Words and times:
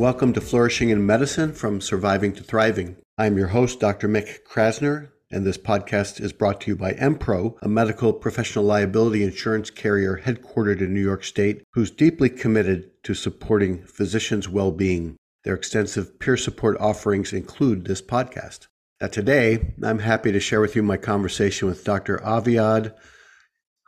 Welcome 0.00 0.32
to 0.32 0.40
Flourishing 0.40 0.88
in 0.88 1.04
Medicine 1.04 1.52
from 1.52 1.82
Surviving 1.82 2.32
to 2.32 2.42
Thriving. 2.42 2.96
I'm 3.18 3.36
your 3.36 3.48
host, 3.48 3.80
Dr. 3.80 4.08
Mick 4.08 4.38
Krasner, 4.50 5.10
and 5.30 5.44
this 5.44 5.58
podcast 5.58 6.22
is 6.22 6.32
brought 6.32 6.62
to 6.62 6.70
you 6.70 6.76
by 6.76 6.92
MPRO, 6.92 7.58
a 7.60 7.68
medical 7.68 8.14
professional 8.14 8.64
liability 8.64 9.22
insurance 9.22 9.68
carrier 9.68 10.22
headquartered 10.24 10.80
in 10.80 10.94
New 10.94 11.02
York 11.02 11.22
State, 11.22 11.64
who's 11.74 11.90
deeply 11.90 12.30
committed 12.30 12.90
to 13.02 13.12
supporting 13.12 13.84
physicians' 13.84 14.48
well 14.48 14.72
being. 14.72 15.16
Their 15.44 15.54
extensive 15.54 16.18
peer 16.18 16.38
support 16.38 16.78
offerings 16.80 17.34
include 17.34 17.84
this 17.84 18.00
podcast. 18.00 18.68
Now, 19.02 19.08
today, 19.08 19.74
I'm 19.82 19.98
happy 19.98 20.32
to 20.32 20.40
share 20.40 20.62
with 20.62 20.74
you 20.74 20.82
my 20.82 20.96
conversation 20.96 21.68
with 21.68 21.84
Dr. 21.84 22.16
Aviad, 22.24 22.94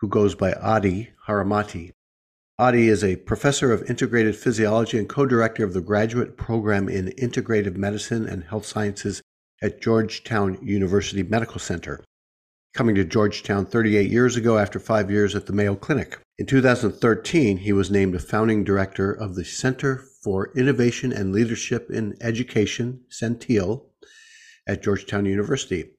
who 0.00 0.08
goes 0.08 0.34
by 0.34 0.52
Adi 0.52 1.08
Haramati. 1.26 1.92
Adi 2.62 2.88
is 2.88 3.02
a 3.02 3.16
professor 3.16 3.72
of 3.72 3.90
integrated 3.90 4.36
physiology 4.36 4.96
and 4.96 5.08
co 5.08 5.26
director 5.26 5.64
of 5.64 5.72
the 5.72 5.80
graduate 5.80 6.36
program 6.36 6.88
in 6.88 7.08
integrative 7.18 7.74
medicine 7.74 8.24
and 8.24 8.44
health 8.44 8.64
sciences 8.64 9.20
at 9.60 9.82
Georgetown 9.82 10.56
University 10.62 11.24
Medical 11.24 11.58
Center, 11.58 12.04
coming 12.72 12.94
to 12.94 13.04
Georgetown 13.04 13.66
38 13.66 14.08
years 14.08 14.36
ago 14.36 14.58
after 14.58 14.78
five 14.78 15.10
years 15.10 15.34
at 15.34 15.46
the 15.46 15.52
Mayo 15.52 15.74
Clinic. 15.74 16.20
In 16.38 16.46
2013, 16.46 17.56
he 17.56 17.72
was 17.72 17.90
named 17.90 18.14
a 18.14 18.20
founding 18.20 18.62
director 18.62 19.10
of 19.10 19.34
the 19.34 19.44
Center 19.44 19.96
for 20.22 20.52
Innovation 20.56 21.12
and 21.12 21.32
Leadership 21.32 21.90
in 21.90 22.16
Education, 22.20 23.00
CENTILE, 23.08 23.90
at 24.68 24.84
Georgetown 24.84 25.26
University. 25.26 25.90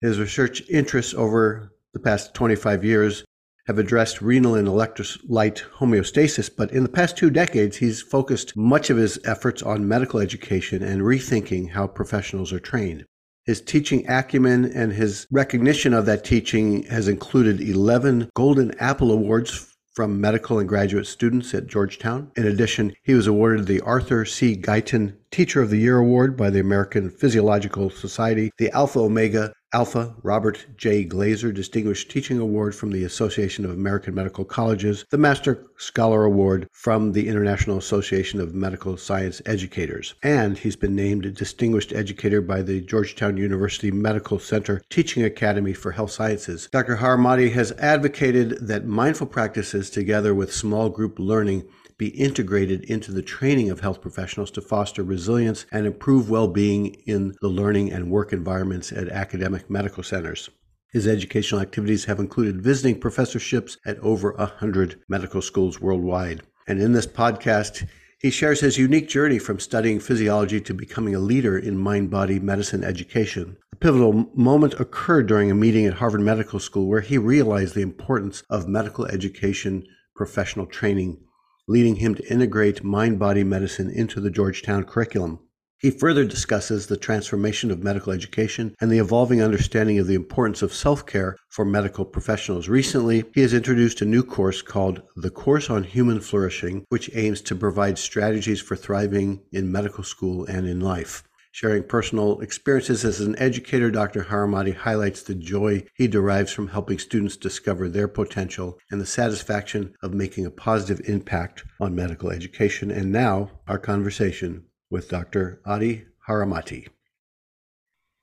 His 0.00 0.18
research 0.18 0.60
interests 0.68 1.14
over 1.14 1.72
the 1.92 2.00
past 2.00 2.34
25 2.34 2.84
years 2.84 3.22
have 3.68 3.78
addressed 3.78 4.22
renal 4.22 4.54
and 4.54 4.66
electrolyte 4.66 5.62
homeostasis, 5.76 6.50
but 6.56 6.72
in 6.72 6.82
the 6.82 6.88
past 6.88 7.18
two 7.18 7.28
decades, 7.28 7.76
he's 7.76 8.00
focused 8.00 8.56
much 8.56 8.88
of 8.88 8.96
his 8.96 9.20
efforts 9.26 9.62
on 9.62 9.86
medical 9.86 10.18
education 10.18 10.82
and 10.82 11.02
rethinking 11.02 11.70
how 11.70 11.86
professionals 11.86 12.50
are 12.50 12.58
trained. 12.58 13.04
His 13.44 13.60
teaching 13.60 14.08
acumen 14.08 14.64
and 14.64 14.92
his 14.92 15.26
recognition 15.30 15.92
of 15.92 16.06
that 16.06 16.24
teaching 16.24 16.84
has 16.84 17.08
included 17.08 17.60
11 17.60 18.30
Golden 18.34 18.72
Apple 18.78 19.12
Awards 19.12 19.74
from 19.94 20.20
medical 20.20 20.58
and 20.58 20.68
graduate 20.68 21.06
students 21.06 21.52
at 21.54 21.66
Georgetown. 21.66 22.30
In 22.36 22.46
addition, 22.46 22.94
he 23.02 23.14
was 23.14 23.26
awarded 23.26 23.66
the 23.66 23.80
Arthur 23.80 24.24
C. 24.24 24.56
Guyton 24.56 25.14
Teacher 25.30 25.60
of 25.60 25.70
the 25.70 25.78
Year 25.78 25.98
Award 25.98 26.36
by 26.36 26.48
the 26.48 26.60
American 26.60 27.10
Physiological 27.10 27.90
Society, 27.90 28.50
the 28.56 28.70
Alpha 28.70 28.98
Omega 28.98 29.52
Alpha 29.74 30.14
Robert 30.22 30.64
J. 30.78 31.04
Glaser 31.04 31.52
Distinguished 31.52 32.10
Teaching 32.10 32.38
Award 32.38 32.74
from 32.74 32.90
the 32.90 33.04
Association 33.04 33.66
of 33.66 33.72
American 33.72 34.14
Medical 34.14 34.46
Colleges, 34.46 35.04
the 35.10 35.18
Master 35.18 35.66
Scholar 35.76 36.24
Award 36.24 36.66
from 36.72 37.12
the 37.12 37.28
International 37.28 37.76
Association 37.76 38.40
of 38.40 38.54
Medical 38.54 38.96
Science 38.96 39.42
Educators, 39.44 40.14
and 40.22 40.56
he's 40.56 40.76
been 40.76 40.96
named 40.96 41.34
Distinguished 41.34 41.92
Educator 41.92 42.40
by 42.40 42.62
the 42.62 42.80
Georgetown 42.80 43.36
University 43.36 43.90
Medical 43.90 44.38
Center 44.38 44.80
Teaching 44.88 45.22
Academy 45.22 45.74
for 45.74 45.92
Health 45.92 46.12
Sciences. 46.12 46.70
Dr. 46.72 46.96
Haramati 46.96 47.52
has 47.52 47.72
advocated 47.72 48.66
that 48.66 48.86
mindful 48.86 49.26
practices 49.26 49.90
together 49.90 50.34
with 50.34 50.50
small 50.50 50.88
group 50.88 51.18
learning 51.18 51.68
be 51.98 52.08
integrated 52.08 52.84
into 52.84 53.10
the 53.10 53.22
training 53.22 53.70
of 53.70 53.80
health 53.80 54.00
professionals 54.00 54.52
to 54.52 54.60
foster 54.60 55.02
resilience 55.02 55.66
and 55.72 55.84
improve 55.84 56.30
well 56.30 56.46
being 56.46 56.94
in 57.06 57.34
the 57.40 57.48
learning 57.48 57.92
and 57.92 58.10
work 58.10 58.32
environments 58.32 58.92
at 58.92 59.08
academic 59.08 59.68
medical 59.68 60.04
centers. 60.04 60.48
His 60.92 61.06
educational 61.06 61.60
activities 61.60 62.06
have 62.06 62.18
included 62.18 62.62
visiting 62.62 62.98
professorships 62.98 63.76
at 63.84 63.98
over 63.98 64.32
100 64.32 65.02
medical 65.08 65.42
schools 65.42 65.80
worldwide. 65.80 66.42
And 66.66 66.80
in 66.80 66.92
this 66.92 67.06
podcast, 67.06 67.86
he 68.20 68.30
shares 68.30 68.60
his 68.60 68.78
unique 68.78 69.08
journey 69.08 69.38
from 69.38 69.60
studying 69.60 70.00
physiology 70.00 70.60
to 70.62 70.74
becoming 70.74 71.14
a 71.14 71.20
leader 71.20 71.58
in 71.58 71.78
mind 71.78 72.10
body 72.10 72.38
medicine 72.38 72.82
education. 72.82 73.56
The 73.70 73.76
pivotal 73.76 74.30
moment 74.34 74.80
occurred 74.80 75.26
during 75.26 75.50
a 75.50 75.54
meeting 75.54 75.86
at 75.86 75.94
Harvard 75.94 76.22
Medical 76.22 76.58
School 76.58 76.88
where 76.88 77.00
he 77.00 77.18
realized 77.18 77.74
the 77.74 77.82
importance 77.82 78.42
of 78.48 78.66
medical 78.66 79.04
education 79.06 79.84
professional 80.16 80.66
training 80.66 81.18
leading 81.68 81.96
him 81.96 82.16
to 82.16 82.32
integrate 82.32 82.82
mind 82.82 83.18
body 83.18 83.44
medicine 83.44 83.90
into 83.90 84.20
the 84.20 84.30
Georgetown 84.30 84.82
curriculum. 84.82 85.38
He 85.80 85.90
further 85.92 86.24
discusses 86.24 86.86
the 86.86 86.96
transformation 86.96 87.70
of 87.70 87.84
medical 87.84 88.12
education 88.12 88.74
and 88.80 88.90
the 88.90 88.98
evolving 88.98 89.40
understanding 89.40 90.00
of 90.00 90.08
the 90.08 90.16
importance 90.16 90.60
of 90.60 90.74
self 90.74 91.06
care 91.06 91.36
for 91.48 91.64
medical 91.64 92.04
professionals. 92.04 92.68
Recently, 92.68 93.24
he 93.32 93.42
has 93.42 93.54
introduced 93.54 94.00
a 94.00 94.04
new 94.04 94.24
course 94.24 94.60
called 94.60 95.02
The 95.14 95.30
Course 95.30 95.70
on 95.70 95.84
Human 95.84 96.18
Flourishing, 96.18 96.84
which 96.88 97.10
aims 97.14 97.40
to 97.42 97.54
provide 97.54 97.96
strategies 97.96 98.60
for 98.60 98.74
thriving 98.74 99.42
in 99.52 99.70
medical 99.70 100.02
school 100.02 100.44
and 100.46 100.66
in 100.66 100.80
life. 100.80 101.22
Sharing 101.60 101.82
personal 101.82 102.38
experiences 102.38 103.04
as 103.04 103.18
an 103.20 103.36
educator, 103.36 103.90
Dr. 103.90 104.22
Haramati 104.22 104.76
highlights 104.76 105.22
the 105.22 105.34
joy 105.34 105.82
he 105.92 106.06
derives 106.06 106.52
from 106.52 106.68
helping 106.68 107.00
students 107.00 107.36
discover 107.36 107.88
their 107.88 108.06
potential 108.06 108.78
and 108.92 109.00
the 109.00 109.06
satisfaction 109.06 109.92
of 110.00 110.14
making 110.14 110.46
a 110.46 110.52
positive 110.52 111.08
impact 111.08 111.64
on 111.80 111.96
medical 111.96 112.30
education. 112.30 112.92
And 112.92 113.10
now, 113.10 113.50
our 113.66 113.80
conversation 113.80 114.66
with 114.88 115.08
Dr. 115.08 115.60
Adi 115.66 116.04
Haramati. 116.28 116.90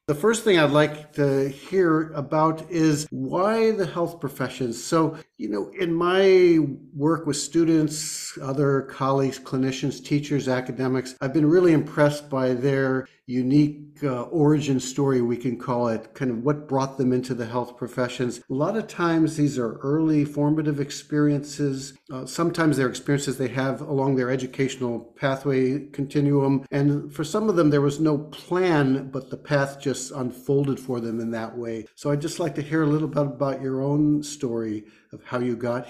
The 0.07 0.16
first 0.16 0.44
thing 0.45 0.57
I'd 0.57 0.69
like 0.69 1.13
to 1.13 1.50
hear 1.50 2.13
about 2.13 2.69
is 2.69 3.06
why 3.09 3.72
the 3.72 3.88
health 3.88 4.22
professions. 4.22 4.81
So, 4.81 5.18
you 5.38 5.50
know, 5.50 5.69
in 5.78 5.94
my 5.94 6.59
work 6.94 7.25
with 7.25 7.35
students, 7.35 8.38
other 8.41 8.84
colleagues, 8.84 9.38
clinicians, 9.38 10.03
teachers, 10.03 10.47
academics, 10.47 11.16
I've 11.19 11.34
been 11.34 11.50
really 11.50 11.73
impressed 11.73 12.29
by 12.29 12.53
their 12.53 13.07
unique 13.28 13.81
uh, 14.03 14.24
origin 14.24 14.79
story, 14.79 15.22
we 15.22 15.38
can 15.38 15.57
call 15.57 15.88
it, 15.88 16.13
kind 16.13 16.29
of 16.29 16.44
what 16.44 16.68
brought 16.68 16.97
them 16.97 17.12
into 17.12 17.34
the 17.34 17.45
health 17.45 17.75
professions. 17.75 18.40
A 18.50 18.53
lot 18.53 18.78
of 18.78 18.88
times 18.88 19.35
these 19.35 19.57
are 19.57 19.78
early 19.78 20.24
formative 20.25 20.79
experiences. 20.79 21.97
Uh, 22.12 22.25
sometimes 22.25 22.78
they're 22.78 22.90
experiences 22.90 23.38
they 23.38 23.47
have 23.47 23.81
along 23.81 24.16
their 24.16 24.29
educational 24.29 25.00
pathway 25.00 25.88
continuum. 25.88 26.66
And 26.72 27.12
for 27.12 27.24
some 27.24 27.50
of 27.50 27.56
them, 27.56 27.72
there 27.72 27.81
was 27.81 28.00
no 28.00 28.18
plan, 28.18 29.09
but 29.09 29.31
the 29.31 29.38
path 29.38 29.79
just 29.79 30.12
unfolded 30.12 30.79
for 30.79 31.00
them 31.00 31.19
in 31.19 31.31
that 31.31 31.57
way. 31.57 31.88
So 31.95 32.12
I'd 32.12 32.22
just 32.22 32.40
like 32.40 32.53
to 32.56 32.62
hear 32.62 32.84
a 32.84 32.88
little 32.88 33.07
bit 33.07 33.24
about 33.24 33.62
your 33.62 33.81
own 33.81 34.22
story 34.22 34.85
of 35.16 35.24
how 35.26 35.40
you 35.40 35.56
got 35.56 35.88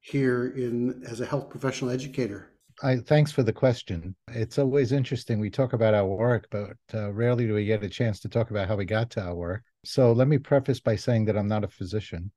here 0.00 0.52
in 0.56 1.02
as 1.08 1.20
a 1.20 1.26
health 1.26 1.50
professional 1.50 1.90
educator. 1.90 2.52
I 2.82 2.98
thanks 2.98 3.32
for 3.32 3.42
the 3.42 3.52
question. 3.52 4.14
It's 4.28 4.58
always 4.58 4.92
interesting. 4.92 5.40
We 5.40 5.50
talk 5.50 5.72
about 5.72 5.94
our 5.94 6.06
work, 6.06 6.46
but 6.50 6.76
uh, 6.92 7.10
rarely 7.12 7.46
do 7.46 7.54
we 7.54 7.64
get 7.64 7.82
a 7.82 7.88
chance 7.88 8.20
to 8.20 8.28
talk 8.28 8.50
about 8.50 8.68
how 8.68 8.76
we 8.76 8.84
got 8.84 9.10
to 9.12 9.22
our 9.22 9.34
work. 9.34 9.62
So 9.84 10.12
let 10.12 10.28
me 10.28 10.38
preface 10.38 10.78
by 10.78 10.96
saying 10.96 11.24
that 11.24 11.38
I'm 11.38 11.48
not 11.48 11.64
a 11.64 11.68
physician. 11.68 12.30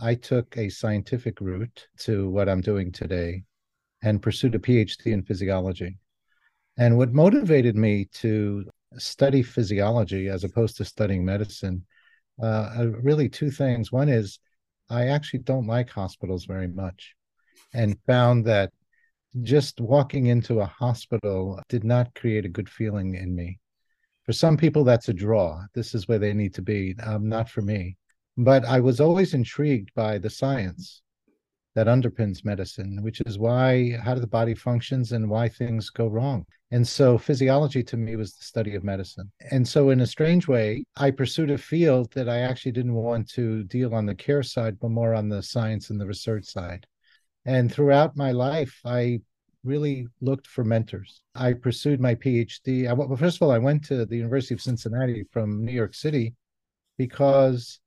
I 0.00 0.16
took 0.16 0.56
a 0.56 0.68
scientific 0.68 1.40
route 1.40 1.86
to 2.00 2.28
what 2.28 2.48
I'm 2.48 2.60
doing 2.60 2.90
today 2.90 3.44
and 4.02 4.22
pursued 4.22 4.54
a 4.54 4.58
PhD 4.58 5.06
in 5.06 5.22
physiology. 5.22 5.96
And 6.76 6.96
what 6.96 7.12
motivated 7.12 7.76
me 7.76 8.06
to 8.14 8.64
study 8.96 9.42
physiology 9.42 10.28
as 10.28 10.44
opposed 10.44 10.76
to 10.76 10.84
studying 10.84 11.24
medicine, 11.24 11.84
uh, 12.42 12.86
really 13.00 13.28
two 13.28 13.50
things. 13.50 13.92
One 13.92 14.08
is 14.08 14.38
I 14.90 15.08
actually 15.08 15.40
don't 15.40 15.66
like 15.66 15.90
hospitals 15.90 16.44
very 16.44 16.68
much 16.68 17.14
and 17.74 17.98
found 18.06 18.46
that 18.46 18.72
just 19.42 19.80
walking 19.80 20.26
into 20.26 20.60
a 20.60 20.66
hospital 20.66 21.60
did 21.68 21.84
not 21.84 22.14
create 22.14 22.44
a 22.44 22.50
good 22.50 22.68
feeling 22.68 23.14
in 23.14 23.34
me. 23.34 23.58
For 24.24 24.32
some 24.32 24.56
people, 24.56 24.84
that's 24.84 25.08
a 25.08 25.14
draw. 25.14 25.64
This 25.74 25.94
is 25.94 26.08
where 26.08 26.18
they 26.18 26.32
need 26.32 26.54
to 26.54 26.62
be. 26.62 26.94
Um, 27.02 27.28
not 27.28 27.48
for 27.48 27.62
me. 27.62 27.96
But 28.36 28.64
I 28.64 28.80
was 28.80 29.00
always 29.00 29.34
intrigued 29.34 29.92
by 29.94 30.18
the 30.18 30.30
science 30.30 31.02
that 31.74 31.86
underpins 31.86 32.44
medicine, 32.44 33.02
which 33.02 33.20
is 33.22 33.38
why 33.38 33.96
how 34.02 34.14
the 34.14 34.26
body 34.26 34.54
functions 34.54 35.12
and 35.12 35.28
why 35.28 35.48
things 35.48 35.90
go 35.90 36.06
wrong. 36.06 36.44
And 36.70 36.86
so 36.86 37.16
physiology 37.16 37.82
to 37.84 37.96
me 37.96 38.16
was 38.16 38.34
the 38.34 38.44
study 38.44 38.74
of 38.74 38.84
medicine. 38.84 39.30
And 39.50 39.66
so 39.66 39.90
in 39.90 40.00
a 40.00 40.06
strange 40.06 40.48
way, 40.48 40.84
I 40.96 41.10
pursued 41.10 41.50
a 41.50 41.58
field 41.58 42.12
that 42.12 42.28
I 42.28 42.40
actually 42.40 42.72
didn't 42.72 42.94
want 42.94 43.28
to 43.30 43.62
deal 43.64 43.94
on 43.94 44.06
the 44.06 44.14
care 44.14 44.42
side, 44.42 44.78
but 44.80 44.90
more 44.90 45.14
on 45.14 45.28
the 45.28 45.42
science 45.42 45.90
and 45.90 46.00
the 46.00 46.06
research 46.06 46.44
side. 46.44 46.86
And 47.46 47.72
throughout 47.72 48.16
my 48.16 48.32
life, 48.32 48.78
I 48.84 49.20
really 49.64 50.06
looked 50.20 50.46
for 50.46 50.64
mentors. 50.64 51.22
I 51.34 51.54
pursued 51.54 52.00
my 52.00 52.14
PhD. 52.14 52.88
I, 52.88 52.92
well, 52.92 53.16
first 53.16 53.36
of 53.36 53.42
all, 53.42 53.50
I 53.50 53.58
went 53.58 53.84
to 53.86 54.04
the 54.04 54.16
University 54.16 54.54
of 54.54 54.60
Cincinnati 54.60 55.24
from 55.30 55.64
New 55.64 55.72
York 55.72 55.94
City 55.94 56.34
because 56.98 57.80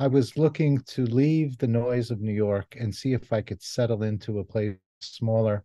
I 0.00 0.06
was 0.06 0.38
looking 0.38 0.78
to 0.86 1.04
leave 1.04 1.58
the 1.58 1.68
noise 1.68 2.10
of 2.10 2.22
New 2.22 2.32
York 2.32 2.74
and 2.80 2.94
see 2.94 3.12
if 3.12 3.34
I 3.34 3.42
could 3.42 3.62
settle 3.62 4.02
into 4.02 4.38
a 4.38 4.44
place 4.44 4.76
smaller 5.02 5.62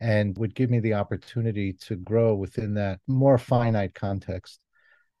and 0.00 0.36
would 0.36 0.54
give 0.54 0.68
me 0.68 0.80
the 0.80 0.92
opportunity 0.92 1.72
to 1.72 1.96
grow 1.96 2.34
within 2.34 2.74
that 2.74 3.00
more 3.06 3.38
finite 3.38 3.94
context. 3.94 4.60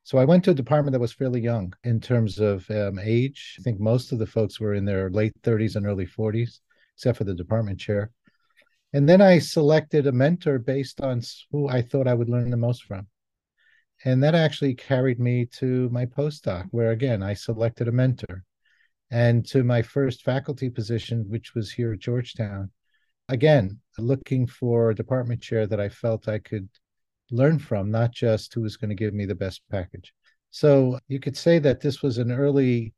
So 0.02 0.18
I 0.18 0.26
went 0.26 0.44
to 0.44 0.50
a 0.50 0.54
department 0.54 0.92
that 0.92 1.00
was 1.00 1.14
fairly 1.14 1.40
young 1.40 1.72
in 1.84 2.02
terms 2.02 2.38
of 2.38 2.70
um, 2.70 2.98
age. 2.98 3.56
I 3.58 3.62
think 3.62 3.80
most 3.80 4.12
of 4.12 4.18
the 4.18 4.26
folks 4.26 4.60
were 4.60 4.74
in 4.74 4.84
their 4.84 5.08
late 5.08 5.32
30s 5.40 5.76
and 5.76 5.86
early 5.86 6.06
40s 6.06 6.60
except 6.96 7.16
for 7.16 7.24
the 7.24 7.34
department 7.34 7.80
chair. 7.80 8.10
And 8.92 9.08
then 9.08 9.22
I 9.22 9.38
selected 9.38 10.06
a 10.06 10.12
mentor 10.12 10.58
based 10.58 11.00
on 11.00 11.22
who 11.50 11.66
I 11.66 11.80
thought 11.80 12.06
I 12.06 12.12
would 12.12 12.28
learn 12.28 12.50
the 12.50 12.58
most 12.58 12.84
from. 12.84 13.06
And 14.04 14.22
that 14.22 14.34
actually 14.34 14.74
carried 14.74 15.18
me 15.18 15.46
to 15.56 15.88
my 15.88 16.04
postdoc, 16.04 16.66
where 16.72 16.90
again, 16.90 17.22
I 17.22 17.32
selected 17.32 17.88
a 17.88 17.92
mentor 17.92 18.44
and 19.10 19.44
to 19.46 19.64
my 19.64 19.82
first 19.82 20.22
faculty 20.22 20.70
position, 20.70 21.24
which 21.28 21.54
was 21.54 21.70
here 21.70 21.92
at 21.92 21.98
Georgetown. 21.98 22.70
Again, 23.28 23.78
looking 23.98 24.46
for 24.46 24.90
a 24.90 24.94
department 24.94 25.40
chair 25.40 25.66
that 25.66 25.80
I 25.80 25.88
felt 25.88 26.28
I 26.28 26.38
could 26.38 26.68
learn 27.30 27.58
from, 27.58 27.90
not 27.90 28.12
just 28.12 28.52
who 28.54 28.62
was 28.62 28.76
going 28.76 28.90
to 28.90 28.94
give 28.96 29.14
me 29.14 29.24
the 29.24 29.34
best 29.34 29.62
package. 29.70 30.12
So 30.50 30.98
you 31.08 31.20
could 31.20 31.36
say 31.36 31.58
that 31.60 31.80
this 31.80 32.02
was 32.02 32.18
an 32.18 32.32
early 32.32 32.92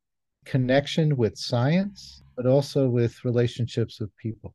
connection 0.45 1.17
with 1.17 1.37
science, 1.37 2.23
but 2.37 2.47
also 2.47 2.89
with 2.89 3.25
relationships 3.25 4.01
with 4.01 4.15
people. 4.17 4.55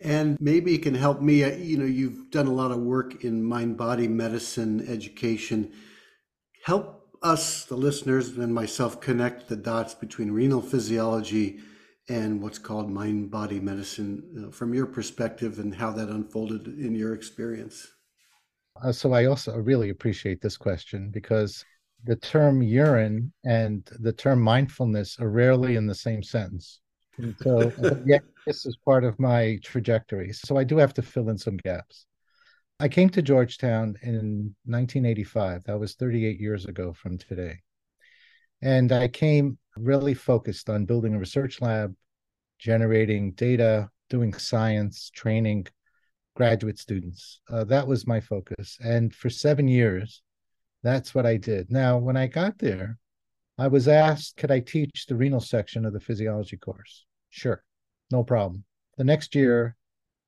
And 0.00 0.40
maybe 0.40 0.74
it 0.74 0.82
can 0.82 0.94
help 0.94 1.20
me. 1.20 1.44
You 1.56 1.78
know, 1.78 1.84
you've 1.84 2.30
done 2.30 2.46
a 2.46 2.52
lot 2.52 2.70
of 2.70 2.78
work 2.78 3.24
in 3.24 3.42
mind 3.42 3.76
body 3.76 4.08
medicine 4.08 4.86
education. 4.88 5.72
Help 6.64 6.97
us, 7.22 7.64
the 7.64 7.76
listeners, 7.76 8.36
and 8.36 8.54
myself 8.54 9.00
connect 9.00 9.48
the 9.48 9.56
dots 9.56 9.94
between 9.94 10.30
renal 10.30 10.62
physiology 10.62 11.60
and 12.08 12.42
what's 12.42 12.58
called 12.58 12.90
mind 12.90 13.30
body 13.30 13.60
medicine 13.60 14.22
you 14.32 14.40
know, 14.40 14.50
from 14.50 14.72
your 14.72 14.86
perspective 14.86 15.58
and 15.58 15.74
how 15.74 15.90
that 15.90 16.08
unfolded 16.08 16.66
in 16.66 16.94
your 16.94 17.14
experience. 17.14 17.88
Uh, 18.82 18.92
so, 18.92 19.12
I 19.12 19.26
also 19.26 19.56
really 19.56 19.90
appreciate 19.90 20.40
this 20.40 20.56
question 20.56 21.10
because 21.10 21.64
the 22.04 22.16
term 22.16 22.62
urine 22.62 23.32
and 23.44 23.88
the 23.98 24.12
term 24.12 24.40
mindfulness 24.40 25.18
are 25.18 25.30
rarely 25.30 25.76
in 25.76 25.86
the 25.86 25.94
same 25.94 26.22
sentence. 26.22 26.80
And 27.18 27.34
so, 27.42 27.72
uh, 27.82 27.96
yeah, 28.06 28.20
this 28.46 28.64
is 28.64 28.76
part 28.84 29.02
of 29.04 29.18
my 29.18 29.58
trajectory. 29.62 30.32
So, 30.32 30.56
I 30.56 30.64
do 30.64 30.78
have 30.78 30.94
to 30.94 31.02
fill 31.02 31.28
in 31.30 31.38
some 31.38 31.56
gaps. 31.56 32.06
I 32.80 32.88
came 32.88 33.10
to 33.10 33.22
Georgetown 33.22 33.96
in 34.02 34.54
1985. 34.66 35.64
That 35.64 35.80
was 35.80 35.94
38 35.94 36.38
years 36.38 36.66
ago 36.66 36.92
from 36.92 37.18
today. 37.18 37.58
And 38.62 38.92
I 38.92 39.08
came 39.08 39.58
really 39.76 40.14
focused 40.14 40.70
on 40.70 40.84
building 40.84 41.14
a 41.14 41.18
research 41.18 41.60
lab, 41.60 41.94
generating 42.58 43.32
data, 43.32 43.90
doing 44.10 44.32
science, 44.32 45.10
training 45.10 45.66
graduate 46.36 46.78
students. 46.78 47.40
Uh, 47.50 47.64
that 47.64 47.86
was 47.86 48.06
my 48.06 48.20
focus. 48.20 48.78
And 48.80 49.12
for 49.12 49.28
seven 49.28 49.66
years, 49.66 50.22
that's 50.84 51.16
what 51.16 51.26
I 51.26 51.36
did. 51.36 51.72
Now, 51.72 51.98
when 51.98 52.16
I 52.16 52.28
got 52.28 52.58
there, 52.58 52.96
I 53.58 53.66
was 53.66 53.88
asked, 53.88 54.36
could 54.36 54.52
I 54.52 54.60
teach 54.60 55.06
the 55.06 55.16
renal 55.16 55.40
section 55.40 55.84
of 55.84 55.92
the 55.92 56.00
physiology 56.00 56.56
course? 56.56 57.06
Sure, 57.30 57.64
no 58.12 58.22
problem. 58.22 58.62
The 58.98 59.04
next 59.04 59.34
year, 59.34 59.76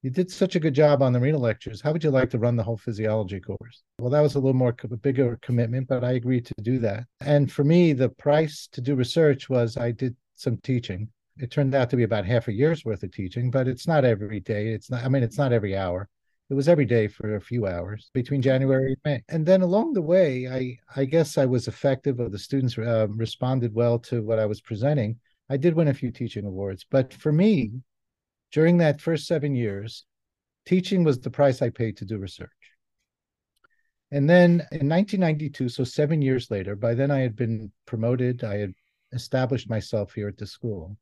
you 0.02 0.10
did 0.10 0.30
such 0.30 0.56
a 0.56 0.60
good 0.60 0.74
job 0.74 1.02
on 1.02 1.12
the 1.12 1.20
renal 1.20 1.40
lectures. 1.40 1.80
How 1.80 1.92
would 1.92 2.02
you 2.02 2.10
like 2.10 2.30
to 2.30 2.38
run 2.38 2.56
the 2.56 2.62
whole 2.62 2.78
physiology 2.78 3.38
course? 3.38 3.82
Well, 3.98 4.10
that 4.10 4.20
was 4.20 4.34
a 4.34 4.38
little 4.38 4.54
more 4.54 4.74
a 4.82 4.96
bigger 4.96 5.38
commitment, 5.42 5.88
but 5.88 6.04
I 6.04 6.12
agreed 6.12 6.46
to 6.46 6.54
do 6.62 6.78
that. 6.78 7.04
And 7.20 7.52
for 7.52 7.64
me, 7.64 7.92
the 7.92 8.08
price 8.08 8.68
to 8.72 8.80
do 8.80 8.94
research 8.94 9.50
was 9.50 9.76
I 9.76 9.90
did 9.90 10.16
some 10.36 10.56
teaching. 10.58 11.08
It 11.36 11.50
turned 11.50 11.74
out 11.74 11.90
to 11.90 11.96
be 11.96 12.02
about 12.04 12.24
half 12.24 12.48
a 12.48 12.52
year's 12.52 12.84
worth 12.84 13.02
of 13.02 13.12
teaching, 13.12 13.50
but 13.50 13.68
it's 13.68 13.86
not 13.86 14.04
every 14.04 14.40
day. 14.40 14.68
It's 14.68 14.90
not, 14.90 15.04
I 15.04 15.08
mean, 15.08 15.22
it's 15.22 15.38
not 15.38 15.52
every 15.52 15.76
hour. 15.76 16.08
It 16.48 16.54
was 16.54 16.68
every 16.68 16.86
day 16.86 17.06
for 17.06 17.36
a 17.36 17.40
few 17.40 17.66
hours 17.66 18.10
between 18.12 18.42
January 18.42 18.88
and 18.88 18.96
May. 19.04 19.22
And 19.28 19.46
then 19.46 19.62
along 19.62 19.92
the 19.92 20.02
way, 20.02 20.48
I, 20.48 20.78
I 21.00 21.04
guess 21.04 21.38
I 21.38 21.46
was 21.46 21.68
effective, 21.68 22.18
or 22.18 22.28
the 22.28 22.38
students 22.38 22.76
uh, 22.76 23.06
responded 23.08 23.72
well 23.72 23.98
to 24.00 24.22
what 24.22 24.38
I 24.38 24.46
was 24.46 24.60
presenting. 24.60 25.20
I 25.48 25.56
did 25.56 25.74
win 25.74 25.88
a 25.88 25.94
few 25.94 26.10
teaching 26.10 26.46
awards. 26.46 26.84
But 26.90 27.14
for 27.14 27.32
me, 27.32 27.72
during 28.52 28.78
that 28.78 29.00
first 29.00 29.26
seven 29.26 29.54
years, 29.54 30.04
teaching 30.66 31.04
was 31.04 31.18
the 31.18 31.30
price 31.30 31.62
I 31.62 31.70
paid 31.70 31.96
to 31.98 32.04
do 32.04 32.18
research. 32.18 32.50
And 34.12 34.28
then 34.28 34.50
in 34.72 34.88
1992, 34.88 35.68
so 35.68 35.84
seven 35.84 36.20
years 36.20 36.50
later, 36.50 36.74
by 36.74 36.94
then 36.94 37.10
I 37.10 37.20
had 37.20 37.36
been 37.36 37.70
promoted, 37.86 38.42
I 38.42 38.56
had 38.58 38.74
established 39.12 39.70
myself 39.70 40.12
here 40.14 40.28
at 40.28 40.36
the 40.36 40.46
school. 40.46 40.96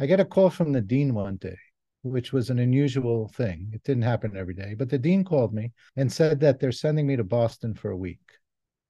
I 0.00 0.06
get 0.06 0.20
a 0.20 0.24
call 0.24 0.50
from 0.50 0.72
the 0.72 0.80
dean 0.80 1.14
one 1.14 1.36
day, 1.36 1.56
which 2.02 2.32
was 2.32 2.50
an 2.50 2.58
unusual 2.58 3.28
thing. 3.28 3.70
It 3.72 3.84
didn't 3.84 4.02
happen 4.02 4.36
every 4.36 4.54
day, 4.54 4.74
but 4.74 4.90
the 4.90 4.98
dean 4.98 5.24
called 5.24 5.54
me 5.54 5.72
and 5.96 6.12
said 6.12 6.40
that 6.40 6.58
they're 6.58 6.72
sending 6.72 7.06
me 7.06 7.14
to 7.16 7.24
Boston 7.24 7.74
for 7.74 7.90
a 7.90 7.96
week. 7.96 8.20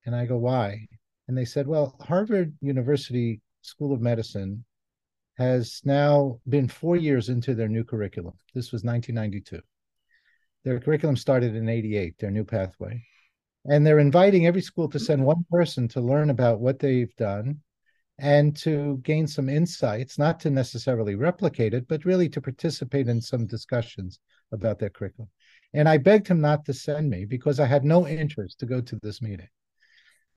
And 0.07 0.17
I 0.17 0.25
go, 0.25 0.39
why? 0.39 0.87
And 1.29 1.37
they 1.37 1.45
said, 1.45 1.67
well, 1.67 1.97
Harvard 2.01 2.55
University 2.61 3.41
School 3.61 3.93
of 3.93 4.01
Medicine 4.01 4.65
has 5.37 5.81
now 5.85 6.41
been 6.49 6.69
four 6.69 6.97
years 6.97 7.29
into 7.29 7.55
their 7.55 7.69
new 7.69 7.85
curriculum. 7.85 8.35
This 8.55 8.73
was 8.73 8.85
1992. 8.85 9.61
Their 10.65 10.81
curriculum 10.81 11.17
started 11.17 11.55
in 11.55 11.69
88, 11.69 12.19
their 12.19 12.31
new 12.31 12.45
pathway. 12.45 13.05
And 13.67 13.87
they're 13.87 13.99
inviting 13.99 14.47
every 14.47 14.61
school 14.61 14.89
to 14.91 14.99
send 14.99 15.25
one 15.25 15.45
person 15.51 15.89
to 15.89 16.01
learn 16.01 16.31
about 16.31 16.61
what 16.61 16.79
they've 16.79 17.15
done 17.17 17.61
and 18.19 18.57
to 18.59 18.99
gain 19.03 19.27
some 19.27 19.49
insights, 19.49 20.19
not 20.19 20.39
to 20.41 20.51
necessarily 20.51 21.17
replicate 21.17 21.75
it, 21.75 21.89
but 21.89 22.05
really 22.05 22.29
to 22.29 22.41
participate 22.41 23.09
in 23.09 23.21
some 23.21 23.47
discussions 23.47 24.21
about 24.53 24.79
their 24.79 24.91
curriculum. 24.91 25.29
And 25.73 25.89
I 25.89 25.99
begged 25.99 26.29
him 26.29 26.41
not 26.41 26.65
to 26.67 26.73
send 26.73 27.11
me 27.11 27.25
because 27.25 27.59
I 27.59 27.67
had 27.67 27.85
no 27.85 28.07
interest 28.07 28.61
to 28.61 28.67
go 28.67 28.81
to 28.81 28.99
this 29.03 29.21
meeting. 29.21 29.49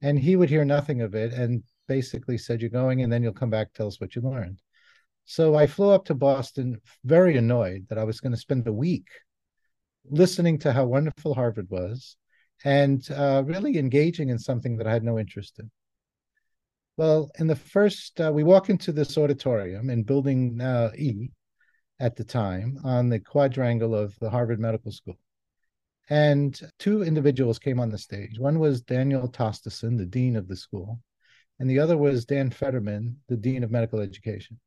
And 0.01 0.17
he 0.17 0.35
would 0.35 0.49
hear 0.49 0.65
nothing 0.65 1.01
of 1.01 1.13
it 1.13 1.33
and 1.33 1.63
basically 1.87 2.37
said, 2.37 2.61
You're 2.61 2.69
going, 2.69 3.03
and 3.03 3.11
then 3.11 3.21
you'll 3.21 3.33
come 3.33 3.49
back, 3.49 3.73
tell 3.73 3.87
us 3.87 4.01
what 4.01 4.15
you 4.15 4.21
learned. 4.21 4.59
So 5.29 5.55
I 5.55 5.67
flew 5.67 5.89
up 5.89 6.05
to 6.05 6.15
Boston, 6.15 6.79
very 7.03 7.35
annoyed 7.35 7.87
that 7.89 7.97
I 7.97 8.05
was 8.05 8.21
going 8.21 8.31
to 8.31 8.39
spend 8.39 8.65
a 8.65 8.71
week 8.71 9.09
listening 10.09 10.57
to 10.59 10.71
how 10.71 10.85
wonderful 10.85 11.33
Harvard 11.33 11.69
was 11.69 12.15
and 12.63 13.05
uh, 13.11 13.43
really 13.45 13.77
engaging 13.77 14.29
in 14.29 14.39
something 14.39 14.77
that 14.77 14.87
I 14.87 14.93
had 14.93 15.03
no 15.03 15.19
interest 15.19 15.59
in. 15.59 15.69
Well, 16.95 17.29
in 17.39 17.47
the 17.47 17.57
first, 17.57 18.21
uh, 18.21 18.31
we 18.33 18.45
walk 18.45 18.69
into 18.69 18.93
this 18.93 19.17
auditorium 19.17 19.89
in 19.89 20.03
Building 20.03 20.61
uh, 20.61 20.91
E 20.97 21.29
at 21.99 22.15
the 22.15 22.23
time 22.23 22.79
on 22.85 23.09
the 23.09 23.19
quadrangle 23.19 23.93
of 23.93 24.17
the 24.19 24.29
Harvard 24.29 24.61
Medical 24.61 24.93
School. 24.93 25.19
And 26.09 26.57
two 26.79 27.03
individuals 27.03 27.59
came 27.59 27.81
on 27.81 27.89
the 27.89 27.97
stage. 27.97 28.39
One 28.39 28.59
was 28.59 28.79
Daniel 28.79 29.27
Tosteson, 29.27 29.97
the 29.97 30.05
dean 30.05 30.37
of 30.37 30.47
the 30.47 30.55
school, 30.55 31.01
and 31.59 31.69
the 31.69 31.79
other 31.79 31.97
was 31.97 32.23
Dan 32.23 32.49
Federman, 32.49 33.17
the 33.27 33.35
dean 33.35 33.65
of 33.65 33.71
medical 33.71 33.99
education. 33.99 34.57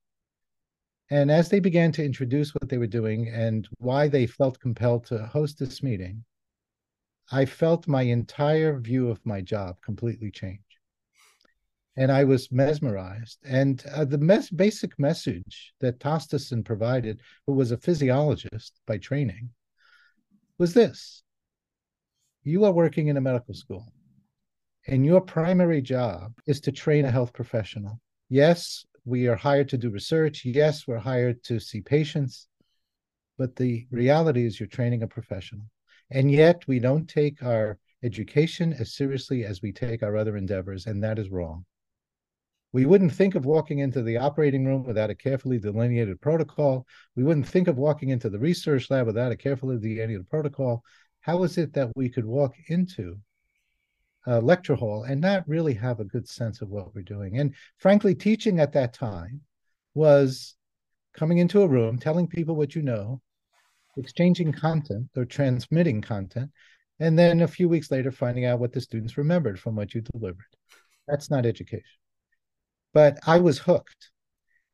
And 1.11 1.31
as 1.31 1.49
they 1.49 1.59
began 1.59 1.90
to 1.93 2.05
introduce 2.05 2.55
what 2.55 2.69
they 2.69 2.79
were 2.79 2.87
doing 2.87 3.29
and 3.29 3.69
why 3.79 4.07
they 4.07 4.26
felt 4.26 4.61
compelled 4.61 5.07
to 5.07 5.26
host 5.26 5.59
this 5.59 5.83
meeting, 5.83 6.25
I 7.33 7.45
felt 7.47 7.88
my 7.88 8.02
entire 8.02 8.79
view 8.79 9.09
of 9.09 9.25
my 9.26 9.40
job 9.40 9.81
completely 9.83 10.31
change. 10.31 10.61
And 11.97 12.12
I 12.12 12.23
was 12.23 12.52
mesmerized. 12.52 13.38
And 13.45 13.85
uh, 13.93 14.05
the 14.05 14.19
mes- 14.19 14.50
basic 14.50 14.99
message 14.99 15.75
that 15.81 15.99
Tosteson 15.99 16.64
provided, 16.64 17.21
who 17.47 17.55
was 17.55 17.73
a 17.73 17.76
physiologist 17.76 18.81
by 18.87 18.99
training, 18.99 19.50
was 20.59 20.75
this 20.75 21.25
You 22.45 22.64
are 22.64 22.73
working 22.73 23.09
in 23.09 23.17
a 23.17 23.21
medical 23.21 23.55
school, 23.55 23.93
and 24.87 25.05
your 25.05 25.21
primary 25.21 25.83
job 25.83 26.33
is 26.47 26.61
to 26.62 26.73
train 26.73 27.05
a 27.05 27.11
health 27.11 27.33
professional. 27.33 28.00
Yes, 28.29 28.87
we 29.04 29.26
are 29.26 29.37
hired 29.37 29.69
to 29.71 29.78
do 29.78 29.90
research. 29.90 30.45
Yes, 30.45 30.87
we're 30.87 30.99
hired 30.99 31.42
to 31.45 31.61
see 31.61 31.80
patients. 31.80 32.49
But 33.38 33.57
the 33.57 33.87
reality 33.90 34.45
is 34.45 34.61
you're 34.61 34.66
training 34.66 35.02
a 35.02 35.09
professional. 35.09 35.64
And 36.11 36.30
yet 36.30 36.62
we 36.66 36.78
don't 36.78 37.09
take 37.09 37.42
our 37.42 37.78
education 38.02 38.73
as 38.73 38.95
seriously 38.95 39.45
as 39.45 39.62
we 39.62 39.73
take 39.73 40.02
our 40.02 40.16
other 40.16 40.37
endeavors, 40.37 40.87
and 40.87 41.02
that 41.02 41.19
is 41.19 41.30
wrong. 41.30 41.64
We 42.73 42.87
wouldn't 42.87 43.12
think 43.12 43.35
of 43.35 43.47
walking 43.47 43.80
into 43.80 44.02
the 44.02 44.19
operating 44.19 44.64
room 44.64 44.85
without 44.85 45.11
a 45.11 45.14
carefully 45.14 45.59
delineated 45.59 46.21
protocol. 46.21 46.87
We 47.16 47.25
wouldn't 47.25 47.49
think 47.49 47.66
of 47.66 47.78
walking 47.78 48.11
into 48.11 48.30
the 48.30 48.38
research 48.38 48.90
lab 48.90 49.07
without 49.07 49.33
a 49.33 49.37
carefully 49.37 49.76
delineated 49.76 50.28
protocol. 50.28 50.85
How 51.21 51.42
is 51.42 51.59
it 51.59 51.73
that 51.75 51.90
we 51.97 52.09
could 52.09 52.25
walk 52.25 52.54
into 52.69 53.19
uh, 54.27 54.41
lecture 54.41 54.75
hall 54.75 55.05
and 55.05 55.21
not 55.21 55.49
really 55.49 55.75
have 55.75 56.00
a 56.00 56.05
good 56.05 56.29
sense 56.29 56.61
of 56.61 56.69
what 56.69 56.95
we're 56.95 57.03
doing. 57.03 57.39
And 57.39 57.55
frankly, 57.79 58.15
teaching 58.15 58.61
at 58.61 58.73
that 58.73 58.93
time 58.93 59.41
was 59.95 60.55
coming 61.15 61.39
into 61.39 61.62
a 61.62 61.69
room, 61.69 61.99
telling 61.99 62.27
people 62.27 62.57
what 62.57 62.75
you 62.75 62.83
know, 62.83 63.21
exchanging 63.97 64.53
content 64.53 65.09
or 65.17 65.25
transmitting 65.25 66.00
content, 66.00 66.50
and 67.00 67.19
then 67.19 67.41
a 67.41 67.49
few 67.49 67.69
weeks 67.69 67.91
later 67.91 68.12
finding 68.12 68.45
out 68.45 68.61
what 68.61 68.73
the 68.73 68.81
students 68.81 69.19
remembered 69.19 69.59
from 69.59 69.75
what 69.75 69.95
you 69.95 70.00
delivered. 70.00 70.45
That's 71.09 71.31
not 71.31 71.47
education. 71.47 71.85
But 72.93 73.19
I 73.27 73.41
was 73.41 73.59
hooked. 73.59 74.11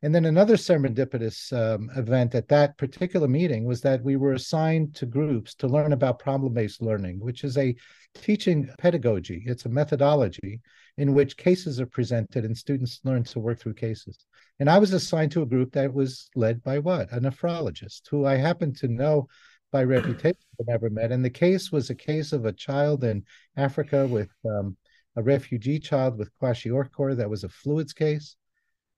And 0.07 0.15
then 0.15 0.27
another 0.27 0.55
serendipitous 0.55 1.53
um, 1.53 1.91
event 1.97 2.37
at 2.37 2.47
that 2.47 2.79
particular 2.79 3.27
meeting 3.27 3.65
was 3.65 3.81
that 3.81 4.05
we 4.05 4.15
were 4.15 4.35
assigned 4.35 4.95
to 4.95 5.05
groups 5.05 5.53
to 5.57 5.67
learn 5.67 5.93
about 5.93 6.21
problem 6.21 6.55
based 6.55 6.81
learning, 6.81 7.19
which 7.19 7.43
is 7.43 7.59
a 7.59 7.75
teaching 8.15 8.71
pedagogy. 8.79 9.43
It's 9.47 9.65
a 9.65 9.69
methodology 9.69 10.61
in 10.97 11.13
which 11.13 11.37
cases 11.37 11.81
are 11.81 11.87
presented 11.87 12.45
and 12.45 12.57
students 12.57 13.01
learn 13.03 13.25
to 13.25 13.41
work 13.41 13.59
through 13.59 13.75
cases. 13.75 14.27
And 14.61 14.71
I 14.71 14.79
was 14.79 14.93
assigned 14.93 15.33
to 15.33 15.43
a 15.43 15.47
group 15.47 15.73
that 15.73 15.93
was 15.93 16.31
led 16.37 16.63
by 16.63 16.79
what? 16.79 17.11
A 17.11 17.21
nephrologist 17.21 18.03
who 18.09 18.27
I 18.27 18.37
happened 18.37 18.77
to 18.77 18.87
know 18.87 19.27
by 19.73 19.83
reputation, 19.83 20.47
but 20.57 20.69
never 20.69 20.89
met. 20.89 21.11
And 21.11 21.25
the 21.25 21.31
case 21.31 21.73
was 21.73 21.91
a 21.91 21.97
case 21.97 22.33
of 22.33 22.45
a 22.45 22.53
child 22.53 23.03
in 23.03 23.25
Africa 23.57 24.07
with 24.07 24.31
um, 24.49 24.77
a 25.17 25.23
refugee 25.25 25.81
child 25.81 26.17
with 26.17 26.31
kwashiorkor 26.41 27.17
that 27.17 27.29
was 27.29 27.43
a 27.43 27.49
fluids 27.49 27.93
case. 27.93 28.37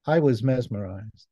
I 0.09 0.21
was 0.21 0.43
mesmerized. 0.43 1.27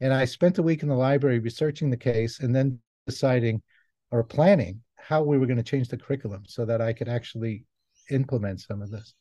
And 0.00 0.12
I 0.12 0.24
spent 0.24 0.58
a 0.58 0.62
week 0.62 0.82
in 0.82 0.88
the 0.88 0.96
library 0.96 1.38
researching 1.38 1.90
the 1.90 1.96
case 1.96 2.40
and 2.40 2.54
then 2.54 2.80
deciding 3.06 3.62
or 4.10 4.24
planning 4.24 4.82
how 4.96 5.22
we 5.22 5.38
were 5.38 5.46
going 5.46 5.58
to 5.58 5.62
change 5.62 5.88
the 5.88 5.96
curriculum 5.96 6.42
so 6.48 6.64
that 6.64 6.80
I 6.80 6.92
could 6.92 7.08
actually 7.08 7.64
implement 8.10 8.60
some 8.60 8.82
of 8.82 8.90
this. 8.90 9.14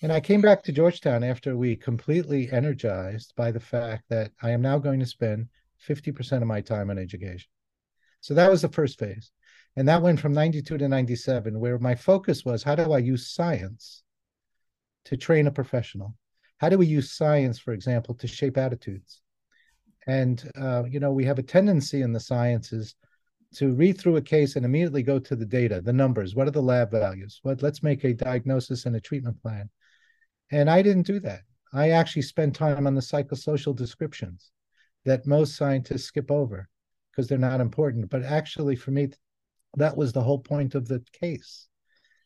And 0.00 0.10
I 0.10 0.20
came 0.20 0.40
back 0.40 0.62
to 0.62 0.72
Georgetown 0.72 1.22
after 1.22 1.58
we 1.58 1.76
completely 1.76 2.50
energized 2.50 3.34
by 3.36 3.50
the 3.50 3.60
fact 3.60 4.04
that 4.08 4.32
I 4.40 4.52
am 4.52 4.62
now 4.62 4.78
going 4.78 5.00
to 5.00 5.06
spend 5.06 5.48
50% 5.86 6.40
of 6.40 6.48
my 6.48 6.62
time 6.62 6.88
on 6.88 6.96
education. 6.98 7.50
So 8.22 8.32
that 8.32 8.50
was 8.50 8.62
the 8.62 8.70
first 8.70 8.98
phase. 8.98 9.30
And 9.76 9.86
that 9.88 10.00
went 10.00 10.20
from 10.20 10.32
92 10.32 10.78
to 10.78 10.88
97, 10.88 11.60
where 11.60 11.78
my 11.78 11.94
focus 11.94 12.46
was 12.46 12.62
how 12.62 12.76
do 12.76 12.92
I 12.92 12.98
use 12.98 13.30
science 13.30 14.02
to 15.04 15.18
train 15.18 15.46
a 15.46 15.52
professional? 15.52 16.14
How 16.58 16.68
do 16.68 16.78
we 16.78 16.86
use 16.86 17.12
science, 17.12 17.58
for 17.58 17.72
example, 17.72 18.14
to 18.16 18.26
shape 18.26 18.56
attitudes? 18.56 19.22
And, 20.06 20.42
uh, 20.56 20.84
you 20.88 21.00
know, 21.00 21.12
we 21.12 21.24
have 21.24 21.38
a 21.38 21.42
tendency 21.42 22.02
in 22.02 22.12
the 22.12 22.20
sciences 22.20 22.94
to 23.54 23.74
read 23.74 23.98
through 23.98 24.16
a 24.16 24.22
case 24.22 24.56
and 24.56 24.64
immediately 24.64 25.02
go 25.02 25.18
to 25.18 25.36
the 25.36 25.46
data, 25.46 25.80
the 25.80 25.92
numbers. 25.92 26.34
What 26.34 26.48
are 26.48 26.52
the 26.52 26.62
lab 26.62 26.90
values? 26.90 27.40
What 27.42 27.62
let's 27.62 27.82
make 27.82 28.04
a 28.04 28.12
diagnosis 28.12 28.86
and 28.86 28.96
a 28.96 29.00
treatment 29.00 29.40
plan. 29.40 29.70
And 30.50 30.68
I 30.68 30.82
didn't 30.82 31.06
do 31.06 31.20
that. 31.20 31.42
I 31.72 31.90
actually 31.90 32.22
spent 32.22 32.54
time 32.54 32.86
on 32.86 32.94
the 32.94 33.00
psychosocial 33.00 33.76
descriptions 33.76 34.50
that 35.04 35.26
most 35.26 35.56
scientists 35.56 36.04
skip 36.04 36.30
over 36.30 36.68
because 37.10 37.28
they're 37.28 37.38
not 37.38 37.60
important. 37.60 38.10
But 38.10 38.24
actually, 38.24 38.76
for 38.76 38.90
me, 38.90 39.10
that 39.76 39.96
was 39.96 40.12
the 40.12 40.22
whole 40.22 40.38
point 40.38 40.74
of 40.74 40.88
the 40.88 41.02
case 41.12 41.68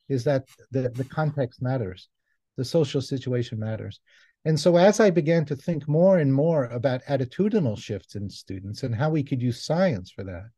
is 0.09 0.25
that 0.25 0.45
the, 0.71 0.89
the 0.91 1.05
context 1.05 1.63
matters, 1.63 2.09
the 2.57 2.65
social 2.65 3.01
situation 3.01 3.59
matters. 3.59 4.01
And 4.45 4.59
so, 4.59 4.77
as 4.77 4.99
I 4.99 5.11
began 5.11 5.45
to 5.47 5.57
think 5.57 5.87
more 5.87 6.19
and 6.19 6.33
more 6.33 6.65
about 6.65 7.05
attitudinal 7.05 7.79
shifts 7.79 8.17
in 8.17 8.29
students 8.29 8.83
and 8.83 8.95
how 8.95 9.11
we 9.11 9.23
could 9.23 9.41
use 9.41 9.65
science 9.65 10.11
for 10.11 10.25
that, 10.25 10.51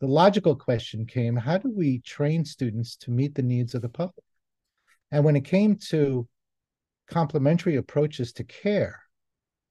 the 0.00 0.06
logical 0.06 0.54
question 0.54 1.06
came 1.06 1.36
how 1.36 1.58
do 1.58 1.70
we 1.70 2.00
train 2.00 2.44
students 2.44 2.96
to 2.96 3.10
meet 3.10 3.34
the 3.34 3.42
needs 3.42 3.74
of 3.74 3.82
the 3.82 3.88
public? 3.88 4.24
And 5.10 5.24
when 5.24 5.36
it 5.36 5.44
came 5.44 5.76
to 5.88 6.28
complementary 7.08 7.76
approaches 7.76 8.32
to 8.34 8.44
care, 8.44 9.00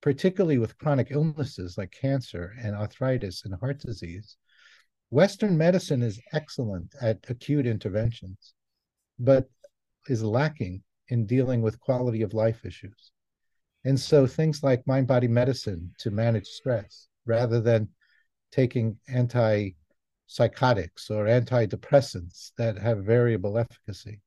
particularly 0.02 0.58
with 0.58 0.78
chronic 0.78 1.08
illnesses 1.10 1.78
like 1.78 1.92
cancer 1.92 2.54
and 2.62 2.76
arthritis 2.76 3.44
and 3.46 3.56
heart 3.56 3.80
disease, 3.80 4.36
Western 5.12 5.58
medicine 5.58 6.04
is 6.04 6.22
excellent 6.34 6.94
at 7.02 7.26
acute 7.30 7.66
interventions, 7.66 8.54
but 9.18 9.50
is 10.08 10.24
lacking 10.24 10.84
in 11.10 11.26
dealing 11.26 11.62
with 11.62 11.80
quality 11.80 12.22
of 12.22 12.34
life 12.34 12.66
issues. 12.66 13.12
And 13.86 14.00
so 14.00 14.28
things 14.28 14.64
like 14.64 14.86
mind 14.88 15.08
body 15.08 15.28
medicine 15.28 15.94
to 16.00 16.12
manage 16.12 16.48
stress 16.48 17.08
rather 17.26 17.62
than 17.62 17.90
taking 18.52 18.98
anti 19.08 19.72
psychotics 20.28 21.10
or 21.10 21.26
antidepressants 21.26 22.52
that 22.58 22.78
have 22.78 23.00
variable 23.04 23.58
efficacy, 23.58 24.22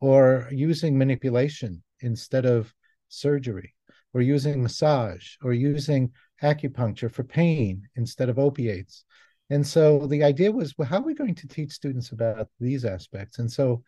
or 0.00 0.48
using 0.52 0.96
manipulation 0.96 1.82
instead 2.00 2.46
of 2.46 2.72
surgery, 3.08 3.74
or 4.14 4.20
using 4.20 4.62
massage, 4.62 5.34
or 5.42 5.52
using 5.52 6.12
acupuncture 6.42 7.10
for 7.10 7.24
pain 7.24 7.88
instead 7.96 8.28
of 8.28 8.38
opiates. 8.38 9.04
And 9.50 9.66
so 9.66 10.06
the 10.06 10.22
idea 10.22 10.50
was, 10.52 10.74
well, 10.78 10.88
how 10.88 10.98
are 10.98 11.02
we 11.02 11.14
going 11.14 11.34
to 11.34 11.48
teach 11.48 11.72
students 11.72 12.12
about 12.12 12.48
these 12.60 12.84
aspects? 12.84 13.38
And 13.38 13.50
so 13.50 13.82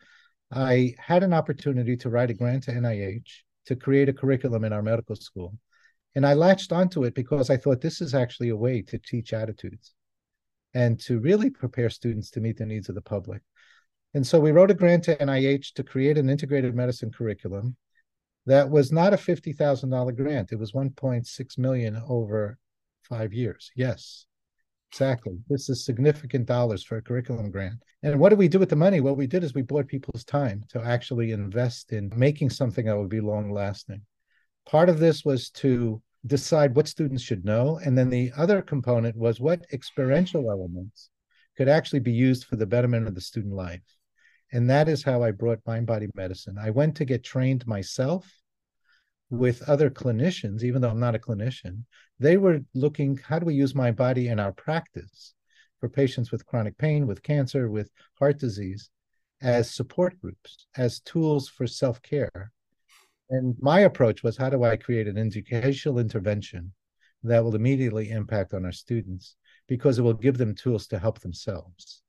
I 0.51 0.95
had 0.99 1.23
an 1.23 1.33
opportunity 1.33 1.97
to 1.97 2.09
write 2.09 2.29
a 2.29 2.33
grant 2.33 2.63
to 2.63 2.71
NIH 2.71 3.43
to 3.65 3.75
create 3.75 4.09
a 4.09 4.13
curriculum 4.13 4.63
in 4.63 4.73
our 4.73 4.81
medical 4.81 5.15
school. 5.15 5.57
And 6.15 6.25
I 6.25 6.33
latched 6.33 6.71
onto 6.71 7.03
it 7.03 7.13
because 7.13 7.49
I 7.49 7.57
thought 7.57 7.81
this 7.81 7.99
is 7.99 8.13
actually 8.13 8.49
a 8.49 8.55
way 8.55 8.81
to 8.83 8.97
teach 8.97 9.33
attitudes 9.33 9.93
and 10.73 10.99
to 11.01 11.19
really 11.19 11.49
prepare 11.49 11.89
students 11.89 12.29
to 12.31 12.41
meet 12.41 12.57
the 12.57 12.65
needs 12.65 12.89
of 12.89 12.95
the 12.95 13.01
public. 13.01 13.41
And 14.13 14.25
so 14.25 14.39
we 14.39 14.51
wrote 14.51 14.71
a 14.71 14.75
grant 14.75 15.03
to 15.05 15.17
NIH 15.17 15.73
to 15.73 15.83
create 15.83 16.17
an 16.17 16.29
integrated 16.29 16.73
medicine 16.73 17.11
curriculum 17.11 17.75
that 18.45 18.69
was 18.69 18.91
not 18.91 19.13
a 19.13 19.17
$50,000 19.17 20.15
grant. 20.15 20.51
It 20.51 20.59
was 20.59 20.71
1.6 20.71 21.57
million 21.57 22.01
over 22.07 22.57
five 23.03 23.33
years. 23.33 23.71
Yes, 23.75 24.25
exactly. 24.91 25.37
This 25.49 25.69
is 25.69 25.85
significant 25.85 26.45
dollars 26.45 26.83
for 26.83 26.97
a 26.97 27.01
curriculum 27.01 27.51
grant. 27.51 27.81
And 28.03 28.19
what 28.19 28.29
did 28.29 28.39
we 28.39 28.47
do 28.47 28.59
with 28.59 28.69
the 28.69 28.75
money? 28.75 29.01
What 29.01 29.17
we 29.17 29.27
did 29.27 29.43
is 29.43 29.53
we 29.53 29.61
bought 29.61 29.87
people's 29.87 30.23
time 30.23 30.63
to 30.69 30.81
actually 30.81 31.31
invest 31.31 31.91
in 31.91 32.11
making 32.15 32.49
something 32.49 32.85
that 32.85 32.97
would 32.97 33.09
be 33.09 33.21
long 33.21 33.51
lasting. 33.51 34.01
Part 34.65 34.89
of 34.89 34.99
this 34.99 35.25
was 35.25 35.49
to 35.51 36.01
decide 36.25 36.75
what 36.75 36.87
students 36.87 37.23
should 37.23 37.45
know. 37.45 37.79
And 37.83 37.97
then 37.97 38.09
the 38.09 38.31
other 38.37 38.61
component 38.61 39.15
was 39.15 39.39
what 39.39 39.65
experiential 39.71 40.49
elements 40.49 41.09
could 41.57 41.69
actually 41.69 41.99
be 41.99 42.11
used 42.11 42.45
for 42.45 42.55
the 42.55 42.65
betterment 42.65 43.07
of 43.07 43.15
the 43.15 43.21
student 43.21 43.53
life. 43.53 43.83
And 44.51 44.69
that 44.69 44.87
is 44.87 45.03
how 45.03 45.23
I 45.23 45.31
brought 45.31 45.59
mind 45.65 45.87
body 45.87 46.07
medicine. 46.15 46.57
I 46.59 46.69
went 46.69 46.95
to 46.97 47.05
get 47.05 47.23
trained 47.23 47.65
myself 47.67 48.31
with 49.29 49.67
other 49.67 49.89
clinicians, 49.89 50.63
even 50.63 50.81
though 50.81 50.89
I'm 50.89 50.99
not 50.99 51.15
a 51.15 51.19
clinician. 51.19 51.83
They 52.19 52.37
were 52.37 52.59
looking, 52.73 53.17
how 53.17 53.39
do 53.39 53.45
we 53.45 53.55
use 53.55 53.75
mind 53.75 53.95
body 53.95 54.27
in 54.27 54.39
our 54.39 54.51
practice 54.51 55.33
for 55.79 55.89
patients 55.89 56.31
with 56.31 56.45
chronic 56.45 56.77
pain, 56.77 57.07
with 57.07 57.23
cancer, 57.23 57.69
with 57.69 57.89
heart 58.19 58.39
disease, 58.39 58.89
as 59.41 59.73
support 59.73 60.19
groups, 60.19 60.67
as 60.77 60.99
tools 60.99 61.49
for 61.49 61.67
self 61.67 62.01
care 62.01 62.51
and 63.29 63.55
my 63.59 63.81
approach 63.81 64.23
was 64.23 64.37
how 64.37 64.49
do 64.49 64.63
I 64.63 64.75
create 64.75 65.07
an 65.07 65.17
educational 65.17 65.99
intervention 65.99 66.73
that 67.23 67.43
will 67.43 67.55
immediately 67.55 68.11
impact 68.11 68.53
on 68.53 68.65
our 68.65 68.71
students 68.71 69.35
because 69.67 69.97
it 69.97 70.03
will 70.03 70.13
give 70.13 70.37
them 70.37 70.53
tools 70.53 70.87
to 70.87 70.99
help 70.99 71.19
themselves 71.19 72.03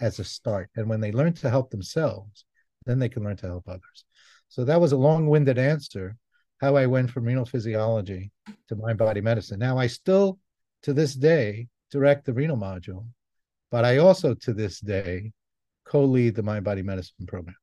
as 0.00 0.18
a 0.18 0.24
start. 0.24 0.70
And 0.74 0.88
when 0.88 1.00
they 1.00 1.12
learn 1.12 1.34
to 1.34 1.50
help 1.50 1.70
themselves, 1.70 2.44
then 2.86 2.98
they 2.98 3.10
can 3.10 3.24
learn 3.24 3.36
to 3.38 3.46
help 3.46 3.68
others. 3.68 4.04
So 4.48 4.64
that 4.64 4.80
was 4.80 4.92
a 4.92 4.96
long 4.96 5.26
winded 5.26 5.58
answer 5.58 6.16
how 6.64 6.76
I 6.76 6.86
went 6.86 7.10
from 7.10 7.24
renal 7.24 7.44
physiology 7.44 8.30
to 8.68 8.76
mind 8.76 8.96
body 8.96 9.20
medicine. 9.20 9.58
Now, 9.58 9.76
I 9.76 9.86
still, 9.86 10.38
to 10.84 10.94
this 10.94 11.14
day, 11.14 11.68
direct 11.90 12.24
the 12.24 12.32
renal 12.32 12.56
module, 12.56 13.04
but 13.70 13.84
I 13.84 13.98
also, 13.98 14.32
to 14.34 14.54
this 14.54 14.80
day, 14.80 15.32
co 15.84 16.04
lead 16.04 16.34
the 16.34 16.42
mind 16.42 16.64
body 16.64 16.82
medicine 16.82 17.26
program. 17.26 17.56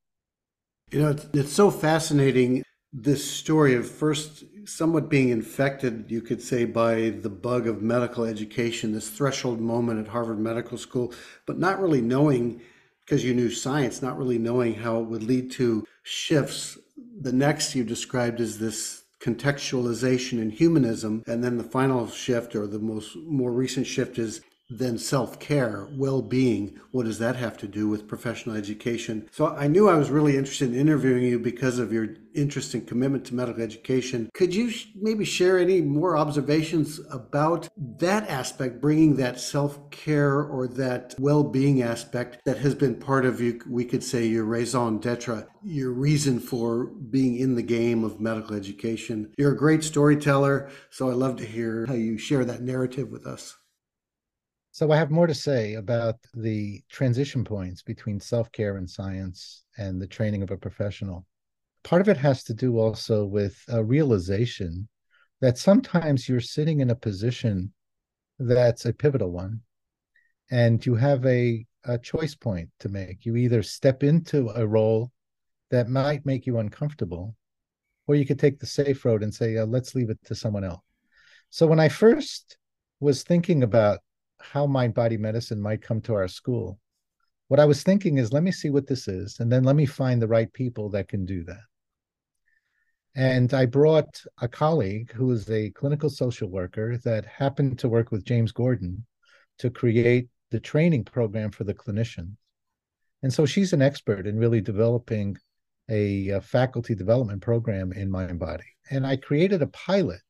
You 0.92 1.00
know, 1.02 1.10
it's, 1.10 1.28
it's 1.34 1.54
so 1.54 1.72
fascinating 1.72 2.64
this 2.94 3.28
story 3.28 3.74
of 3.74 3.90
first 3.90 4.44
somewhat 4.66 5.10
being 5.10 5.30
infected, 5.30 6.06
you 6.10 6.22
could 6.22 6.42
say, 6.42 6.66
by 6.66 7.10
the 7.22 7.30
bug 7.30 7.66
of 7.66 7.82
medical 7.82 8.26
education, 8.26 8.92
this 8.92 9.10
threshold 9.10 9.60
moment 9.60 10.00
at 10.00 10.12
Harvard 10.12 10.40
Medical 10.40 10.78
School, 10.78 11.12
but 11.48 11.58
not 11.58 11.82
really 11.82 12.02
knowing, 12.02 12.62
because 13.00 13.24
you 13.24 13.34
knew 13.34 13.50
science, 13.50 14.02
not 14.02 14.18
really 14.18 14.38
knowing 14.38 14.76
how 14.76 15.00
it 15.00 15.06
would 15.06 15.24
lead 15.24 15.50
to 15.52 15.88
shifts. 16.04 16.78
The 17.22 17.32
next 17.32 17.76
you 17.76 17.84
described 17.84 18.40
is 18.40 18.60
this 18.60 19.04
contextualization 19.22 20.42
and 20.42 20.52
humanism 20.52 21.24
and 21.28 21.44
then 21.44 21.58
the 21.58 21.64
final 21.64 22.08
shift 22.08 22.56
or 22.56 22.66
the 22.66 22.80
most 22.80 23.16
more 23.16 23.52
recent 23.52 23.86
shift 23.86 24.18
is 24.18 24.42
then 24.72 24.98
self 24.98 25.40
care, 25.40 25.88
well 25.92 26.22
being. 26.22 26.80
What 26.92 27.06
does 27.06 27.20
that 27.20 27.36
have 27.36 27.58
to 27.58 27.68
do 27.68 27.90
with 27.90 28.08
professional 28.08 28.56
education? 28.56 29.28
So 29.32 29.48
I 29.48 29.68
knew 29.68 29.90
I 29.90 29.96
was 29.96 30.10
really 30.10 30.38
interested 30.38 30.70
in 30.70 30.80
interviewing 30.80 31.24
you 31.24 31.40
because 31.40 31.78
of 31.78 31.92
your 31.92 32.16
interest 32.34 32.74
and 32.74 32.88
commitment 32.88 33.26
to 33.26 33.36
medical 33.36 33.62
education. 33.62 34.30
Could 34.34 34.56
you 34.56 34.72
maybe 34.96 35.26
share 35.26 35.60
any 35.60 35.82
more 35.82 36.16
observations 36.18 37.00
about 37.10 37.68
that 38.00 38.30
aspect, 38.30 38.80
bringing 38.80 39.18
that 39.18 39.40
self 39.40 39.90
care 39.92 40.42
or 40.42 40.68
that 40.70 41.16
well 41.20 41.44
being 41.44 41.82
aspect 41.82 42.40
that 42.46 42.58
has 42.58 42.74
been 42.74 42.96
part 42.96 43.26
of 43.26 43.42
you, 43.42 43.62
we 43.68 43.86
could 43.86 44.04
say, 44.04 44.26
your 44.26 44.46
raison 44.46 45.00
d'etre, 45.00 45.46
your 45.64 45.92
reason 45.92 46.40
for 46.40 46.86
being 46.86 47.38
in 47.38 47.56
the 47.56 47.64
game 47.64 48.04
of 48.04 48.22
medical 48.22 48.56
education? 48.56 49.34
You're 49.38 49.54
a 49.54 49.58
great 49.58 49.84
storyteller, 49.84 50.70
so 50.90 51.10
I 51.10 51.14
love 51.14 51.36
to 51.38 51.46
hear 51.46 51.86
how 51.88 51.94
you 51.94 52.18
share 52.18 52.46
that 52.46 52.62
narrative 52.62 53.12
with 53.12 53.26
us. 53.28 53.58
So 54.74 54.90
I 54.92 54.96
have 54.96 55.12
more 55.12 55.28
to 55.28 55.34
say 55.34 55.74
about 55.74 56.16
the 56.34 56.82
transition 56.90 57.44
points 57.44 57.82
between 57.82 58.22
self-care 58.22 58.78
and 58.78 58.90
science 58.90 59.64
and 59.78 60.02
the 60.02 60.08
training 60.08 60.44
of 60.44 60.52
a 60.52 60.58
professional. 60.58 61.26
Part 61.84 62.02
of 62.02 62.08
it 62.08 62.18
has 62.18 62.44
to 62.46 62.54
do 62.54 62.80
also 62.80 63.26
with 63.26 63.62
a 63.68 63.84
realization 63.84 64.88
that 65.42 65.58
sometimes 65.58 66.30
you're 66.30 66.40
sitting 66.40 66.80
in 66.80 66.90
a 66.90 66.96
position 66.96 67.74
that's 68.40 68.86
a 68.86 68.94
pivotal 68.94 69.32
one 69.32 69.60
and 70.52 70.86
you 70.86 70.96
have 70.96 71.26
a, 71.26 71.66
a 71.86 71.98
choice 71.98 72.36
point 72.36 72.70
to 72.80 72.88
make. 72.88 73.26
You 73.26 73.36
either 73.36 73.64
step 73.64 74.04
into 74.04 74.52
a 74.56 74.66
role 74.66 75.12
that 75.70 75.90
might 75.90 76.26
make 76.26 76.46
you 76.46 76.60
uncomfortable, 76.60 77.36
or 78.08 78.16
you 78.16 78.26
could 78.26 78.40
take 78.40 78.60
the 78.60 78.66
safe 78.66 79.04
road 79.04 79.24
and 79.24 79.34
say, 79.34 79.58
uh, 79.58 79.66
let's 79.66 79.96
leave 79.96 80.10
it 80.10 80.20
to 80.26 80.36
someone 80.36 80.64
else. 80.64 80.84
So 81.50 81.68
when 81.68 81.80
I 81.80 81.90
first 81.90 82.58
was 83.00 83.24
thinking 83.24 83.64
about 83.64 84.00
how 84.44 84.66
mind 84.66 84.94
body 84.94 85.18
medicine 85.18 85.62
might 85.62 85.82
come 85.82 86.02
to 86.02 86.14
our 86.14 86.28
school, 86.28 86.80
what 87.48 87.60
I 87.60 87.66
was 87.66 87.84
thinking 87.84 88.18
is 88.18 88.32
let 88.32 88.44
me 88.44 88.52
see 88.52 88.70
what 88.70 88.88
this 88.88 89.08
is, 89.08 89.40
and 89.40 89.52
then 89.52 89.64
let 89.64 89.76
me 89.76 89.86
find 89.86 90.22
the 90.22 90.28
right 90.28 90.52
people 90.54 90.90
that 90.92 91.08
can 91.08 91.26
do 91.26 91.44
that. 91.46 91.62
And 93.14 93.54
I 93.54 93.66
brought 93.66 94.24
a 94.42 94.48
colleague 94.48 95.12
who 95.12 95.32
is 95.32 95.50
a 95.50 95.72
clinical 95.72 96.10
social 96.10 96.50
worker 96.50 96.98
that 97.04 97.26
happened 97.26 97.78
to 97.80 97.90
work 97.90 98.10
with 98.10 98.24
James 98.24 98.54
Gordon 98.54 99.06
to 99.60 99.70
create 99.70 100.30
the 100.50 100.60
training 100.60 101.04
program 101.04 101.52
for 101.52 101.66
the 101.66 101.74
clinicians. 101.74 102.36
And 103.22 103.34
so 103.34 103.46
she's 103.46 103.74
an 103.74 103.82
expert 103.82 104.26
in 104.28 104.40
really 104.40 104.62
developing 104.62 105.36
a, 105.90 106.30
a 106.30 106.42
faculty 106.42 106.96
development 106.96 107.42
program 107.42 107.92
in 107.92 108.10
mind 108.10 108.40
body. 108.40 108.64
And 108.90 109.06
I 109.06 109.18
created 109.18 109.62
a 109.62 109.68
pilot 109.68 110.22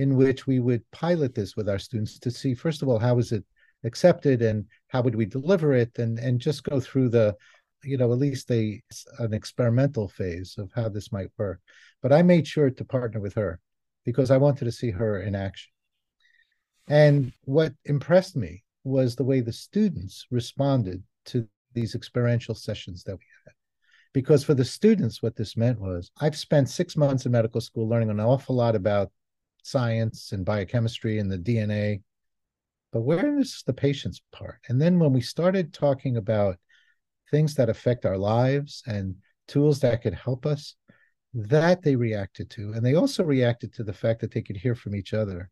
in 0.00 0.16
which 0.16 0.46
we 0.46 0.60
would 0.60 0.90
pilot 0.92 1.34
this 1.34 1.56
with 1.56 1.68
our 1.68 1.78
students 1.78 2.18
to 2.18 2.30
see, 2.30 2.54
first 2.54 2.80
of 2.80 2.88
all, 2.88 2.98
how 2.98 3.18
is 3.18 3.32
it 3.32 3.44
accepted 3.84 4.40
and 4.40 4.64
how 4.88 5.02
would 5.02 5.14
we 5.14 5.26
deliver 5.26 5.74
it 5.74 5.98
and, 5.98 6.18
and 6.18 6.40
just 6.40 6.64
go 6.64 6.80
through 6.80 7.10
the, 7.10 7.36
you 7.84 7.98
know, 7.98 8.10
at 8.10 8.18
least 8.18 8.50
a, 8.50 8.80
an 9.18 9.34
experimental 9.34 10.08
phase 10.08 10.54
of 10.56 10.70
how 10.74 10.88
this 10.88 11.12
might 11.12 11.28
work. 11.36 11.60
But 12.00 12.14
I 12.14 12.22
made 12.22 12.48
sure 12.48 12.70
to 12.70 12.84
partner 12.84 13.20
with 13.20 13.34
her 13.34 13.60
because 14.06 14.30
I 14.30 14.38
wanted 14.38 14.64
to 14.64 14.72
see 14.72 14.90
her 14.90 15.20
in 15.20 15.34
action. 15.34 15.70
And 16.88 17.34
what 17.42 17.74
impressed 17.84 18.36
me 18.36 18.64
was 18.84 19.14
the 19.14 19.24
way 19.24 19.40
the 19.40 19.52
students 19.52 20.26
responded 20.30 21.02
to 21.26 21.46
these 21.74 21.94
experiential 21.94 22.54
sessions 22.54 23.04
that 23.04 23.18
we 23.18 23.24
had. 23.44 23.52
Because 24.14 24.44
for 24.44 24.54
the 24.54 24.64
students, 24.64 25.22
what 25.22 25.36
this 25.36 25.58
meant 25.58 25.78
was 25.78 26.10
I've 26.22 26.38
spent 26.38 26.70
six 26.70 26.96
months 26.96 27.26
in 27.26 27.32
medical 27.32 27.60
school 27.60 27.86
learning 27.86 28.08
an 28.08 28.18
awful 28.18 28.56
lot 28.56 28.74
about 28.74 29.12
science 29.62 30.32
and 30.32 30.44
biochemistry 30.44 31.18
and 31.18 31.30
the 31.30 31.38
DNA. 31.38 32.02
But 32.92 33.02
where 33.02 33.38
is 33.38 33.62
the 33.66 33.72
patient's 33.72 34.20
part? 34.32 34.58
And 34.68 34.80
then 34.80 34.98
when 34.98 35.12
we 35.12 35.20
started 35.20 35.72
talking 35.72 36.16
about 36.16 36.56
things 37.30 37.54
that 37.54 37.68
affect 37.68 38.04
our 38.04 38.18
lives 38.18 38.82
and 38.86 39.14
tools 39.46 39.80
that 39.80 40.02
could 40.02 40.14
help 40.14 40.46
us, 40.46 40.74
that 41.34 41.82
they 41.82 41.94
reacted 41.94 42.50
to. 42.50 42.72
And 42.72 42.84
they 42.84 42.94
also 42.94 43.22
reacted 43.22 43.72
to 43.74 43.84
the 43.84 43.92
fact 43.92 44.20
that 44.20 44.32
they 44.32 44.42
could 44.42 44.56
hear 44.56 44.74
from 44.74 44.96
each 44.96 45.14
other. 45.14 45.50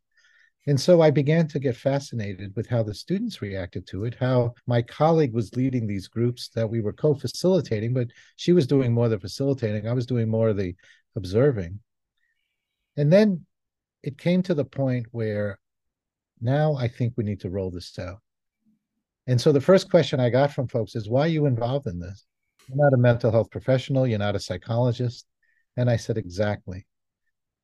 And 0.66 0.78
so 0.78 1.00
I 1.00 1.10
began 1.10 1.48
to 1.48 1.58
get 1.58 1.76
fascinated 1.76 2.54
with 2.54 2.66
how 2.66 2.82
the 2.82 2.94
students 2.94 3.40
reacted 3.40 3.86
to 3.88 4.04
it, 4.04 4.16
how 4.20 4.54
my 4.66 4.82
colleague 4.82 5.32
was 5.32 5.56
leading 5.56 5.86
these 5.86 6.08
groups 6.08 6.48
that 6.50 6.68
we 6.68 6.80
were 6.80 6.92
co 6.92 7.14
facilitating, 7.14 7.94
but 7.94 8.08
she 8.36 8.52
was 8.52 8.66
doing 8.66 8.92
more 8.92 9.06
of 9.06 9.12
the 9.12 9.20
facilitating. 9.20 9.88
I 9.88 9.94
was 9.94 10.04
doing 10.04 10.28
more 10.28 10.50
of 10.50 10.58
the 10.58 10.74
observing. 11.16 11.80
And 12.96 13.10
then 13.10 13.46
it 14.02 14.18
came 14.18 14.42
to 14.44 14.54
the 14.54 14.64
point 14.64 15.06
where 15.10 15.58
now 16.40 16.74
I 16.74 16.88
think 16.88 17.14
we 17.16 17.24
need 17.24 17.40
to 17.40 17.50
roll 17.50 17.70
this 17.70 17.98
out. 17.98 18.20
And 19.26 19.40
so 19.40 19.52
the 19.52 19.60
first 19.60 19.90
question 19.90 20.20
I 20.20 20.30
got 20.30 20.52
from 20.52 20.68
folks 20.68 20.94
is, 20.94 21.08
why 21.08 21.22
are 21.22 21.28
you 21.28 21.46
involved 21.46 21.86
in 21.86 21.98
this? 21.98 22.26
You're 22.68 22.82
not 22.82 22.94
a 22.94 22.98
mental 23.00 23.30
health 23.30 23.50
professional, 23.50 24.06
you're 24.06 24.18
not 24.18 24.36
a 24.36 24.40
psychologist. 24.40 25.26
And 25.76 25.90
I 25.90 25.96
said, 25.96 26.16
exactly. 26.16 26.86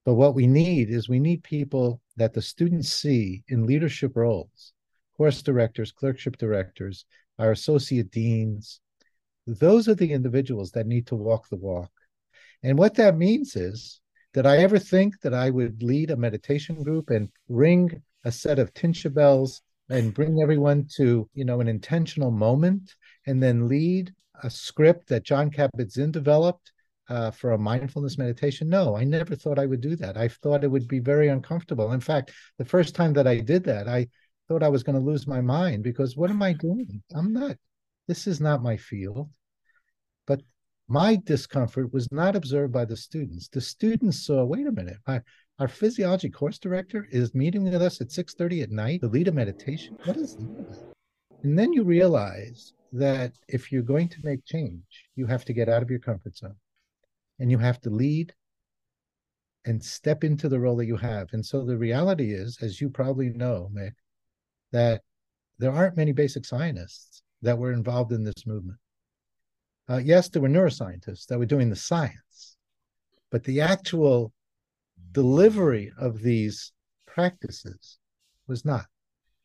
But 0.05 0.15
what 0.15 0.35
we 0.35 0.47
need 0.47 0.91
is 0.91 1.09
we 1.09 1.19
need 1.19 1.43
people 1.43 2.01
that 2.17 2.35
the 2.35 2.43
students 2.43 2.93
see 2.93 3.45
in 3.49 3.67
leadership 3.67 4.13
roles, 4.15 4.73
course 5.17 5.41
directors, 5.43 5.93
clerkship 5.93 6.37
directors, 6.37 7.07
our 7.39 7.53
associate 7.53 8.11
deans. 8.11 8.81
Those 9.47 9.89
are 9.89 9.95
the 9.95 10.13
individuals 10.13 10.73
that 10.73 10.87
need 10.87 11.07
to 11.09 11.17
walk 11.17 11.49
the 11.49 11.57
walk. 11.57 11.91
And 12.63 12.79
what 12.79 12.95
that 12.95 13.17
means 13.17 13.57
is, 13.57 14.01
did 14.35 14.47
I 14.47 14.59
ever 14.59 14.79
think 14.79 15.21
that 15.21 15.33
I 15.33 15.49
would 15.49 15.83
lead 15.83 16.11
a 16.11 16.17
meditation 16.17 16.83
group 16.83 17.11
and 17.11 17.31
ring 17.49 18.03
a 18.25 18.33
set 18.33 18.59
of 18.59 18.75
Tingsha 18.75 19.15
bells 19.15 19.63
and 19.89 20.13
bring 20.13 20.43
everyone 20.43 20.89
to, 20.97 21.29
you 21.35 21.45
know, 21.45 21.61
an 21.61 21.69
intentional 21.69 22.33
moment 22.33 22.95
and 23.27 23.41
then 23.41 23.69
lead 23.69 24.13
a 24.43 24.51
script 24.51 25.09
that 25.09 25.23
Jon 25.23 25.51
Kabat-Zinn 25.51 26.11
developed 26.11 26.73
uh, 27.09 27.31
for 27.31 27.53
a 27.53 27.59
mindfulness 27.59 28.19
meditation? 28.19 28.69
No, 28.69 28.97
I 28.97 29.05
never 29.05 29.37
thought 29.37 29.59
I 29.59 29.67
would 29.67 29.81
do 29.81 29.95
that. 29.97 30.17
I 30.17 30.27
thought 30.29 30.65
it 30.65 30.71
would 30.71 30.89
be 30.89 30.99
very 30.99 31.29
uncomfortable. 31.29 31.93
In 31.93 32.01
fact, 32.01 32.33
the 32.59 32.65
first 32.65 32.95
time 32.97 33.13
that 33.13 33.29
I 33.29 33.39
did 33.39 33.63
that, 33.65 33.87
I 33.87 34.09
thought 34.49 34.63
I 34.65 34.69
was 34.69 34.83
going 34.83 34.99
to 34.99 35.05
lose 35.05 35.27
my 35.27 35.41
mind 35.41 35.85
because 35.85 36.17
what 36.17 36.31
am 36.31 36.43
I 36.43 36.55
doing? 36.55 37.03
I'm 37.15 37.33
not, 37.33 37.57
this 38.09 38.27
is 38.27 38.41
not 38.41 38.63
my 38.63 38.77
field. 38.77 39.31
My 40.87 41.17
discomfort 41.25 41.93
was 41.93 42.11
not 42.13 42.37
observed 42.37 42.73
by 42.73 42.85
the 42.85 42.97
students. 42.97 43.49
The 43.49 43.61
students 43.61 44.27
saw, 44.27 44.45
wait 44.45 44.67
a 44.67 44.73
minute, 44.73 44.99
our 45.07 45.69
physiology 45.69 46.29
course 46.29 46.59
director 46.59 47.09
is 47.11 47.35
meeting 47.35 47.65
with 47.65 47.81
us 47.81 48.01
at 48.01 48.09
6.30 48.09 48.65
at 48.65 48.71
night 48.71 49.01
to 49.01 49.09
lead 49.09 49.29
a 49.29 49.33
meditation. 49.33 49.97
What 50.05 50.17
is 50.17 50.37
this? 50.37 50.85
And 51.43 51.59
then 51.59 51.73
you 51.73 51.85
realize 51.85 52.75
that 52.93 53.33
if 53.49 53.73
you're 53.73 53.83
going 53.83 54.09
to 54.09 54.19
make 54.25 54.45
change, 54.45 54.83
you 55.17 55.27
have 55.27 55.45
to 55.47 55.53
get 55.53 55.69
out 55.69 55.83
of 55.83 55.91
your 55.91 56.01
comfort 56.01 56.37
zone 56.37 56.57
and 57.39 57.51
you 57.51 57.59
have 57.59 57.81
to 57.81 57.91
lead 57.91 58.35
and 59.65 59.83
step 59.83 60.23
into 60.23 60.49
the 60.49 60.61
role 60.61 60.77
that 60.77 60.87
you 60.87 60.97
have. 60.97 61.29
And 61.33 61.45
so 61.45 61.65
the 61.65 61.79
reality 61.79 62.33
is, 62.35 62.59
as 62.61 62.81
you 62.81 62.91
probably 62.91 63.31
know, 63.31 63.71
Mick, 63.75 63.93
that 64.73 65.01
there 65.59 65.73
aren't 65.73 65.97
many 65.97 66.13
basic 66.13 66.45
scientists 66.45 67.23
that 67.41 67.57
were 67.57 67.73
involved 67.73 68.13
in 68.13 68.23
this 68.23 68.47
movement. 68.47 68.79
Uh, 69.89 69.99
yes, 69.99 70.29
there 70.29 70.43
were 70.43 70.49
neuroscientists 70.49 71.27
that 71.27 71.39
were 71.39 71.47
doing 71.47 71.71
the 71.71 71.77
science, 71.77 72.57
but 73.31 73.45
the 73.45 73.61
actual 73.61 74.33
delivery 75.13 75.93
of 75.99 76.23
these 76.23 76.73
practices 77.07 77.99
was 78.47 78.65
not. 78.65 78.87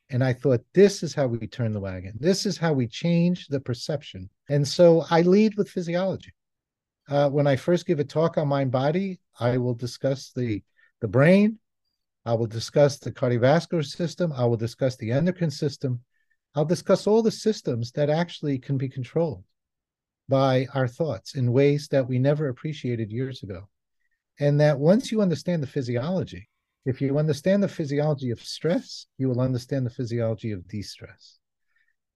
And 0.10 0.24
I 0.24 0.34
thought, 0.34 0.62
this 0.74 1.04
is 1.04 1.14
how 1.14 1.28
we 1.28 1.46
turn 1.46 1.74
the 1.74 1.80
wagon. 1.80 2.14
This 2.20 2.46
is 2.46 2.58
how 2.58 2.74
we 2.74 2.88
change 2.88 3.48
the 3.48 3.60
perception. 3.60 4.30
And 4.50 4.68
so 4.68 5.06
I 5.12 5.22
lead 5.22 5.56
with 5.56 5.70
physiology 5.70 6.34
uh, 7.10 7.30
when 7.30 7.48
I 7.48 7.56
first 7.56 7.86
give 7.86 8.00
a 8.00 8.04
talk 8.04 8.38
on 8.38 8.48
mind 8.48 8.72
body, 8.72 9.20
I 9.40 9.58
will 9.58 9.74
discuss 9.74 10.32
the 10.36 10.64
the 11.02 11.08
brain. 11.08 11.58
I 12.26 12.34
will 12.34 12.48
discuss 12.48 13.00
the 13.00 13.12
cardiovascular 13.12 13.86
system. 13.86 14.32
I 14.34 14.46
will 14.46 14.58
discuss 14.58 14.96
the 14.98 15.12
endocrine 15.12 15.50
system. 15.50 16.02
I'll 16.54 16.66
discuss 16.66 17.08
all 17.08 17.24
the 17.24 17.32
systems 17.32 17.92
that 17.94 18.10
actually 18.10 18.60
can 18.60 18.78
be 18.78 18.90
controlled 18.90 19.44
by 20.30 20.68
our 20.74 20.88
thoughts 20.88 21.36
in 21.36 21.52
ways 21.52 21.90
that 21.90 22.08
we 22.08 22.20
never 22.20 22.48
appreciated 22.48 23.12
years 23.12 23.44
ago. 23.44 23.68
And 24.40 24.60
that 24.62 24.80
once 24.80 25.12
you 25.12 25.22
understand 25.22 25.62
the 25.62 25.68
physiology, 25.68 26.48
if 26.86 27.02
you 27.02 27.18
understand 27.18 27.62
the 27.62 27.68
physiology 27.68 28.32
of 28.32 28.40
stress, 28.42 29.08
you 29.18 29.28
will 29.28 29.42
understand 29.42 29.86
the 29.86 29.90
physiology 29.90 30.52
of 30.52 30.68
de-stress. 30.68 31.40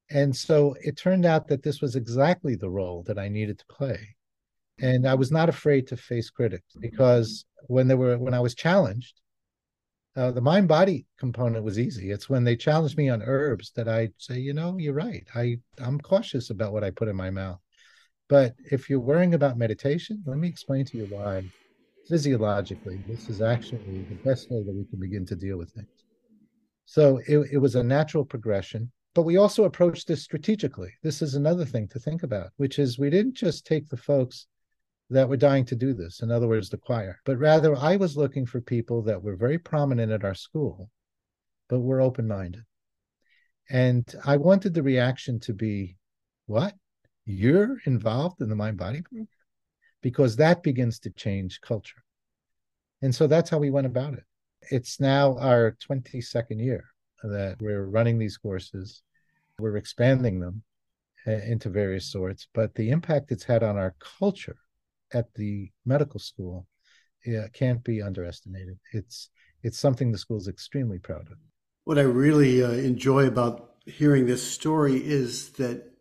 And 0.09 0.33
so 0.33 0.75
it 0.79 0.95
turned 0.95 1.25
out 1.25 1.47
that 1.47 1.63
this 1.63 1.81
was 1.81 1.97
exactly 1.97 2.55
the 2.55 2.69
role 2.69 3.03
that 3.07 3.19
I 3.19 3.27
needed 3.27 3.59
to 3.59 3.65
play 3.65 4.15
and 4.79 5.07
I 5.07 5.13
was 5.13 5.31
not 5.31 5.49
afraid 5.49 5.87
to 5.87 5.97
face 5.97 6.29
critics 6.29 6.75
because 6.79 7.45
when 7.67 7.87
they 7.87 7.95
were 7.95 8.17
when 8.17 8.33
I 8.33 8.39
was 8.39 8.55
challenged, 8.55 9.21
uh, 10.15 10.31
the 10.31 10.41
mind 10.41 10.67
body 10.67 11.05
component 11.19 11.63
was 11.63 11.79
easy. 11.79 12.11
It's 12.11 12.29
when 12.29 12.43
they 12.43 12.55
challenged 12.55 12.97
me 12.97 13.09
on 13.09 13.21
herbs 13.21 13.71
that 13.75 13.87
I 13.87 14.09
say, 14.17 14.39
you 14.39 14.53
know, 14.53 14.77
you're 14.77 14.93
right. 14.93 15.25
I 15.35 15.57
I'm 15.79 15.99
cautious 15.99 16.49
about 16.49 16.73
what 16.73 16.83
I 16.83 16.91
put 16.91 17.07
in 17.07 17.15
my 17.15 17.29
mouth. 17.29 17.59
But 18.29 18.55
if 18.71 18.89
you're 18.89 18.99
worrying 18.99 19.33
about 19.33 19.57
meditation, 19.57 20.23
let 20.25 20.37
me 20.37 20.47
explain 20.47 20.85
to 20.85 20.97
you 20.97 21.05
why 21.05 21.43
physiologically 22.07 22.99
this 23.07 23.29
is 23.29 23.41
actually 23.41 24.05
the 24.09 24.15
best 24.23 24.49
way 24.49 24.63
that 24.63 24.73
we 24.73 24.85
can 24.85 24.99
begin 24.99 25.25
to 25.25 25.35
deal 25.35 25.57
with 25.57 25.71
things. 25.71 25.87
So 26.85 27.19
it, 27.27 27.37
it 27.53 27.57
was 27.57 27.75
a 27.75 27.83
natural 27.83 28.25
progression. 28.25 28.91
But 29.15 29.23
we 29.23 29.37
also 29.37 29.65
approached 29.65 30.07
this 30.07 30.23
strategically. 30.23 30.91
This 31.03 31.21
is 31.21 31.35
another 31.35 31.65
thing 31.65 31.87
to 31.89 31.99
think 31.99 32.23
about, 32.23 32.49
which 32.57 32.79
is 32.79 32.97
we 32.97 33.11
didn't 33.11 33.35
just 33.35 33.65
take 33.65 33.87
the 33.87 33.97
folks 33.97 34.47
that 35.11 35.29
were 35.29 35.37
dying 35.37 35.65
to 35.65 35.75
do 35.75 35.93
this, 35.93 36.21
in 36.21 36.31
other 36.31 36.47
words, 36.47 36.69
the 36.69 36.77
choir. 36.77 37.19
But 37.23 37.37
rather, 37.37 37.75
I 37.75 37.95
was 37.97 38.17
looking 38.17 38.47
for 38.47 38.59
people 38.59 39.03
that 39.03 39.21
were 39.21 39.35
very 39.35 39.59
prominent 39.59 40.11
at 40.11 40.23
our 40.23 40.33
school, 40.33 40.89
but 41.69 41.81
were 41.81 42.01
open 42.01 42.27
minded. 42.27 42.63
And 43.69 44.03
I 44.25 44.37
wanted 44.37 44.73
the 44.73 44.83
reaction 44.83 45.39
to 45.41 45.53
be, 45.53 45.97
What? 46.47 46.73
You're 47.25 47.77
involved 47.85 48.41
in 48.41 48.49
the 48.49 48.55
mind 48.55 48.77
body 48.77 49.01
program? 49.01 49.27
Because 50.01 50.35
that 50.35 50.63
begins 50.63 50.99
to 50.99 51.09
change 51.11 51.61
culture. 51.61 52.03
And 53.01 53.13
so 53.13 53.27
that's 53.27 53.49
how 53.49 53.57
we 53.57 53.69
went 53.69 53.87
about 53.87 54.13
it. 54.13 54.23
It's 54.71 54.99
now 54.99 55.37
our 55.37 55.77
22nd 55.89 56.63
year 56.63 56.85
that 57.23 57.61
we're 57.61 57.85
running 57.85 58.17
these 58.17 58.37
courses, 58.37 59.01
we're 59.59 59.77
expanding 59.77 60.39
them 60.39 60.63
eh, 61.25 61.39
into 61.45 61.69
various 61.69 62.11
sorts, 62.11 62.47
but 62.53 62.75
the 62.75 62.89
impact 62.89 63.31
it's 63.31 63.43
had 63.43 63.63
on 63.63 63.77
our 63.77 63.95
culture 64.19 64.57
at 65.13 65.33
the 65.35 65.69
medical 65.85 66.19
school 66.19 66.67
yeah, 67.25 67.47
can't 67.53 67.83
be 67.83 68.01
underestimated. 68.01 68.77
It's 68.91 69.29
it's 69.63 69.79
something 69.79 70.11
the 70.11 70.17
school 70.17 70.37
is 70.37 70.47
extremely 70.47 70.99
proud 70.99 71.31
of. 71.31 71.37
What 71.85 71.97
I 71.97 72.01
really 72.01 72.63
uh, 72.63 72.71
enjoy 72.71 73.27
about 73.27 73.75
hearing 73.85 74.25
this 74.25 74.43
story 74.43 74.97
is 74.97 75.51
that 75.51 75.92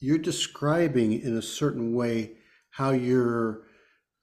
you're 0.00 0.18
describing 0.18 1.20
in 1.20 1.36
a 1.36 1.42
certain 1.42 1.94
way 1.94 2.32
how 2.70 2.90
you're 2.90 3.62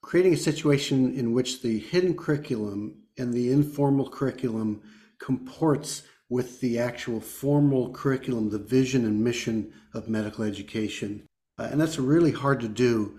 creating 0.02 0.34
a 0.34 0.38
situation 0.38 1.14
in 1.14 1.32
which 1.32 1.62
the 1.62 1.78
hidden 1.78 2.16
curriculum 2.16 3.02
and 3.16 3.32
the 3.32 3.50
informal 3.52 4.08
curriculum 4.08 4.82
comports 5.20 6.02
with 6.28 6.60
the 6.60 6.78
actual 6.78 7.20
formal 7.20 7.90
curriculum, 7.92 8.50
the 8.50 8.58
vision 8.58 9.04
and 9.04 9.22
mission 9.22 9.72
of 9.94 10.08
medical 10.08 10.44
education. 10.44 11.24
Uh, 11.58 11.68
and 11.70 11.80
that's 11.80 11.98
really 11.98 12.32
hard 12.32 12.60
to 12.60 12.68
do. 12.68 13.18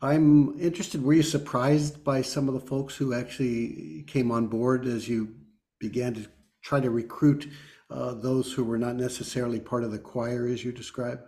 I'm 0.00 0.58
interested, 0.60 1.02
were 1.02 1.14
you 1.14 1.22
surprised 1.22 2.02
by 2.02 2.22
some 2.22 2.48
of 2.48 2.54
the 2.54 2.60
folks 2.60 2.96
who 2.96 3.14
actually 3.14 4.04
came 4.06 4.32
on 4.32 4.48
board 4.48 4.86
as 4.86 5.08
you 5.08 5.34
began 5.78 6.14
to 6.14 6.26
try 6.62 6.80
to 6.80 6.90
recruit 6.90 7.48
uh, 7.90 8.14
those 8.14 8.52
who 8.52 8.64
were 8.64 8.78
not 8.78 8.96
necessarily 8.96 9.60
part 9.60 9.84
of 9.84 9.92
the 9.92 9.98
choir 9.98 10.46
as 10.46 10.64
you 10.64 10.72
describe? 10.72 11.20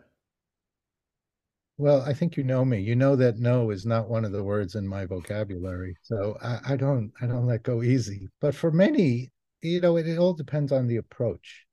Well, 1.76 2.02
I 2.02 2.12
think 2.12 2.36
you 2.36 2.44
know 2.44 2.64
me. 2.64 2.80
You 2.80 2.94
know 2.94 3.16
that 3.16 3.38
no 3.38 3.70
is 3.70 3.84
not 3.84 4.08
one 4.08 4.24
of 4.24 4.32
the 4.32 4.44
words 4.44 4.76
in 4.76 4.86
my 4.86 5.06
vocabulary. 5.06 5.96
So 6.02 6.36
I, 6.42 6.60
I 6.70 6.76
don't 6.76 7.12
I 7.20 7.26
don't 7.26 7.46
let 7.46 7.64
go 7.64 7.82
easy. 7.82 8.28
But 8.40 8.54
for 8.54 8.70
many, 8.70 9.32
you 9.62 9.80
know, 9.80 9.96
it, 9.96 10.06
it 10.06 10.18
all 10.18 10.34
depends 10.34 10.70
on 10.72 10.86
the 10.86 10.96
approach. 10.96 11.66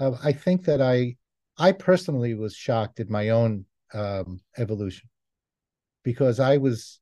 Uh, 0.00 0.12
I 0.22 0.32
think 0.32 0.64
that 0.64 0.80
I 0.82 1.16
I 1.58 1.72
personally 1.72 2.34
was 2.34 2.54
shocked 2.56 3.00
at 3.00 3.08
my 3.10 3.30
own 3.30 3.66
um, 3.94 4.40
evolution 4.58 5.08
because 6.02 6.40
I 6.40 6.56
was, 6.56 7.00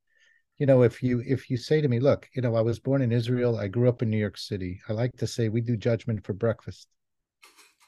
you 0.57 0.67
know, 0.67 0.83
if 0.83 1.01
you 1.01 1.23
if 1.25 1.49
you 1.49 1.57
say 1.57 1.81
to 1.81 1.87
me, 1.87 1.99
look, 1.99 2.29
you 2.35 2.41
know, 2.43 2.55
I 2.55 2.61
was 2.61 2.79
born 2.79 3.01
in 3.01 3.11
Israel, 3.11 3.57
I 3.57 3.67
grew 3.67 3.89
up 3.89 4.03
in 4.03 4.09
New 4.09 4.17
York 4.19 4.37
City. 4.37 4.79
I 4.87 4.93
like 4.93 5.17
to 5.17 5.27
say 5.27 5.49
we 5.49 5.61
do 5.61 5.75
judgment 5.77 6.25
for 6.25 6.33
breakfast. 6.33 6.87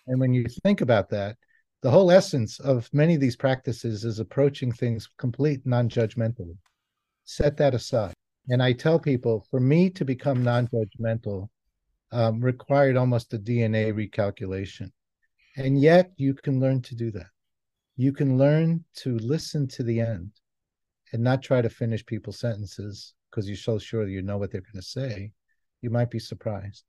And 0.08 0.20
when 0.20 0.34
you 0.34 0.46
think 0.64 0.82
about 0.82 1.10
that, 1.10 1.38
the 1.82 1.92
whole 1.92 2.12
essence 2.12 2.60
of 2.60 2.90
many 2.94 3.16
of 3.16 3.22
these 3.22 3.36
practices 3.36 4.04
is 4.04 4.20
approaching 4.20 4.72
things 4.72 5.10
complete 5.18 5.66
non-judgmentally. 5.66 6.58
Set 7.24 7.58
that 7.58 7.76
aside. 7.76 8.14
And 8.50 8.64
I 8.64 8.74
tell 8.74 8.98
people, 9.00 9.46
for 9.52 9.60
me 9.60 9.90
to 9.92 10.06
become 10.06 10.44
non-judgmental 10.44 11.50
um, 12.12 12.40
required 12.40 12.98
almost 12.98 13.34
a 13.34 13.40
DNA 13.40 13.94
recalculation. 13.94 14.92
And 15.58 15.80
yet 15.80 16.12
you 16.18 16.34
can 16.34 16.60
learn 16.60 16.82
to 16.84 16.96
do 16.96 17.12
that. 17.12 17.28
You 17.96 18.14
can 18.14 18.38
learn 18.38 18.86
to 18.98 19.18
listen 19.18 19.68
to 19.70 19.84
the 19.84 20.00
end 20.00 20.32
and 21.14 21.24
not 21.24 21.42
try 21.42 21.62
to 21.62 21.70
finish 21.70 22.06
people's 22.06 22.40
sentences 22.40 23.14
because 23.30 23.48
you're 23.48 23.58
so 23.58 23.80
sure 23.80 24.08
you 24.08 24.22
know 24.22 24.38
what 24.38 24.52
they're 24.52 24.62
going 24.62 24.82
to 24.82 24.88
say. 24.88 25.32
You 25.82 25.90
might 25.90 26.12
be 26.12 26.20
surprised. 26.20 26.84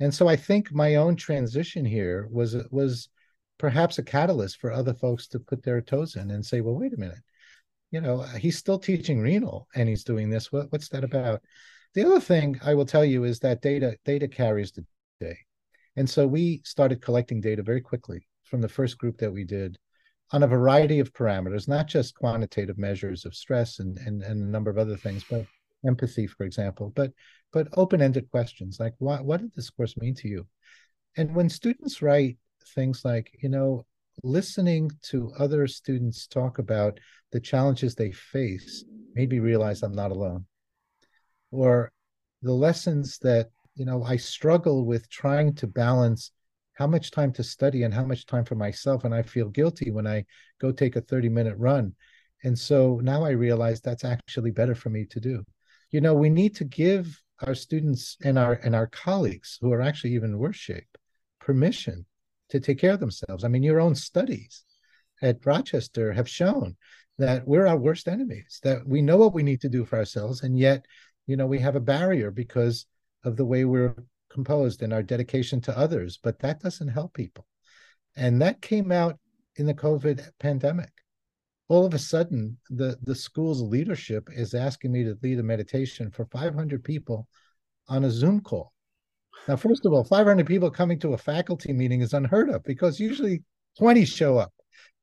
And 0.00 0.12
so 0.12 0.28
I 0.28 0.36
think 0.36 0.72
my 0.72 0.96
own 0.96 1.14
transition 1.14 1.84
here 1.84 2.28
was 2.30 2.56
was 2.70 3.08
perhaps 3.58 3.98
a 3.98 4.02
catalyst 4.02 4.60
for 4.60 4.72
other 4.72 4.94
folks 4.94 5.28
to 5.28 5.38
put 5.38 5.62
their 5.62 5.80
toes 5.80 6.16
in 6.16 6.30
and 6.30 6.44
say, 6.44 6.60
well, 6.60 6.74
wait 6.74 6.92
a 6.92 6.98
minute, 6.98 7.20
you 7.90 8.00
know, 8.00 8.22
he's 8.22 8.58
still 8.58 8.78
teaching 8.78 9.20
renal 9.20 9.68
and 9.74 9.88
he's 9.88 10.04
doing 10.04 10.28
this. 10.28 10.50
What, 10.50 10.72
what's 10.72 10.88
that 10.88 11.04
about? 11.04 11.42
The 11.94 12.04
other 12.04 12.20
thing 12.20 12.58
I 12.64 12.74
will 12.74 12.86
tell 12.86 13.04
you 13.04 13.24
is 13.24 13.38
that 13.40 13.62
data 13.62 13.96
data 14.04 14.26
carries 14.26 14.72
the 14.72 14.84
day. 15.20 15.38
And 15.96 16.10
so 16.10 16.26
we 16.26 16.60
started 16.64 17.00
collecting 17.00 17.40
data 17.40 17.62
very 17.62 17.80
quickly 17.80 18.26
from 18.42 18.60
the 18.60 18.68
first 18.68 18.98
group 18.98 19.18
that 19.18 19.32
we 19.32 19.44
did 19.44 19.78
on 20.32 20.42
a 20.42 20.48
variety 20.48 20.98
of 20.98 21.12
parameters, 21.12 21.68
not 21.68 21.86
just 21.86 22.16
quantitative 22.16 22.78
measures 22.78 23.24
of 23.24 23.34
stress 23.34 23.78
and, 23.78 23.96
and, 23.98 24.22
and 24.22 24.42
a 24.42 24.50
number 24.50 24.70
of 24.70 24.78
other 24.78 24.96
things, 24.96 25.24
but 25.30 25.46
empathy, 25.86 26.26
for 26.26 26.44
example, 26.44 26.92
but 26.96 27.12
but 27.52 27.68
open-ended 27.74 28.28
questions 28.32 28.80
like 28.80 28.94
what 28.98 29.24
what 29.24 29.40
did 29.40 29.54
this 29.54 29.70
course 29.70 29.96
mean 29.96 30.14
to 30.16 30.28
you? 30.28 30.46
And 31.16 31.34
when 31.34 31.48
students 31.48 32.02
write 32.02 32.38
things 32.74 33.04
like, 33.04 33.30
you 33.42 33.48
know, 33.48 33.84
listening 34.22 34.90
to 35.02 35.32
other 35.38 35.66
students 35.66 36.26
talk 36.26 36.58
about 36.58 36.98
the 37.32 37.40
challenges 37.40 37.94
they 37.94 38.12
face 38.12 38.84
made 39.14 39.30
me 39.30 39.38
realize 39.38 39.82
I'm 39.82 39.94
not 39.94 40.10
alone. 40.10 40.46
Or 41.50 41.90
the 42.42 42.52
lessons 42.52 43.18
that, 43.18 43.50
you 43.74 43.84
know, 43.84 44.02
I 44.02 44.16
struggle 44.16 44.84
with 44.84 45.08
trying 45.08 45.54
to 45.56 45.66
balance 45.66 46.30
how 46.74 46.86
much 46.86 47.10
time 47.10 47.32
to 47.32 47.42
study 47.42 47.84
and 47.84 47.94
how 47.94 48.04
much 48.04 48.26
time 48.26 48.44
for 48.44 48.56
myself. 48.56 49.04
And 49.04 49.14
I 49.14 49.22
feel 49.22 49.48
guilty 49.48 49.90
when 49.90 50.06
I 50.06 50.24
go 50.60 50.72
take 50.72 50.96
a 50.96 51.00
30 51.00 51.28
minute 51.28 51.56
run. 51.58 51.94
And 52.42 52.58
so 52.58 53.00
now 53.02 53.24
I 53.24 53.30
realize 53.30 53.80
that's 53.80 54.04
actually 54.04 54.50
better 54.50 54.74
for 54.74 54.90
me 54.90 55.06
to 55.06 55.20
do. 55.20 55.44
You 55.90 56.00
know, 56.00 56.14
we 56.14 56.28
need 56.28 56.56
to 56.56 56.64
give 56.64 57.20
our 57.40 57.54
students 57.54 58.16
and 58.22 58.38
our 58.38 58.54
and 58.54 58.74
our 58.74 58.86
colleagues 58.86 59.58
who 59.60 59.72
are 59.72 59.80
actually 59.80 60.14
even 60.14 60.38
worse 60.38 60.56
shape 60.56 60.98
permission 61.40 62.06
to 62.50 62.60
take 62.60 62.78
care 62.78 62.92
of 62.92 63.00
themselves. 63.00 63.44
I 63.44 63.48
mean, 63.48 63.62
your 63.62 63.80
own 63.80 63.94
studies 63.94 64.64
at 65.22 65.44
Rochester 65.44 66.12
have 66.12 66.28
shown 66.28 66.76
that 67.18 67.46
we're 67.46 67.66
our 67.66 67.76
worst 67.76 68.08
enemies, 68.08 68.60
that 68.62 68.86
we 68.86 69.00
know 69.00 69.16
what 69.16 69.34
we 69.34 69.42
need 69.42 69.60
to 69.60 69.68
do 69.68 69.84
for 69.84 69.98
ourselves, 69.98 70.42
and 70.42 70.58
yet, 70.58 70.84
you 71.26 71.36
know, 71.36 71.46
we 71.46 71.60
have 71.60 71.76
a 71.76 71.80
barrier 71.80 72.30
because 72.30 72.86
of 73.22 73.36
the 73.36 73.44
way 73.44 73.64
we're 73.64 73.94
composed 74.30 74.82
and 74.82 74.92
our 74.92 75.02
dedication 75.02 75.60
to 75.62 75.78
others, 75.78 76.18
but 76.22 76.38
that 76.40 76.60
doesn't 76.60 76.88
help 76.88 77.14
people. 77.14 77.46
And 78.16 78.42
that 78.42 78.60
came 78.60 78.92
out 78.92 79.18
in 79.56 79.66
the 79.66 79.74
COVID 79.74 80.28
pandemic. 80.40 80.90
All 81.68 81.86
of 81.86 81.94
a 81.94 81.98
sudden, 81.98 82.58
the, 82.68 82.98
the 83.02 83.14
school's 83.14 83.62
leadership 83.62 84.28
is 84.30 84.52
asking 84.52 84.92
me 84.92 85.04
to 85.04 85.16
lead 85.22 85.38
a 85.38 85.42
meditation 85.42 86.10
for 86.10 86.26
500 86.26 86.84
people 86.84 87.26
on 87.88 88.04
a 88.04 88.10
Zoom 88.10 88.40
call. 88.40 88.73
Now, 89.46 89.56
first 89.56 89.84
of 89.84 89.92
all, 89.92 90.04
500 90.04 90.46
people 90.46 90.70
coming 90.70 90.98
to 91.00 91.12
a 91.12 91.18
faculty 91.18 91.72
meeting 91.72 92.00
is 92.00 92.14
unheard 92.14 92.48
of 92.48 92.62
because 92.64 92.98
usually 92.98 93.42
20 93.78 94.04
show 94.04 94.38
up. 94.38 94.52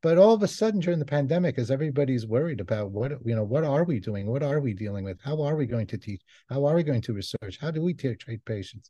But 0.02 0.18
all 0.18 0.34
of 0.34 0.42
a 0.42 0.48
sudden 0.48 0.80
during 0.80 0.98
the 0.98 1.06
pandemic, 1.06 1.60
as 1.60 1.70
everybody's 1.70 2.26
worried 2.26 2.60
about 2.60 2.90
what 2.90 3.12
you 3.24 3.36
know, 3.36 3.44
what 3.44 3.64
are 3.64 3.84
we 3.84 4.00
doing? 4.00 4.26
What 4.26 4.42
are 4.42 4.60
we 4.60 4.74
dealing 4.74 5.06
with? 5.06 5.20
How 5.22 5.42
are 5.44 5.56
we 5.56 5.68
going 5.68 5.86
to 5.88 5.98
teach? 5.98 6.22
How 6.50 6.66
are 6.66 6.74
we 6.74 6.82
going 6.82 7.02
to 7.02 7.14
research? 7.14 7.60
How 7.62 7.70
do 7.70 7.84
we 7.84 7.94
treat 7.94 8.44
patients? 8.46 8.90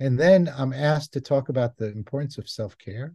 And 0.00 0.18
then 0.18 0.52
I'm 0.56 0.72
asked 0.72 1.12
to 1.12 1.20
talk 1.20 1.48
about 1.48 1.76
the 1.76 1.92
importance 1.92 2.38
of 2.38 2.48
self-care 2.48 3.14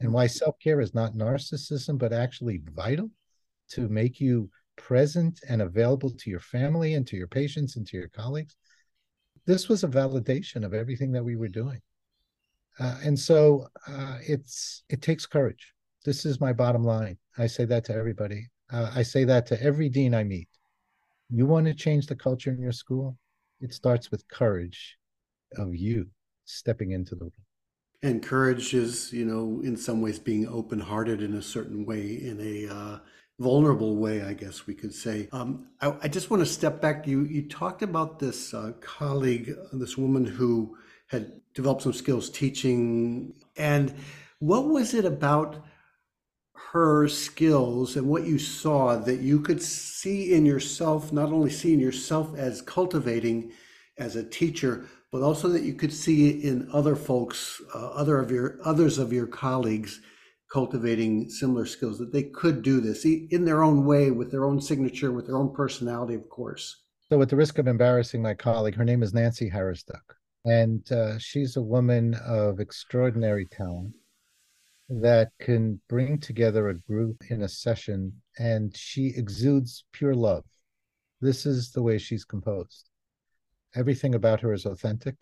and 0.00 0.12
why 0.12 0.26
self-care 0.26 0.80
is 0.80 0.94
not 0.94 1.14
narcissism, 1.14 1.98
but 1.98 2.12
actually 2.12 2.60
vital 2.74 3.10
to 3.70 3.88
make 3.88 4.20
you 4.20 4.50
present 4.76 5.40
and 5.48 5.62
available 5.62 6.10
to 6.10 6.30
your 6.30 6.40
family 6.40 6.94
and 6.94 7.06
to 7.06 7.16
your 7.16 7.28
patients 7.28 7.76
and 7.76 7.86
to 7.86 7.96
your 7.96 8.08
colleagues 8.08 8.56
this 9.46 9.68
was 9.68 9.84
a 9.84 9.88
validation 9.88 10.64
of 10.64 10.74
everything 10.74 11.12
that 11.12 11.24
we 11.24 11.36
were 11.36 11.48
doing. 11.48 11.80
Uh, 12.78 12.96
and 13.04 13.18
so 13.18 13.68
uh, 13.86 14.18
it's 14.26 14.82
it 14.88 15.00
takes 15.00 15.26
courage. 15.26 15.72
This 16.04 16.26
is 16.26 16.40
my 16.40 16.52
bottom 16.52 16.84
line. 16.84 17.16
I 17.38 17.46
say 17.46 17.64
that 17.66 17.84
to 17.86 17.94
everybody. 17.94 18.48
Uh, 18.72 18.90
I 18.94 19.02
say 19.02 19.24
that 19.24 19.46
to 19.46 19.62
every 19.62 19.88
dean 19.88 20.14
I 20.14 20.24
meet. 20.24 20.48
You 21.30 21.46
want 21.46 21.66
to 21.66 21.74
change 21.74 22.06
the 22.06 22.16
culture 22.16 22.50
in 22.50 22.60
your 22.60 22.72
school? 22.72 23.16
It 23.60 23.72
starts 23.72 24.10
with 24.10 24.26
courage 24.28 24.98
of 25.56 25.74
you 25.74 26.06
stepping 26.44 26.90
into 26.90 27.14
the 27.14 27.24
room. 27.24 27.32
And 28.02 28.22
courage 28.22 28.74
is, 28.74 29.12
you 29.12 29.24
know, 29.24 29.62
in 29.64 29.76
some 29.76 30.02
ways 30.02 30.18
being 30.18 30.46
open-hearted 30.46 31.22
in 31.22 31.34
a 31.34 31.42
certain 31.42 31.86
way, 31.86 32.02
in 32.02 32.38
a 32.40 32.74
uh, 32.74 32.98
vulnerable 33.38 33.96
way, 33.96 34.22
I 34.22 34.32
guess 34.32 34.66
we 34.66 34.74
could 34.74 34.94
say. 34.94 35.28
Um, 35.32 35.66
I, 35.80 35.94
I, 36.02 36.08
just 36.08 36.30
want 36.30 36.40
to 36.40 36.46
step 36.46 36.80
back. 36.80 37.06
You 37.06 37.24
you 37.24 37.48
talked 37.48 37.82
about 37.82 38.18
this 38.18 38.54
uh, 38.54 38.72
colleague, 38.80 39.52
this 39.72 39.98
woman 39.98 40.24
who 40.24 40.76
had 41.08 41.32
developed 41.54 41.82
some 41.82 41.92
skills 41.92 42.30
teaching, 42.30 43.34
and 43.56 43.94
what 44.38 44.66
was 44.66 44.94
it 44.94 45.04
about 45.04 45.64
her 46.72 47.08
skills 47.08 47.96
and 47.96 48.06
what 48.08 48.24
you 48.24 48.38
saw 48.38 48.96
that 48.96 49.20
you 49.20 49.40
could 49.40 49.62
see 49.62 50.32
in 50.34 50.44
yourself, 50.44 51.12
not 51.12 51.32
only 51.32 51.50
see 51.50 51.72
in 51.72 51.80
yourself 51.80 52.36
as 52.36 52.62
cultivating 52.62 53.52
as 53.98 54.16
a 54.16 54.24
teacher, 54.24 54.86
but 55.12 55.22
also 55.22 55.48
that 55.48 55.62
you 55.62 55.74
could 55.74 55.92
see 55.92 56.30
in 56.30 56.68
other 56.72 56.96
folks, 56.96 57.60
uh, 57.74 57.90
other 57.90 58.18
of 58.18 58.30
your 58.30 58.58
others 58.64 58.98
of 58.98 59.12
your 59.12 59.26
colleagues 59.26 60.00
cultivating 60.54 61.28
similar 61.28 61.66
skills 61.66 61.98
that 61.98 62.12
they 62.12 62.22
could 62.22 62.62
do 62.62 62.80
this 62.80 63.04
in 63.04 63.44
their 63.44 63.64
own 63.64 63.84
way 63.84 64.12
with 64.12 64.30
their 64.30 64.44
own 64.44 64.60
signature 64.60 65.10
with 65.10 65.26
their 65.26 65.36
own 65.36 65.52
personality 65.52 66.14
of 66.14 66.28
course. 66.28 66.82
So 67.08 67.20
at 67.20 67.28
the 67.28 67.34
risk 67.34 67.58
of 67.58 67.66
embarrassing 67.66 68.22
my 68.22 68.34
colleague 68.34 68.76
her 68.76 68.84
name 68.84 69.02
is 69.02 69.12
nancy 69.12 69.50
Harazduk 69.50 70.06
and 70.44 70.80
uh, 70.92 71.18
she's 71.18 71.56
a 71.56 71.60
woman 71.76 72.14
of 72.24 72.60
extraordinary 72.60 73.46
talent 73.46 73.94
that 74.88 75.32
can 75.40 75.80
bring 75.88 76.20
together 76.20 76.68
a 76.68 76.78
group 76.78 77.16
in 77.30 77.42
a 77.42 77.48
session 77.48 78.12
and 78.38 78.76
she 78.76 79.12
exudes 79.16 79.82
pure 79.90 80.14
love. 80.14 80.44
This 81.20 81.46
is 81.46 81.72
the 81.72 81.82
way 81.82 81.98
she's 81.98 82.24
composed. 82.24 82.90
Everything 83.74 84.14
about 84.14 84.40
her 84.42 84.52
is 84.52 84.66
authentic 84.66 85.16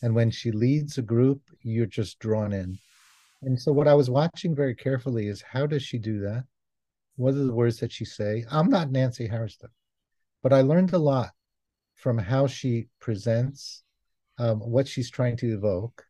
and 0.00 0.14
when 0.14 0.30
she 0.30 0.52
leads 0.52 0.96
a 0.96 1.02
group 1.02 1.40
you're 1.62 1.86
just 2.00 2.20
drawn 2.20 2.52
in 2.52 2.78
and 3.44 3.60
so 3.60 3.72
what 3.72 3.88
I 3.88 3.94
was 3.94 4.10
watching 4.10 4.54
very 4.54 4.74
carefully 4.74 5.28
is 5.28 5.42
how 5.42 5.66
does 5.66 5.82
she 5.82 5.98
do 5.98 6.20
that? 6.20 6.44
What 7.16 7.34
are 7.34 7.44
the 7.44 7.54
words 7.54 7.78
that 7.80 7.92
she 7.92 8.04
say? 8.04 8.44
I'm 8.50 8.68
not 8.68 8.90
Nancy 8.90 9.28
Harazduk, 9.28 9.70
but 10.42 10.52
I 10.52 10.62
learned 10.62 10.92
a 10.92 10.98
lot 10.98 11.30
from 11.94 12.18
how 12.18 12.46
she 12.46 12.88
presents, 13.00 13.82
um, 14.38 14.60
what 14.60 14.88
she's 14.88 15.10
trying 15.10 15.36
to 15.38 15.54
evoke. 15.54 16.04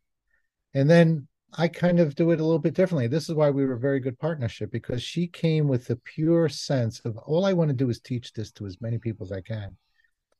And 0.73 0.89
then 0.89 1.27
I 1.57 1.67
kind 1.67 1.99
of 1.99 2.15
do 2.15 2.31
it 2.31 2.39
a 2.39 2.43
little 2.43 2.59
bit 2.59 2.73
differently. 2.73 3.07
This 3.07 3.29
is 3.29 3.35
why 3.35 3.49
we 3.49 3.65
were 3.65 3.75
a 3.75 3.79
very 3.79 3.99
good 3.99 4.19
partnership 4.19 4.71
because 4.71 5.03
she 5.03 5.27
came 5.27 5.67
with 5.67 5.85
the 5.85 5.95
pure 5.97 6.49
sense 6.49 6.99
of 7.01 7.17
all 7.17 7.45
I 7.45 7.53
want 7.53 7.69
to 7.69 7.75
do 7.75 7.89
is 7.89 7.99
teach 7.99 8.33
this 8.33 8.51
to 8.53 8.65
as 8.65 8.81
many 8.81 8.97
people 8.97 9.25
as 9.25 9.31
I 9.31 9.41
can. 9.41 9.77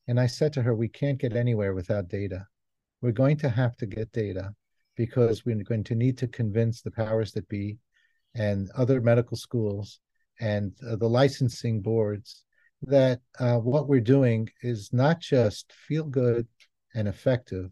And 0.08 0.20
I 0.20 0.28
said 0.28 0.52
to 0.54 0.62
her, 0.64 0.76
we 0.76 0.90
can't 0.90 1.20
get 1.20 1.36
anywhere 1.36 1.74
without 1.74 2.10
data. 2.10 2.48
We're 3.02 3.12
going 3.12 3.38
to 3.38 3.50
have 3.50 3.78
to 3.78 3.86
get 3.86 4.12
data 4.12 4.54
because 4.96 5.46
we're 5.46 5.64
going 5.64 5.84
to 5.84 5.96
need 5.96 6.18
to 6.18 6.28
convince 6.28 6.82
the 6.82 6.92
powers 6.92 7.32
that 7.34 7.48
be 7.50 7.78
and 8.34 8.70
other 8.76 9.02
medical 9.02 9.38
schools 9.38 10.00
and 10.40 10.74
uh, 10.88 10.96
the 10.96 11.08
licensing 11.08 11.82
boards 11.82 12.44
that 12.82 13.22
uh, 13.40 13.58
what 13.58 13.88
we're 13.88 14.02
doing 14.02 14.50
is 14.62 14.92
not 14.92 15.20
just 15.20 15.72
feel 15.74 16.04
good 16.04 16.48
and 16.94 17.08
effective, 17.08 17.72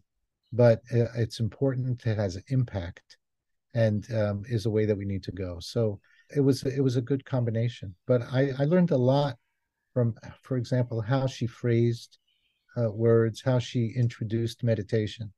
but 0.52 0.82
uh, 0.94 1.06
it's 1.16 1.40
important. 1.40 2.06
It 2.06 2.18
has 2.18 2.36
an 2.36 2.44
impact, 2.48 3.18
and 3.74 4.06
um, 4.14 4.44
is 4.48 4.66
a 4.66 4.70
way 4.70 4.86
that 4.86 4.98
we 4.98 5.06
need 5.06 5.24
to 5.24 5.32
go. 5.32 5.58
So 5.60 6.00
it 6.36 6.42
was 6.42 6.64
it 6.64 6.82
was 6.82 6.96
a 6.96 7.02
good 7.02 7.26
combination. 7.26 7.96
But 8.08 8.24
I, 8.32 8.52
I 8.58 8.66
learned 8.66 8.92
a 8.92 8.98
lot 8.98 9.38
from, 9.94 10.16
for 10.42 10.58
example, 10.58 11.02
how 11.02 11.28
she 11.28 11.48
phrased 11.48 12.18
uh, 12.76 12.90
words, 12.90 13.42
how 13.42 13.60
she 13.60 13.94
introduced 13.96 14.64
meditation. 14.64 15.32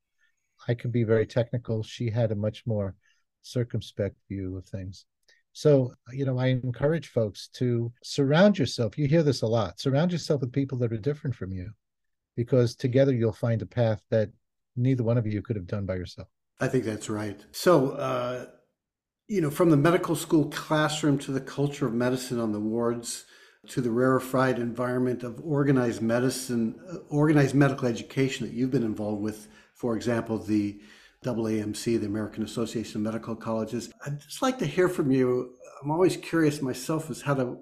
I 0.67 0.73
can 0.73 0.91
be 0.91 1.03
very 1.03 1.25
technical. 1.25 1.83
She 1.83 2.09
had 2.09 2.31
a 2.31 2.35
much 2.35 2.63
more 2.65 2.95
circumspect 3.41 4.15
view 4.29 4.57
of 4.57 4.65
things. 4.65 5.05
So, 5.53 5.93
you 6.11 6.25
know, 6.25 6.37
I 6.37 6.47
encourage 6.47 7.07
folks 7.07 7.47
to 7.53 7.91
surround 8.03 8.57
yourself. 8.57 8.97
You 8.97 9.07
hear 9.07 9.23
this 9.23 9.41
a 9.41 9.47
lot 9.47 9.79
surround 9.79 10.11
yourself 10.11 10.41
with 10.41 10.51
people 10.51 10.77
that 10.79 10.91
are 10.91 10.97
different 10.97 11.35
from 11.35 11.53
you 11.53 11.71
because 12.35 12.75
together 12.75 13.13
you'll 13.13 13.31
find 13.31 13.61
a 13.61 13.65
path 13.65 14.01
that 14.11 14.29
neither 14.75 15.03
one 15.03 15.17
of 15.17 15.25
you 15.25 15.41
could 15.41 15.55
have 15.55 15.67
done 15.67 15.85
by 15.85 15.95
yourself. 15.95 16.27
I 16.59 16.67
think 16.67 16.83
that's 16.83 17.09
right. 17.09 17.39
So, 17.51 17.91
uh, 17.91 18.47
you 19.27 19.41
know, 19.41 19.49
from 19.49 19.69
the 19.69 19.77
medical 19.77 20.15
school 20.15 20.49
classroom 20.49 21.17
to 21.19 21.31
the 21.31 21.41
culture 21.41 21.87
of 21.87 21.93
medicine 21.93 22.39
on 22.39 22.51
the 22.51 22.59
wards 22.59 23.25
to 23.67 23.81
the 23.81 23.91
rarefied 23.91 24.59
environment 24.59 25.23
of 25.23 25.41
organized 25.43 26.01
medicine, 26.01 26.79
uh, 26.91 26.97
organized 27.09 27.55
medical 27.55 27.87
education 27.87 28.45
that 28.45 28.53
you've 28.53 28.71
been 28.71 28.83
involved 28.83 29.21
with, 29.21 29.47
for 29.85 29.95
example, 29.95 30.39
the 30.39 30.81
AAMC, 31.23 31.99
the 31.99 32.07
American 32.07 32.43
Association 32.43 32.97
of 32.97 33.03
Medical 33.03 33.35
Colleges. 33.35 33.91
I'd 34.03 34.19
just 34.19 34.41
like 34.41 34.57
to 34.57 34.65
hear 34.65 34.89
from 34.89 35.11
you. 35.11 35.57
I'm 35.83 35.91
always 35.91 36.17
curious 36.17 36.59
myself 36.59 37.11
as 37.11 37.21
how 37.21 37.35
to 37.35 37.59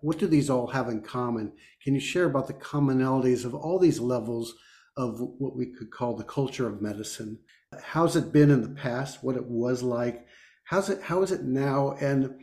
what 0.00 0.18
do 0.18 0.26
these 0.26 0.50
all 0.50 0.66
have 0.66 0.88
in 0.88 1.00
common? 1.00 1.52
Can 1.80 1.94
you 1.94 2.00
share 2.00 2.24
about 2.24 2.48
the 2.48 2.54
commonalities 2.54 3.44
of 3.44 3.54
all 3.54 3.78
these 3.78 4.00
levels 4.00 4.52
of 4.96 5.20
what 5.20 5.54
we 5.56 5.66
could 5.66 5.92
call 5.92 6.16
the 6.16 6.24
culture 6.24 6.66
of 6.66 6.82
medicine? 6.82 7.38
How's 7.80 8.16
it 8.16 8.32
been 8.32 8.50
in 8.50 8.62
the 8.62 8.80
past? 8.80 9.22
What 9.22 9.36
it 9.36 9.46
was 9.46 9.84
like? 9.84 10.26
How's 10.64 10.90
it? 10.90 11.02
How 11.02 11.22
is 11.22 11.30
it 11.30 11.44
now? 11.44 11.92
And 12.00 12.34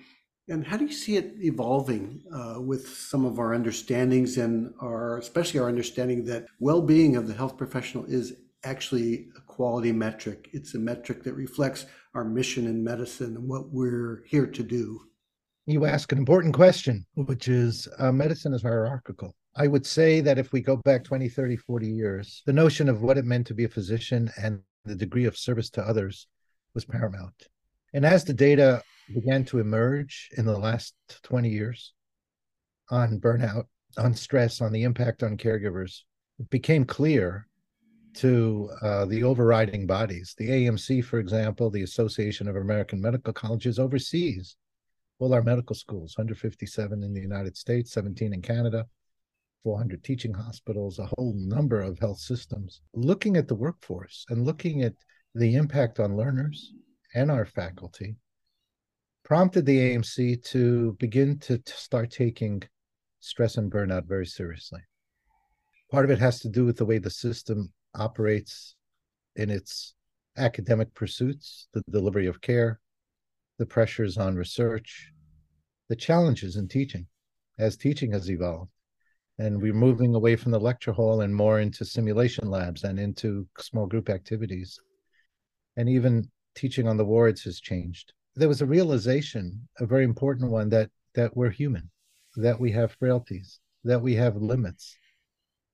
and 0.48 0.66
how 0.66 0.78
do 0.78 0.86
you 0.86 0.94
see 0.94 1.18
it 1.18 1.34
evolving 1.40 2.24
uh, 2.34 2.62
with 2.62 2.88
some 2.88 3.26
of 3.26 3.40
our 3.40 3.54
understandings 3.54 4.38
and 4.38 4.74
our, 4.80 5.18
especially 5.18 5.60
our 5.60 5.68
understanding 5.68 6.24
that 6.26 6.46
well-being 6.60 7.18
of 7.18 7.28
the 7.28 7.34
health 7.34 7.58
professional 7.58 8.06
is 8.06 8.34
actually 8.67 9.27
a 9.38 9.41
quality 9.41 9.91
metric. 9.91 10.49
It's 10.51 10.75
a 10.75 10.80
metric 10.80 11.23
that 11.23 11.34
reflects 11.34 11.86
our 12.13 12.25
mission 12.25 12.67
in 12.67 12.84
medicine 12.84 13.36
and 13.38 13.47
what 13.47 13.69
we're 13.69 14.23
here 14.27 14.45
to 14.45 14.63
do. 14.63 14.99
You 15.65 15.86
ask 15.86 16.12
an 16.12 16.17
important 16.17 16.53
question, 16.53 17.06
which 17.15 17.47
is 17.47 17.88
uh, 17.97 18.12
medicine 18.12 18.53
is 18.53 18.62
hierarchical. 18.62 19.36
I 19.56 19.67
would 19.67 19.86
say 19.86 20.21
that 20.21 20.38
if 20.38 20.51
we 20.51 20.62
go 20.62 20.75
back 20.75 21.03
20, 21.03 21.30
30, 21.30 21.58
40 21.58 21.88
years, 21.88 22.43
the 22.45 22.53
notion 22.53 22.89
of 22.89 23.01
what 23.01 23.17
it 23.17 23.25
meant 23.25 23.47
to 23.47 23.53
be 23.53 23.63
a 23.63 23.69
physician 23.69 24.30
and 24.41 24.62
the 24.86 24.95
degree 24.95 25.25
of 25.25 25.38
service 25.38 25.69
to 25.71 25.82
others 25.82 26.27
was 26.73 26.86
paramount. 26.86 27.47
And 27.93 28.06
as 28.06 28.23
the 28.23 28.34
data 28.34 28.84
began 29.13 29.45
to 29.45 29.60
emerge 29.60 30.30
in 30.38 30.45
the 30.45 30.58
last 30.58 30.93
20 31.23 31.49
years 31.49 31.93
on 32.89 33.19
burnout, 33.19 33.65
on 33.97 34.13
stress, 34.13 34.62
on 34.62 34.71
the 34.71 34.84
impact 34.84 35.23
on 35.23 35.38
caregivers, 35.38 36.01
it 36.39 36.49
became 36.49 36.86
clear 36.86 37.47
to 38.17 38.69
uh, 38.82 39.06
the 39.06 39.23
overriding 39.23 39.86
bodies. 39.86 40.34
The 40.38 40.49
AAMC, 40.49 41.03
for 41.03 41.19
example, 41.19 41.69
the 41.69 41.84
Association 41.84 42.47
of 42.47 42.56
American 42.56 42.99
Medical 42.99 43.34
Colleges, 43.34 43.80
oversees 43.80 44.56
all 45.19 45.34
our 45.34 45.43
medical 45.43 45.75
schools 45.75 46.15
157 46.17 47.03
in 47.03 47.13
the 47.13 47.21
United 47.21 47.58
States, 47.58 47.91
17 47.91 48.34
in 48.34 48.41
Canada, 48.41 48.86
400 49.63 50.03
teaching 50.03 50.34
hospitals, 50.34 50.99
a 50.99 51.10
whole 51.17 51.34
number 51.38 51.82
of 51.82 51.99
health 51.99 52.19
systems. 52.19 52.82
Looking 52.93 53.38
at 53.38 53.47
the 53.47 53.56
workforce 53.56 54.25
and 54.30 54.45
looking 54.45 54.84
at 54.84 54.93
the 55.36 55.56
impact 55.56 55.99
on 55.99 56.17
learners 56.17 56.73
and 57.13 57.30
our 57.30 57.45
faculty 57.45 58.15
prompted 59.23 59.65
the 59.65 59.77
AAMC 59.77 60.43
to 60.45 60.95
begin 60.99 61.38
to, 61.39 61.58
to 61.58 61.73
start 61.73 62.12
taking 62.12 62.63
stress 63.19 63.58
and 63.58 63.71
burnout 63.71 64.06
very 64.06 64.25
seriously. 64.25 64.80
Part 65.91 66.06
of 66.06 66.12
it 66.12 66.19
has 66.19 66.39
to 66.39 66.49
do 66.49 66.65
with 66.65 66.77
the 66.77 66.86
way 66.86 66.97
the 66.97 67.10
system 67.10 67.73
operates 67.98 68.76
in 69.36 69.50
its 69.50 69.94
academic 70.38 70.94
pursuits, 70.94 71.68
the 71.74 71.82
delivery 71.90 72.28
of 72.28 72.42
care, 72.42 72.80
the 73.58 73.66
pressures 73.66 74.18
on 74.18 74.36
research, 74.36 75.12
the 75.90 75.96
challenges 75.96 76.56
in 76.56 76.68
teaching 76.68 77.08
as 77.58 77.76
teaching 77.76 78.12
has 78.12 78.30
evolved. 78.30 78.72
And 79.40 79.62
we're 79.62 79.74
moving 79.74 80.16
away 80.16 80.36
from 80.36 80.52
the 80.52 80.60
lecture 80.60 80.92
hall 80.92 81.22
and 81.22 81.36
more 81.36 81.60
into 81.60 81.86
simulation 81.86 82.50
labs 82.50 82.84
and 82.84 83.00
into 83.00 83.48
small 83.60 83.86
group 83.86 84.10
activities. 84.10 84.80
And 85.76 85.88
even 85.88 86.30
teaching 86.56 86.88
on 86.88 86.98
the 86.98 87.06
wards 87.06 87.44
has 87.44 87.60
changed. 87.60 88.14
There 88.36 88.48
was 88.48 88.62
a 88.62 88.66
realization, 88.66 89.68
a 89.80 89.86
very 89.86 90.04
important 90.04 90.52
one, 90.52 90.70
that 90.70 90.90
that 91.14 91.36
we're 91.36 91.50
human, 91.50 91.90
that 92.36 92.60
we 92.60 92.72
have 92.72 92.96
frailties, 93.00 93.60
that 93.84 94.02
we 94.02 94.16
have 94.16 94.36
limits, 94.36 94.96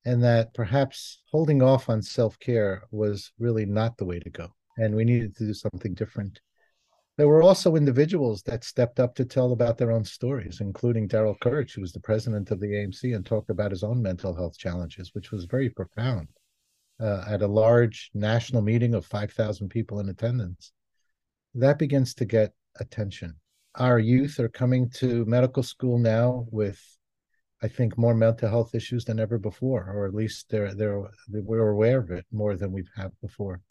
and 0.06 0.24
that 0.24 0.54
perhaps 0.54 1.22
holding 1.32 1.62
off 1.62 1.90
on 1.90 2.02
self 2.02 2.38
care 2.40 2.84
was 2.92 3.32
really 3.40 3.66
not 3.66 3.98
the 3.98 4.06
way 4.06 4.20
to 4.20 4.30
go. 4.30 4.50
And 4.78 4.96
we 4.96 5.06
needed 5.06 5.36
to 5.38 5.46
do 5.46 5.54
something 5.54 5.94
different. 5.94 6.40
There 7.16 7.28
were 7.28 7.44
also 7.44 7.76
individuals 7.76 8.42
that 8.44 8.64
stepped 8.64 9.00
up 9.00 9.14
to 9.16 9.26
tell 9.26 9.52
about 9.52 9.78
their 9.78 9.92
own 9.92 10.04
stories, 10.04 10.62
including 10.62 11.08
Darrell 11.08 11.38
Kirch, 11.42 11.76
who 11.76 11.82
was 11.82 11.94
the 11.94 12.00
president 12.00 12.50
of 12.50 12.60
the 12.60 12.68
AAMC 12.68 13.16
and 13.16 13.24
talked 13.24 13.52
about 13.52 13.72
his 13.72 13.84
own 13.84 14.02
mental 14.02 14.36
health 14.36 14.58
challenges, 14.58 15.14
which 15.14 15.32
was 15.32 15.46
very 15.46 15.70
profound 15.70 16.28
uh, 17.00 17.24
at 17.28 17.44
a 17.44 17.48
large 17.48 18.10
national 18.16 18.64
meeting 18.64 18.96
of 18.96 19.06
5,000 19.06 19.70
people 19.70 20.00
in 20.00 20.10
attendance. 20.10 20.72
That 21.54 21.78
begins 21.78 22.16
to 22.16 22.26
get 22.26 22.54
attention. 22.80 23.36
Our 23.76 24.00
youth 24.00 24.40
are 24.40 24.50
coming 24.50 24.90
to 24.96 25.24
medical 25.26 25.62
school 25.62 26.00
now 26.00 26.48
with 26.52 26.80
I 27.64 27.70
think 27.70 27.98
more 27.98 28.14
mental 28.14 28.50
health 28.50 28.76
issues 28.76 29.06
than 29.06 29.22
ever 29.22 29.38
before, 29.38 29.90
or 29.90 30.06
at 30.06 30.14
least 30.14 30.50
they're 30.50 30.74
they're 30.74 31.02
we're 31.30 31.70
aware 31.70 32.00
of 32.00 32.12
it 32.12 32.26
more 32.32 32.58
than 32.58 32.74
we've 32.74 32.92
had 32.96 33.12
before. 33.22 33.62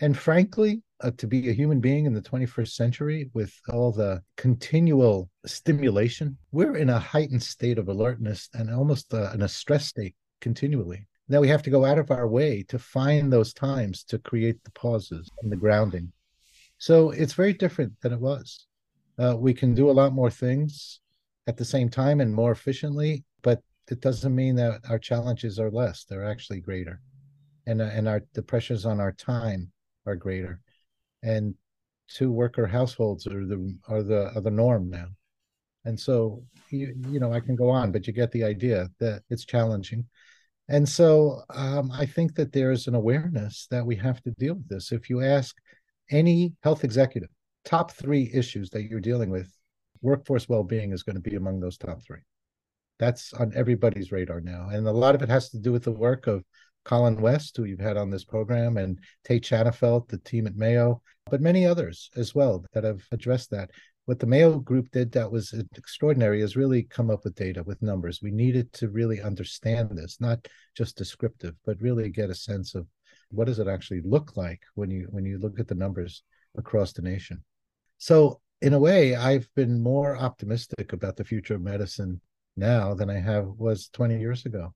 And 0.00 0.16
frankly, 0.16 0.82
uh, 1.00 1.12
to 1.16 1.26
be 1.26 1.48
a 1.48 1.54
human 1.54 1.80
being 1.80 2.04
in 2.04 2.12
the 2.12 2.20
21st 2.20 2.72
century 2.72 3.30
with 3.32 3.52
all 3.70 3.90
the 3.90 4.22
continual 4.36 5.30
stimulation, 5.46 6.36
we're 6.52 6.76
in 6.76 6.90
a 6.90 6.98
heightened 6.98 7.42
state 7.42 7.78
of 7.78 7.88
alertness 7.88 8.48
and 8.52 8.70
almost 8.70 9.12
uh, 9.14 9.30
in 9.32 9.42
a 9.42 9.48
stress 9.48 9.86
state 9.86 10.14
continually. 10.40 11.06
Now 11.28 11.40
we 11.40 11.48
have 11.48 11.62
to 11.62 11.70
go 11.70 11.84
out 11.84 11.98
of 11.98 12.10
our 12.10 12.28
way 12.28 12.64
to 12.68 12.78
find 12.78 13.32
those 13.32 13.54
times 13.54 14.04
to 14.04 14.18
create 14.18 14.62
the 14.62 14.70
pauses 14.72 15.30
and 15.42 15.50
the 15.50 15.56
grounding. 15.56 16.12
So 16.76 17.10
it's 17.10 17.32
very 17.32 17.54
different 17.54 17.94
than 18.02 18.12
it 18.12 18.20
was. 18.20 18.66
Uh, 19.18 19.36
we 19.36 19.54
can 19.54 19.74
do 19.74 19.90
a 19.90 19.98
lot 20.00 20.12
more 20.12 20.30
things 20.30 21.00
at 21.46 21.56
the 21.56 21.64
same 21.64 21.88
time 21.88 22.20
and 22.20 22.32
more 22.32 22.52
efficiently 22.52 23.24
but 23.42 23.62
it 23.90 24.00
doesn't 24.00 24.34
mean 24.34 24.54
that 24.56 24.80
our 24.88 24.98
challenges 24.98 25.58
are 25.58 25.70
less 25.70 26.04
they're 26.04 26.28
actually 26.28 26.60
greater. 26.60 27.00
And 27.66 27.80
and 27.82 28.08
our 28.08 28.22
the 28.34 28.42
pressures 28.42 28.86
on 28.86 29.00
our 29.00 29.12
time 29.12 29.70
are 30.06 30.16
greater. 30.16 30.60
And 31.22 31.54
two 32.08 32.32
worker 32.32 32.66
households 32.66 33.26
are 33.26 33.46
the 33.46 33.76
are 33.88 34.02
the 34.02 34.32
are 34.34 34.40
the 34.40 34.50
norm 34.50 34.90
now. 34.90 35.08
And 35.84 35.98
so 35.98 36.42
you, 36.70 36.94
you 37.08 37.18
know 37.20 37.32
i 37.32 37.40
can 37.40 37.56
go 37.56 37.70
on 37.70 37.92
but 37.92 38.06
you 38.06 38.12
get 38.12 38.30
the 38.32 38.44
idea 38.44 38.88
that 39.00 39.22
it's 39.30 39.44
challenging. 39.44 40.06
And 40.68 40.88
so 40.88 41.42
um, 41.50 41.90
i 41.92 42.06
think 42.06 42.34
that 42.36 42.52
there's 42.52 42.88
an 42.88 42.94
awareness 42.94 43.66
that 43.70 43.84
we 43.86 43.96
have 43.96 44.22
to 44.22 44.30
deal 44.38 44.54
with 44.54 44.68
this. 44.68 44.92
If 44.92 45.10
you 45.10 45.22
ask 45.22 45.56
any 46.10 46.54
health 46.62 46.84
executive 46.84 47.30
top 47.64 47.90
three 47.92 48.30
issues 48.32 48.70
that 48.70 48.84
you're 48.84 49.00
dealing 49.00 49.30
with 49.30 49.52
workforce 50.00 50.48
well-being 50.48 50.92
is 50.92 51.02
going 51.02 51.16
to 51.16 51.30
be 51.30 51.36
among 51.36 51.60
those 51.60 51.76
top 51.76 52.02
three 52.02 52.20
that's 52.98 53.32
on 53.34 53.52
everybody's 53.54 54.12
radar 54.12 54.40
now. 54.40 54.68
And 54.70 54.86
a 54.86 54.92
lot 54.92 55.14
of 55.14 55.22
it 55.22 55.28
has 55.28 55.50
to 55.50 55.58
do 55.58 55.72
with 55.72 55.84
the 55.84 55.92
work 55.92 56.26
of 56.26 56.44
Colin 56.84 57.20
West, 57.20 57.56
who 57.56 57.64
you've 57.64 57.80
had 57.80 57.96
on 57.96 58.10
this 58.10 58.24
program, 58.24 58.76
and 58.76 58.98
Tait 59.24 59.42
Shanafelt, 59.42 60.08
the 60.08 60.18
team 60.18 60.46
at 60.46 60.56
Mayo, 60.56 61.02
but 61.30 61.40
many 61.40 61.66
others 61.66 62.10
as 62.16 62.34
well 62.34 62.64
that 62.72 62.84
have 62.84 63.02
addressed 63.12 63.50
that. 63.50 63.70
What 64.06 64.18
the 64.18 64.26
Mayo 64.26 64.58
group 64.58 64.90
did 64.90 65.12
that 65.12 65.30
was 65.30 65.52
extraordinary 65.76 66.40
is 66.40 66.56
really 66.56 66.84
come 66.84 67.10
up 67.10 67.24
with 67.24 67.34
data, 67.34 67.62
with 67.62 67.82
numbers. 67.82 68.22
We 68.22 68.30
needed 68.30 68.72
to 68.74 68.88
really 68.88 69.20
understand 69.20 69.90
this, 69.90 70.18
not 70.18 70.48
just 70.74 70.96
descriptive, 70.96 71.54
but 71.66 71.80
really 71.82 72.08
get 72.08 72.30
a 72.30 72.34
sense 72.34 72.74
of 72.74 72.86
what 73.30 73.48
does 73.48 73.58
it 73.58 73.68
actually 73.68 74.00
look 74.02 74.34
like 74.36 74.62
when 74.74 74.90
you 74.90 75.08
when 75.10 75.26
you 75.26 75.38
look 75.38 75.60
at 75.60 75.68
the 75.68 75.74
numbers 75.74 76.22
across 76.56 76.94
the 76.94 77.02
nation. 77.02 77.44
So 77.98 78.40
in 78.62 78.72
a 78.72 78.78
way, 78.78 79.14
I've 79.14 79.48
been 79.54 79.82
more 79.82 80.16
optimistic 80.16 80.94
about 80.94 81.16
the 81.16 81.24
future 81.24 81.56
of 81.56 81.60
medicine 81.60 82.22
now 82.58 82.94
than 82.94 83.10
I 83.10 83.20
have 83.20 83.46
was 83.58 83.88
20 83.90 84.18
years 84.18 84.46
ago. 84.46 84.74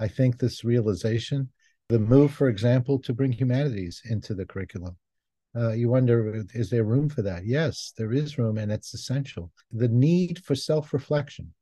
I 0.00 0.08
think 0.08 0.38
this 0.38 0.64
realization, 0.64 1.50
the 1.88 1.98
move, 1.98 2.32
for 2.32 2.48
example, 2.48 2.98
to 3.00 3.12
bring 3.14 3.32
humanities 3.32 4.02
into 4.04 4.34
the 4.34 4.46
curriculum, 4.46 4.96
Uh, 5.56 5.72
you 5.72 5.88
wonder, 5.88 6.44
is 6.54 6.70
there 6.70 6.84
room 6.84 7.08
for 7.08 7.22
that? 7.22 7.46
Yes, 7.46 7.92
there 7.96 8.12
is 8.12 8.38
room, 8.38 8.58
and 8.58 8.70
it's 8.70 8.92
essential. 8.94 9.50
The 9.72 9.88
need 9.88 10.44
for 10.44 10.54
self 10.54 10.92
reflection, 10.92 11.54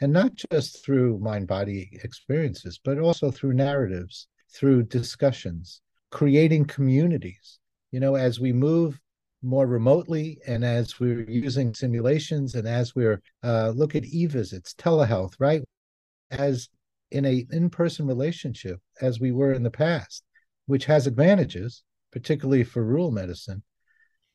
and 0.00 0.12
not 0.12 0.32
just 0.50 0.84
through 0.84 1.18
mind 1.20 1.46
body 1.46 1.90
experiences, 2.04 2.80
but 2.82 2.98
also 2.98 3.30
through 3.30 3.54
narratives, 3.54 4.26
through 4.52 4.84
discussions, 4.84 5.80
creating 6.10 6.64
communities. 6.66 7.58
You 7.92 8.00
know, 8.00 8.16
as 8.16 8.40
we 8.40 8.52
move 8.52 8.98
more 9.42 9.66
remotely 9.66 10.38
and 10.46 10.64
as 10.64 11.00
we're 11.00 11.28
using 11.28 11.74
simulations 11.74 12.54
and 12.54 12.68
as 12.68 12.94
we're 12.94 13.22
uh, 13.42 13.70
look 13.74 13.94
at 13.94 14.04
e-visits 14.04 14.74
telehealth 14.74 15.34
right? 15.38 15.62
As 16.30 16.68
in 17.10 17.24
a 17.24 17.46
in-person 17.50 18.06
relationship 18.06 18.80
as 19.00 19.18
we 19.18 19.32
were 19.32 19.52
in 19.52 19.62
the 19.62 19.70
past 19.70 20.22
which 20.66 20.84
has 20.84 21.06
advantages 21.06 21.82
particularly 22.12 22.64
for 22.64 22.84
rural 22.84 23.10
medicine 23.10 23.62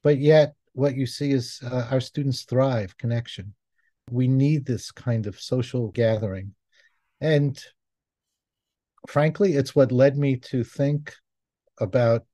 but 0.03 0.19
yet 0.19 0.53
what 0.75 0.95
you 0.95 1.05
see 1.05 1.31
is 1.31 1.59
uh, 1.63 1.87
our 1.89 2.01
students 2.01 2.43
thrive 2.43 2.97
connection. 2.97 3.55
We 4.11 4.27
need 4.27 4.65
this 4.65 4.91
kind 4.91 5.25
of 5.25 5.39
social 5.39 5.87
gathering. 5.89 6.53
And 7.21 7.59
frankly 9.07 9.53
it's 9.53 9.75
what 9.75 9.91
led 9.91 10.17
me 10.17 10.35
to 10.35 10.63
think 10.63 11.13
about 11.79 12.25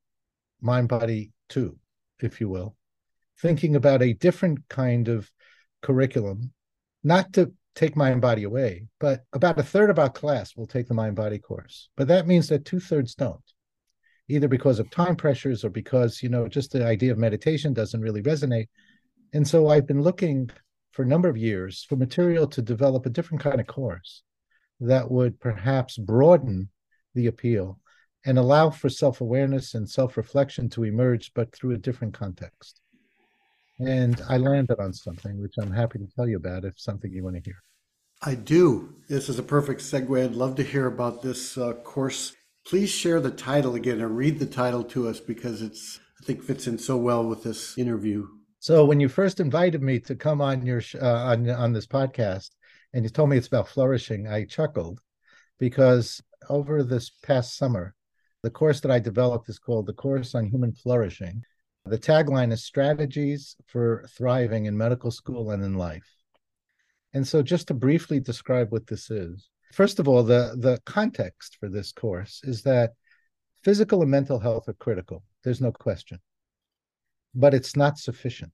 mind 0.60 0.88
body 0.88 1.30
2 1.50 1.76
if 2.24 2.40
you 2.40 2.48
will, 2.48 2.76
thinking 3.40 3.76
about 3.76 4.02
a 4.02 4.12
different 4.12 4.60
kind 4.68 5.08
of 5.08 5.30
curriculum, 5.82 6.52
not 7.02 7.32
to 7.34 7.52
take 7.74 7.96
mind 7.96 8.20
body 8.20 8.44
away, 8.44 8.86
but 9.00 9.24
about 9.32 9.58
a 9.58 9.62
third 9.62 9.90
of 9.90 9.98
our 9.98 10.10
class 10.10 10.56
will 10.56 10.66
take 10.66 10.86
the 10.88 10.94
mind 10.94 11.16
body 11.16 11.38
course. 11.38 11.88
But 11.96 12.08
that 12.08 12.26
means 12.26 12.48
that 12.48 12.64
two 12.64 12.80
thirds 12.80 13.14
don't, 13.14 13.42
either 14.28 14.48
because 14.48 14.78
of 14.78 14.90
time 14.90 15.16
pressures 15.16 15.64
or 15.64 15.70
because, 15.70 16.22
you 16.22 16.28
know, 16.28 16.48
just 16.48 16.72
the 16.72 16.84
idea 16.84 17.12
of 17.12 17.18
meditation 17.18 17.72
doesn't 17.72 18.00
really 18.00 18.22
resonate. 18.22 18.68
And 19.32 19.46
so 19.46 19.68
I've 19.68 19.86
been 19.86 20.02
looking 20.02 20.50
for 20.92 21.02
a 21.02 21.06
number 21.06 21.28
of 21.28 21.38
years 21.38 21.84
for 21.88 21.96
material 21.96 22.46
to 22.48 22.62
develop 22.62 23.06
a 23.06 23.10
different 23.10 23.42
kind 23.42 23.60
of 23.60 23.66
course 23.66 24.22
that 24.80 25.10
would 25.10 25.40
perhaps 25.40 25.96
broaden 25.96 26.68
the 27.14 27.26
appeal 27.26 27.78
and 28.24 28.38
allow 28.38 28.70
for 28.70 28.88
self 28.88 29.20
awareness 29.20 29.74
and 29.74 29.88
self 29.88 30.16
reflection 30.16 30.68
to 30.70 30.84
emerge, 30.84 31.32
but 31.34 31.52
through 31.52 31.72
a 31.72 31.78
different 31.78 32.14
context. 32.14 32.80
And 33.78 34.20
I 34.28 34.36
landed 34.36 34.78
on 34.78 34.92
something 34.92 35.40
which 35.40 35.54
I'm 35.58 35.72
happy 35.72 35.98
to 35.98 36.06
tell 36.14 36.28
you 36.28 36.36
about 36.36 36.64
if 36.64 36.78
something 36.78 37.12
you 37.12 37.24
want 37.24 37.36
to 37.36 37.42
hear. 37.42 37.62
I 38.22 38.36
do. 38.36 38.94
This 39.08 39.28
is 39.28 39.38
a 39.38 39.42
perfect 39.42 39.80
segue. 39.80 40.24
I'd 40.24 40.32
love 40.32 40.54
to 40.56 40.62
hear 40.62 40.86
about 40.86 41.22
this 41.22 41.58
uh, 41.58 41.72
course. 41.72 42.34
Please 42.64 42.90
share 42.90 43.20
the 43.20 43.32
title 43.32 43.74
again 43.74 44.00
or 44.00 44.08
read 44.08 44.38
the 44.38 44.46
title 44.46 44.84
to 44.84 45.08
us 45.08 45.18
because 45.18 45.60
it's, 45.60 45.98
I 46.20 46.24
think, 46.24 46.44
fits 46.44 46.68
in 46.68 46.78
so 46.78 46.96
well 46.96 47.24
with 47.24 47.42
this 47.42 47.76
interview. 47.76 48.28
So 48.60 48.84
when 48.84 49.00
you 49.00 49.08
first 49.08 49.40
invited 49.40 49.82
me 49.82 49.98
to 50.00 50.14
come 50.14 50.40
on 50.40 50.64
your 50.64 50.80
uh, 51.00 51.04
on 51.04 51.50
on 51.50 51.72
this 51.72 51.88
podcast, 51.88 52.50
and 52.94 53.04
you 53.04 53.08
told 53.08 53.30
me 53.30 53.36
it's 53.36 53.48
about 53.48 53.68
flourishing, 53.68 54.28
I 54.28 54.44
chuckled 54.44 55.00
because 55.58 56.22
over 56.48 56.84
this 56.84 57.10
past 57.10 57.56
summer, 57.56 57.94
the 58.42 58.50
course 58.50 58.80
that 58.80 58.90
I 58.90 58.98
developed 58.98 59.48
is 59.48 59.58
called 59.58 59.86
the 59.86 59.92
Course 59.92 60.34
on 60.34 60.46
Human 60.46 60.72
Flourishing. 60.72 61.42
The 61.84 61.98
tagline 61.98 62.52
is 62.52 62.64
Strategies 62.64 63.56
for 63.66 64.04
Thriving 64.16 64.66
in 64.66 64.76
Medical 64.76 65.10
School 65.10 65.50
and 65.50 65.64
in 65.64 65.74
Life. 65.74 66.08
And 67.14 67.26
so, 67.26 67.42
just 67.42 67.68
to 67.68 67.74
briefly 67.74 68.20
describe 68.20 68.72
what 68.72 68.86
this 68.86 69.10
is, 69.10 69.48
first 69.72 69.98
of 69.98 70.08
all, 70.08 70.22
the, 70.22 70.56
the 70.58 70.80
context 70.86 71.56
for 71.60 71.68
this 71.68 71.92
course 71.92 72.40
is 72.44 72.62
that 72.62 72.92
physical 73.62 74.02
and 74.02 74.10
mental 74.10 74.40
health 74.40 74.68
are 74.68 74.74
critical. 74.74 75.22
There's 75.44 75.60
no 75.60 75.72
question. 75.72 76.18
But 77.34 77.54
it's 77.54 77.76
not 77.76 77.98
sufficient. 77.98 78.52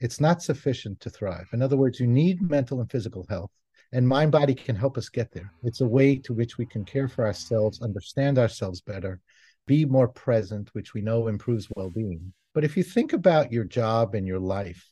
It's 0.00 0.20
not 0.20 0.42
sufficient 0.42 1.00
to 1.00 1.10
thrive. 1.10 1.48
In 1.52 1.62
other 1.62 1.76
words, 1.76 2.00
you 2.00 2.06
need 2.06 2.42
mental 2.42 2.80
and 2.80 2.90
physical 2.90 3.26
health 3.28 3.50
and 3.92 4.06
mind 4.06 4.32
body 4.32 4.54
can 4.54 4.76
help 4.76 4.98
us 4.98 5.08
get 5.08 5.32
there. 5.32 5.52
It's 5.62 5.80
a 5.80 5.86
way 5.86 6.16
to 6.16 6.34
which 6.34 6.58
we 6.58 6.66
can 6.66 6.84
care 6.84 7.08
for 7.08 7.26
ourselves, 7.26 7.82
understand 7.82 8.38
ourselves 8.38 8.80
better, 8.80 9.20
be 9.66 9.84
more 9.84 10.08
present, 10.08 10.68
which 10.72 10.94
we 10.94 11.00
know 11.00 11.28
improves 11.28 11.68
well 11.74 11.90
being. 11.90 12.32
But 12.54 12.64
if 12.64 12.76
you 12.76 12.82
think 12.82 13.12
about 13.12 13.52
your 13.52 13.64
job 13.64 14.14
and 14.14 14.26
your 14.26 14.38
life, 14.38 14.84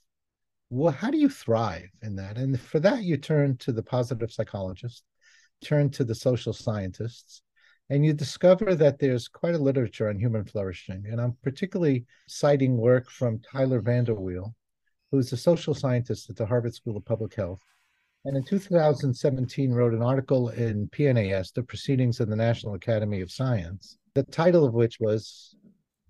well, 0.70 0.92
how 0.92 1.10
do 1.10 1.18
you 1.18 1.28
thrive 1.28 1.90
in 2.02 2.16
that? 2.16 2.38
And 2.38 2.58
for 2.58 2.80
that, 2.80 3.02
you 3.02 3.16
turn 3.16 3.56
to 3.58 3.72
the 3.72 3.82
positive 3.82 4.32
psychologist, 4.32 5.04
turn 5.62 5.90
to 5.90 6.04
the 6.04 6.14
social 6.14 6.52
scientists, 6.52 7.42
and 7.90 8.06
you 8.06 8.14
discover 8.14 8.74
that 8.74 8.98
there's 8.98 9.28
quite 9.28 9.54
a 9.54 9.58
literature 9.58 10.08
on 10.08 10.18
human 10.18 10.44
flourishing. 10.44 11.04
And 11.06 11.20
I'm 11.20 11.36
particularly 11.42 12.06
citing 12.26 12.78
work 12.78 13.10
from 13.10 13.40
Tyler 13.40 13.82
VanderWeele, 13.82 14.54
who's 15.10 15.32
a 15.32 15.36
social 15.36 15.74
scientist 15.74 16.30
at 16.30 16.36
the 16.36 16.46
Harvard 16.46 16.74
School 16.74 16.96
of 16.96 17.04
Public 17.04 17.34
Health 17.34 17.60
and 18.24 18.36
in 18.36 18.44
2017 18.44 19.72
wrote 19.72 19.94
an 19.94 20.02
article 20.02 20.50
in 20.50 20.88
PNAS, 20.88 21.52
the 21.52 21.62
Proceedings 21.62 22.20
of 22.20 22.28
the 22.28 22.36
National 22.36 22.74
Academy 22.74 23.20
of 23.20 23.32
Science, 23.32 23.98
the 24.14 24.22
title 24.22 24.64
of 24.64 24.74
which 24.74 25.00
was 25.00 25.56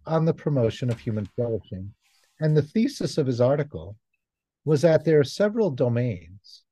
On 0.07 0.27
the 0.27 0.35
Promotion 0.35 0.91
of 0.91 1.01
Human 1.01 1.27
Flourishing. 1.35 1.93
And 2.41 2.55
the 2.55 2.63
thesis 2.63 3.17
of 3.17 3.27
his 3.27 3.41
article 3.41 3.97
was 4.65 4.83
that 4.83 5.05
there 5.05 5.21
are 5.21 5.25
several 5.25 5.71
domains 5.71 6.65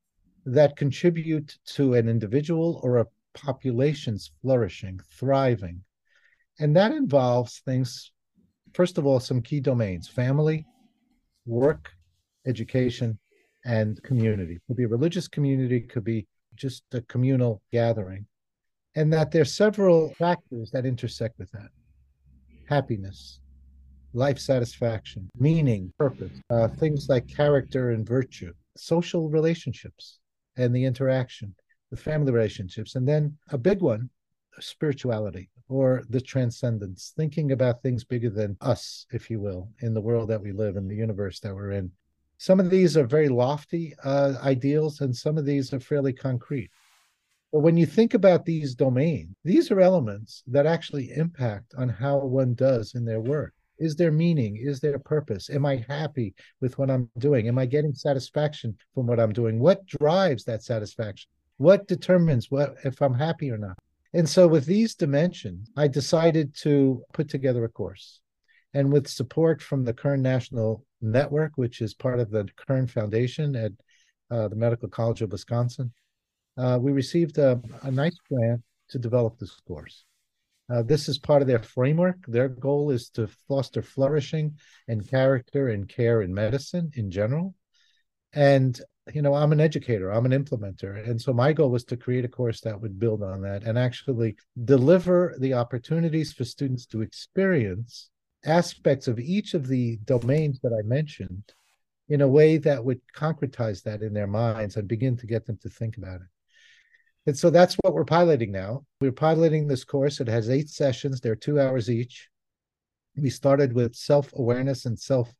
that 0.44 0.76
contribute 0.76 1.56
to 1.64 1.94
an 1.94 2.08
individual 2.08 2.80
or 2.82 2.98
a 2.98 3.06
population's 3.34 4.30
flourishing, 4.42 5.00
thriving. 5.18 5.82
And 6.58 6.76
that 6.76 6.92
involves 6.92 7.60
things, 7.60 8.12
first 8.74 8.98
of 8.98 9.06
all, 9.06 9.20
some 9.20 9.40
key 9.40 9.60
domains 9.60 10.06
family, 10.06 10.66
work, 11.46 11.90
education, 12.46 13.18
and 13.64 14.02
community. 14.02 14.54
It 14.54 14.62
could 14.66 14.76
be 14.76 14.84
a 14.84 14.88
religious 14.88 15.28
community, 15.28 15.80
could 15.80 16.04
be 16.04 16.26
just 16.54 16.82
a 16.92 17.00
communal 17.02 17.62
gathering. 17.72 18.26
And 18.96 19.12
that 19.12 19.30
there 19.30 19.42
are 19.42 19.46
several 19.46 20.12
factors 20.14 20.70
that 20.72 20.84
intersect 20.84 21.38
with 21.38 21.50
that 21.52 21.68
happiness, 22.68 23.40
life 24.12 24.38
satisfaction, 24.38 25.28
meaning, 25.38 25.92
purpose, 25.98 26.32
uh, 26.50 26.68
things 26.68 27.08
like 27.08 27.28
character 27.28 27.90
and 27.90 28.06
virtue, 28.06 28.52
social 28.76 29.28
relationships 29.28 30.18
and 30.56 30.74
the 30.74 30.84
interaction, 30.84 31.54
the 31.90 31.96
family 31.96 32.32
relationships. 32.32 32.94
And 32.96 33.06
then 33.06 33.36
a 33.50 33.58
big 33.58 33.80
one, 33.80 34.10
spirituality 34.58 35.50
or 35.68 36.02
the 36.10 36.20
transcendence, 36.20 37.12
thinking 37.16 37.52
about 37.52 37.82
things 37.82 38.02
bigger 38.02 38.30
than 38.30 38.56
us, 38.60 39.06
if 39.12 39.30
you 39.30 39.40
will, 39.40 39.68
in 39.80 39.94
the 39.94 40.00
world 40.00 40.28
that 40.28 40.42
we 40.42 40.50
live 40.52 40.76
in, 40.76 40.88
the 40.88 40.96
universe 40.96 41.38
that 41.40 41.54
we're 41.54 41.70
in. 41.70 41.90
Some 42.40 42.58
of 42.58 42.70
these 42.70 42.96
are 42.96 43.04
very 43.04 43.28
lofty 43.28 43.94
uh, 44.02 44.32
ideals, 44.42 45.02
and 45.02 45.14
some 45.14 45.36
of 45.36 45.44
these 45.44 45.74
are 45.74 45.78
fairly 45.78 46.14
concrete. 46.14 46.70
But 47.52 47.60
when 47.60 47.76
you 47.76 47.84
think 47.84 48.14
about 48.14 48.46
these 48.46 48.74
domains, 48.74 49.36
these 49.44 49.70
are 49.70 49.78
elements 49.78 50.42
that 50.46 50.64
actually 50.64 51.12
impact 51.14 51.74
on 51.76 51.90
how 51.90 52.16
one 52.16 52.54
does 52.54 52.94
in 52.94 53.04
their 53.04 53.20
work. 53.20 53.52
Is 53.78 53.94
there 53.94 54.10
meaning? 54.10 54.56
Is 54.56 54.80
there 54.80 54.98
purpose? 54.98 55.50
Am 55.50 55.66
I 55.66 55.84
happy 55.86 56.34
with 56.62 56.78
what 56.78 56.90
I'm 56.90 57.10
doing? 57.18 57.46
Am 57.46 57.58
I 57.58 57.66
getting 57.66 57.92
satisfaction 57.92 58.74
from 58.94 59.06
what 59.06 59.20
I'm 59.20 59.34
doing? 59.34 59.58
What 59.58 59.84
drives 59.84 60.44
that 60.44 60.62
satisfaction? 60.62 61.28
What 61.58 61.88
determines 61.88 62.50
what 62.50 62.74
if 62.84 63.02
I'm 63.02 63.12
happy 63.12 63.50
or 63.50 63.58
not? 63.58 63.76
And 64.14 64.26
so 64.26 64.48
with 64.48 64.64
these 64.64 64.94
dimensions, 64.94 65.70
I 65.76 65.88
decided 65.88 66.54
to 66.62 67.04
put 67.12 67.28
together 67.28 67.64
a 67.64 67.68
course. 67.68 68.22
And 68.72 68.92
with 68.92 69.08
support 69.08 69.62
from 69.62 69.84
the 69.84 69.92
Kern 69.92 70.22
National 70.22 70.84
Network, 71.00 71.52
which 71.56 71.80
is 71.80 71.94
part 71.94 72.20
of 72.20 72.30
the 72.30 72.48
Kern 72.56 72.86
Foundation 72.86 73.56
at 73.56 73.72
uh, 74.30 74.48
the 74.48 74.56
Medical 74.56 74.88
College 74.88 75.22
of 75.22 75.32
Wisconsin, 75.32 75.92
uh, 76.56 76.78
we 76.80 76.92
received 76.92 77.38
a, 77.38 77.60
a, 77.82 77.90
nice 77.90 78.16
grant 78.30 78.62
to 78.90 78.98
develop 78.98 79.38
this 79.38 79.54
course. 79.66 80.04
Uh, 80.72 80.82
this 80.82 81.08
is 81.08 81.18
part 81.18 81.42
of 81.42 81.48
their 81.48 81.62
framework. 81.62 82.18
Their 82.28 82.48
goal 82.48 82.90
is 82.90 83.08
to 83.10 83.28
foster 83.48 83.82
flourishing 83.82 84.56
and 84.86 85.08
character 85.08 85.68
and 85.68 85.88
care 85.88 86.22
in 86.22 86.32
medicine 86.32 86.92
in 86.94 87.10
general. 87.10 87.54
And, 88.32 88.80
you 89.12 89.22
know, 89.22 89.34
I'm 89.34 89.52
an 89.52 89.60
educator, 89.60 90.10
I'm 90.10 90.26
an 90.26 90.44
implementer. 90.44 91.08
And 91.08 91.20
so 91.20 91.32
my 91.32 91.52
goal 91.52 91.70
was 91.70 91.84
to 91.84 91.96
create 91.96 92.24
a 92.24 92.28
course 92.28 92.60
that 92.60 92.80
would 92.80 93.00
build 93.00 93.22
on 93.22 93.42
that 93.42 93.64
and 93.64 93.76
actually 93.76 94.36
deliver 94.64 95.34
the 95.40 95.54
opportunities 95.54 96.32
for 96.32 96.44
students 96.44 96.86
to 96.86 97.02
experience 97.02 98.10
aspects 98.44 99.08
of 99.08 99.18
each 99.18 99.54
of 99.54 99.66
the 99.66 99.98
domains 100.04 100.60
that 100.62 100.72
I 100.72 100.86
mentioned 100.86 101.52
in 102.08 102.22
a 102.22 102.28
way 102.28 102.56
that 102.58 102.84
would 102.84 103.00
concretize 103.14 103.82
that 103.84 104.02
in 104.02 104.12
their 104.12 104.26
minds 104.26 104.76
and 104.76 104.88
begin 104.88 105.16
to 105.18 105.26
get 105.26 105.46
them 105.46 105.58
to 105.62 105.68
think 105.68 105.96
about 105.96 106.20
it. 106.20 106.26
And 107.26 107.38
so 107.38 107.50
that's 107.50 107.76
what 107.82 107.94
we're 107.94 108.04
piloting 108.04 108.50
now. 108.50 108.84
We're 109.00 109.12
piloting 109.12 109.68
this 109.68 109.84
course. 109.84 110.20
It 110.20 110.28
has 110.28 110.50
eight 110.50 110.68
sessions, 110.68 111.20
they're 111.20 111.36
two 111.36 111.60
hours 111.60 111.90
each. 111.90 112.28
We 113.16 113.30
started 113.30 113.72
with 113.72 113.94
self 113.94 114.32
awareness 114.34 114.86
and 114.86 114.98
self 114.98 115.32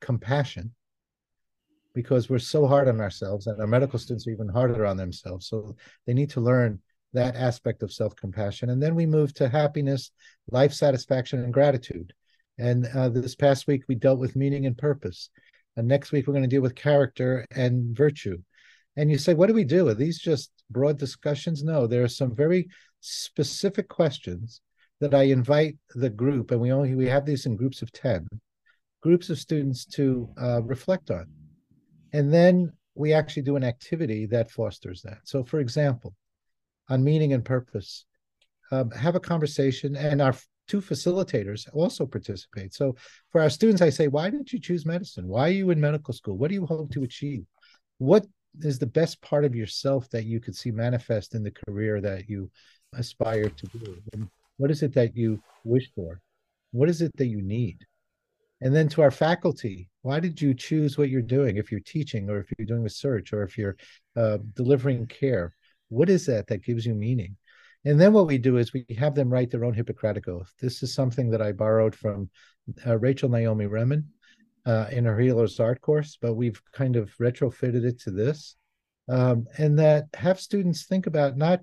compassion 0.00 0.74
because 1.94 2.28
we're 2.28 2.38
so 2.38 2.66
hard 2.66 2.88
on 2.88 3.00
ourselves, 3.00 3.46
and 3.46 3.60
our 3.60 3.66
medical 3.66 3.98
students 3.98 4.26
are 4.26 4.30
even 4.30 4.48
harder 4.48 4.84
on 4.86 4.96
themselves. 4.96 5.46
So 5.46 5.76
they 6.06 6.14
need 6.14 6.30
to 6.30 6.40
learn 6.40 6.80
that 7.12 7.36
aspect 7.36 7.82
of 7.82 7.92
self 7.92 8.14
compassion. 8.16 8.70
And 8.70 8.82
then 8.82 8.94
we 8.94 9.06
move 9.06 9.34
to 9.34 9.48
happiness, 9.48 10.10
life 10.50 10.72
satisfaction, 10.72 11.42
and 11.42 11.52
gratitude 11.52 12.12
And 12.58 12.86
uh, 12.86 13.08
this 13.08 13.34
past 13.34 13.66
week, 13.66 13.82
we 13.88 13.94
dealt 13.94 14.18
with 14.18 14.36
meaning 14.36 14.66
and 14.66 14.76
purpose. 14.76 15.30
And 15.76 15.88
next 15.88 16.12
week, 16.12 16.26
we're 16.26 16.34
going 16.34 16.44
to 16.44 16.48
deal 16.48 16.62
with 16.62 16.74
character 16.74 17.44
and 17.50 17.96
virtue. 17.96 18.38
And 18.96 19.10
you 19.10 19.18
say, 19.18 19.34
what 19.34 19.48
do 19.48 19.54
we 19.54 19.64
do? 19.64 19.88
Are 19.88 19.94
these 19.94 20.20
just 20.20 20.52
broad 20.70 20.98
discussions? 20.98 21.64
No, 21.64 21.86
there 21.86 22.04
are 22.04 22.08
some 22.08 22.34
very 22.34 22.68
specific 23.00 23.88
questions 23.88 24.60
that 25.00 25.14
I 25.14 25.24
invite 25.24 25.76
the 25.94 26.10
group, 26.10 26.50
and 26.50 26.60
we 26.60 26.72
only 26.72 26.94
we 26.94 27.08
have 27.08 27.26
these 27.26 27.46
in 27.46 27.56
groups 27.56 27.82
of 27.82 27.90
10, 27.92 28.26
groups 29.02 29.28
of 29.30 29.38
students 29.38 29.84
to 29.86 30.28
uh, 30.40 30.62
reflect 30.62 31.10
on. 31.10 31.26
And 32.12 32.32
then 32.32 32.72
we 32.94 33.12
actually 33.12 33.42
do 33.42 33.56
an 33.56 33.64
activity 33.64 34.26
that 34.26 34.50
fosters 34.50 35.02
that. 35.02 35.18
So, 35.24 35.42
for 35.42 35.58
example, 35.58 36.14
on 36.88 37.02
meaning 37.02 37.32
and 37.32 37.44
purpose, 37.44 38.06
um, 38.70 38.90
have 38.92 39.16
a 39.16 39.20
conversation, 39.20 39.96
and 39.96 40.22
our 40.22 40.34
two 40.68 40.80
facilitators 40.80 41.68
also 41.72 42.06
participate. 42.06 42.74
So, 42.74 42.96
for 43.30 43.40
our 43.40 43.50
students, 43.50 43.82
I 43.82 43.90
say, 43.90 44.08
why 44.08 44.30
did 44.30 44.52
you 44.52 44.58
choose 44.58 44.86
medicine? 44.86 45.28
Why 45.28 45.48
are 45.48 45.52
you 45.52 45.70
in 45.70 45.80
medical 45.80 46.14
school? 46.14 46.36
What 46.36 46.48
do 46.48 46.54
you 46.54 46.66
hope 46.66 46.90
to 46.92 47.02
achieve? 47.02 47.44
What 47.98 48.26
is 48.60 48.78
the 48.78 48.86
best 48.86 49.20
part 49.20 49.44
of 49.44 49.54
yourself 49.54 50.08
that 50.10 50.24
you 50.24 50.40
could 50.40 50.56
see 50.56 50.70
manifest 50.70 51.34
in 51.34 51.42
the 51.42 51.52
career 51.66 52.00
that 52.00 52.28
you 52.28 52.50
aspire 52.94 53.48
to 53.48 53.66
do? 53.78 53.96
And 54.12 54.28
what 54.56 54.70
is 54.70 54.82
it 54.82 54.94
that 54.94 55.16
you 55.16 55.42
wish 55.64 55.90
for? 55.94 56.20
What 56.72 56.88
is 56.88 57.02
it 57.02 57.12
that 57.16 57.26
you 57.26 57.42
need? 57.42 57.78
And 58.60 58.74
then 58.74 58.88
to 58.90 59.02
our 59.02 59.10
faculty, 59.10 59.90
why 60.02 60.20
did 60.20 60.40
you 60.40 60.54
choose 60.54 60.96
what 60.96 61.10
you're 61.10 61.22
doing? 61.22 61.56
If 61.56 61.70
you're 61.70 61.80
teaching, 61.80 62.30
or 62.30 62.38
if 62.38 62.46
you're 62.56 62.66
doing 62.66 62.82
research, 62.82 63.32
or 63.32 63.42
if 63.42 63.58
you're 63.58 63.76
uh, 64.16 64.38
delivering 64.54 65.06
care, 65.06 65.54
what 65.88 66.08
is 66.08 66.26
that 66.26 66.46
that 66.46 66.64
gives 66.64 66.86
you 66.86 66.94
meaning? 66.94 67.36
And 67.86 68.00
then 68.00 68.12
what 68.14 68.26
we 68.26 68.38
do 68.38 68.56
is 68.56 68.72
we 68.72 68.86
have 68.98 69.14
them 69.14 69.28
write 69.28 69.50
their 69.50 69.64
own 69.64 69.74
Hippocratic 69.74 70.26
Oath. 70.26 70.52
This 70.60 70.82
is 70.82 70.94
something 70.94 71.30
that 71.30 71.42
I 71.42 71.52
borrowed 71.52 71.94
from 71.94 72.30
uh, 72.86 72.98
Rachel 72.98 73.28
Naomi 73.28 73.66
Remen 73.66 74.04
uh, 74.64 74.86
in 74.90 75.04
her 75.04 75.18
Healer's 75.18 75.60
Art 75.60 75.82
course, 75.82 76.16
but 76.20 76.34
we've 76.34 76.60
kind 76.72 76.96
of 76.96 77.14
retrofitted 77.18 77.84
it 77.84 78.00
to 78.00 78.10
this. 78.10 78.56
Um, 79.06 79.46
and 79.58 79.78
that 79.78 80.06
have 80.14 80.40
students 80.40 80.86
think 80.86 81.06
about 81.06 81.36
not 81.36 81.60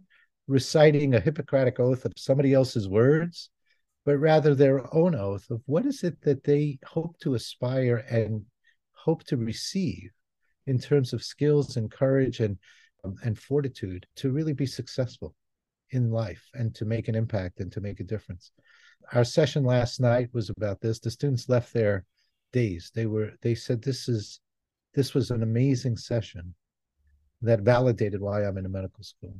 reciting 0.48 1.16
a 1.16 1.20
Hippocratic 1.20 1.80
oath 1.80 2.06
of 2.06 2.14
somebody 2.16 2.54
else's 2.54 2.88
words, 2.88 3.50
but 4.06 4.18
rather 4.18 4.54
their 4.54 4.94
own 4.96 5.16
oath 5.16 5.50
of 5.50 5.64
what 5.66 5.88
is 5.88 6.04
it 6.04 6.22
that 6.22 6.44
they 6.44 6.78
hope 6.86 7.18
to 7.22 7.34
aspire 7.34 8.06
and 8.10 8.46
hope 8.94 9.24
to 9.24 9.38
receive 9.38 10.12
in 10.68 10.78
terms 10.78 11.14
of 11.14 11.24
skills 11.24 11.78
and 11.78 11.90
courage 11.90 12.40
and 12.40 12.58
um, 13.04 13.16
and 13.24 13.40
fortitude 13.40 14.06
to 14.16 14.32
really 14.32 14.54
be 14.54 14.68
successful 14.68 15.34
in 15.92 16.10
life 16.10 16.50
and 16.54 16.74
to 16.76 16.86
make 16.86 17.08
an 17.08 17.16
impact 17.16 17.60
and 17.60 17.72
to 17.72 17.82
make 17.82 18.00
a 18.00 18.06
difference. 18.06 18.52
Our 19.14 19.24
session 19.24 19.64
last 19.64 20.00
night 20.00 20.30
was 20.34 20.50
about 20.50 20.82
this. 20.82 21.00
The 21.00 21.12
students 21.12 21.50
left 21.50 21.74
there 21.74 22.06
dazed. 22.54 22.96
They 22.96 23.06
were 23.06 23.32
they 23.42 23.56
said 23.56 23.82
this 23.82 24.08
is 24.08 24.40
this 24.94 25.14
was 25.14 25.32
an 25.32 25.44
amazing 25.44 25.98
session 25.98 26.54
that 27.42 27.62
validated 27.62 28.22
why 28.22 28.44
I'm 28.44 28.58
in 28.58 28.66
a 28.66 28.70
medical 28.70 29.04
school. 29.04 29.36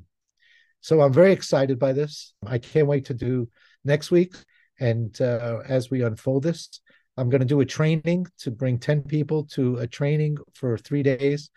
So 0.82 1.02
I'm 1.02 1.14
very 1.14 1.32
excited 1.32 1.78
by 1.78 1.94
this. 1.94 2.34
I 2.46 2.58
can't 2.58 2.88
wait 2.88 3.06
to 3.06 3.14
do 3.14 3.48
next 3.86 4.10
week. 4.10 4.34
And 4.80 5.20
uh, 5.22 5.60
as 5.68 5.92
we 5.92 6.02
unfold 6.02 6.44
this, 6.44 6.82
I'm 7.18 7.30
going 7.30 7.42
to 7.42 7.46
do 7.46 7.62
a 7.62 7.66
training 7.66 8.26
to 8.40 8.50
bring 8.50 8.80
10 8.80 9.04
people 9.04 9.44
to 9.52 9.78
a 9.78 9.88
training 9.88 10.38
for 10.54 10.78
three 10.78 11.04
days, 11.04 11.52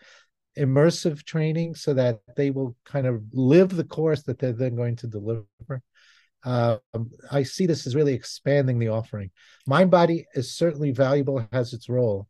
immersive 0.57 1.23
training, 1.23 1.75
so 1.75 1.93
that 1.93 2.19
they 2.35 2.51
will 2.51 2.75
kind 2.85 3.07
of 3.07 3.23
live 3.33 3.75
the 3.75 3.83
course 3.83 4.23
that 4.23 4.39
they're 4.39 4.53
then 4.53 4.75
going 4.75 4.95
to 4.97 5.07
deliver. 5.07 5.45
Uh, 6.43 6.77
I 7.31 7.43
see 7.43 7.65
this 7.65 7.87
as 7.87 7.95
really 7.95 8.13
expanding 8.13 8.77
the 8.77 8.89
offering. 8.89 9.31
Mind 9.65 9.89
Body 9.89 10.25
is 10.35 10.55
certainly 10.55 10.91
valuable, 10.91 11.47
has 11.51 11.73
its 11.73 11.89
role. 11.89 12.27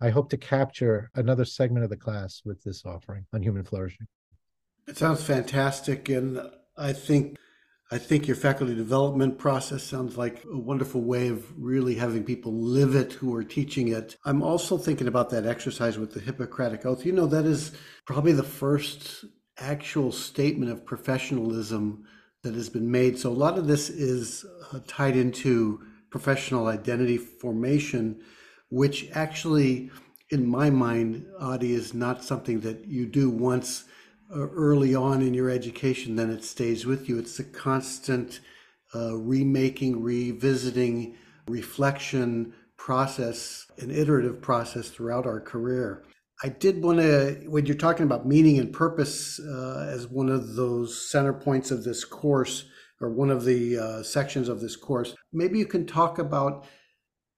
I 0.00 0.10
hope 0.10 0.30
to 0.30 0.36
capture 0.36 1.10
another 1.14 1.44
segment 1.44 1.84
of 1.84 1.90
the 1.90 1.96
class 1.96 2.40
with 2.44 2.62
this 2.62 2.84
offering 2.86 3.26
on 3.34 3.42
human 3.42 3.64
flourishing. 3.64 4.06
It 4.86 4.96
sounds 4.96 5.22
fantastic, 5.22 6.08
and 6.08 6.40
I 6.76 6.94
think 6.94 7.36
I 7.90 7.96
think 7.96 8.26
your 8.26 8.36
faculty 8.36 8.74
development 8.74 9.38
process 9.38 9.82
sounds 9.82 10.18
like 10.18 10.44
a 10.52 10.58
wonderful 10.58 11.00
way 11.00 11.28
of 11.28 11.46
really 11.58 11.94
having 11.94 12.22
people 12.22 12.52
live 12.52 12.94
it 12.94 13.14
who 13.14 13.34
are 13.34 13.42
teaching 13.42 13.88
it. 13.88 14.14
I'm 14.26 14.42
also 14.42 14.76
thinking 14.76 15.08
about 15.08 15.30
that 15.30 15.46
exercise 15.46 15.96
with 15.96 16.12
the 16.12 16.20
Hippocratic 16.20 16.84
Oath. 16.84 17.06
You 17.06 17.12
know, 17.12 17.26
that 17.26 17.46
is 17.46 17.72
probably 18.04 18.32
the 18.32 18.42
first 18.42 19.24
actual 19.56 20.12
statement 20.12 20.70
of 20.70 20.84
professionalism 20.84 22.04
that 22.42 22.54
has 22.54 22.68
been 22.68 22.90
made. 22.90 23.18
So 23.18 23.30
a 23.30 23.32
lot 23.32 23.56
of 23.56 23.66
this 23.66 23.88
is 23.88 24.44
uh, 24.70 24.80
tied 24.86 25.16
into 25.16 25.80
professional 26.10 26.66
identity 26.66 27.16
formation, 27.16 28.20
which 28.68 29.08
actually, 29.14 29.90
in 30.28 30.46
my 30.46 30.68
mind, 30.68 31.24
Adi, 31.40 31.72
is 31.72 31.94
not 31.94 32.22
something 32.22 32.60
that 32.60 32.86
you 32.86 33.06
do 33.06 33.30
once 33.30 33.84
early 34.34 34.94
on 34.94 35.22
in 35.22 35.34
your 35.34 35.50
education, 35.50 36.16
then 36.16 36.30
it 36.30 36.44
stays 36.44 36.84
with 36.84 37.08
you. 37.08 37.18
It's 37.18 37.38
a 37.38 37.44
constant 37.44 38.40
uh, 38.94 39.16
remaking, 39.16 40.02
revisiting, 40.02 41.16
reflection 41.48 42.54
process, 42.76 43.66
an 43.78 43.90
iterative 43.90 44.40
process 44.40 44.88
throughout 44.88 45.26
our 45.26 45.40
career. 45.40 46.04
I 46.42 46.48
did 46.48 46.82
want 46.82 46.98
to, 46.98 47.42
when 47.48 47.66
you're 47.66 47.76
talking 47.76 48.06
about 48.06 48.26
meaning 48.26 48.58
and 48.58 48.72
purpose 48.72 49.40
uh, 49.40 49.88
as 49.90 50.06
one 50.06 50.28
of 50.28 50.54
those 50.54 51.10
center 51.10 51.32
points 51.32 51.70
of 51.70 51.84
this 51.84 52.04
course, 52.04 52.66
or 53.00 53.10
one 53.10 53.30
of 53.30 53.44
the 53.44 53.78
uh, 53.78 54.02
sections 54.02 54.48
of 54.48 54.60
this 54.60 54.76
course, 54.76 55.14
maybe 55.32 55.58
you 55.58 55.66
can 55.66 55.86
talk 55.86 56.18
about 56.18 56.64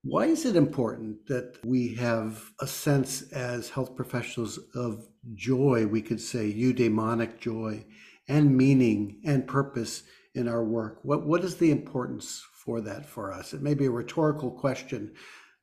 why 0.03 0.25
is 0.25 0.47
it 0.47 0.57
important 0.57 1.27
that 1.27 1.59
we 1.65 1.95
have 1.95 2.51
a 2.61 2.67
sense 2.67 3.23
as 3.33 3.69
health 3.69 3.95
professionals 3.95 4.59
of 4.75 5.07
joy, 5.35 5.87
we 5.87 6.01
could 6.01 6.21
say 6.21 6.51
eudaimonic 6.51 7.39
joy, 7.39 7.85
and 8.27 8.57
meaning 8.57 9.21
and 9.27 9.47
purpose 9.47 10.05
in 10.35 10.49
our 10.49 10.65
work? 10.65 11.01
What, 11.03 11.27
what 11.27 11.45
is 11.45 11.57
the 11.57 11.71
importance 11.71 12.43
for 12.65 12.81
that 12.81 13.05
for 13.05 13.31
us? 13.31 13.53
It 13.53 13.61
may 13.61 13.75
be 13.75 13.87
a 13.87 13.91
rhetorical 13.91 14.51
question, 14.51 15.13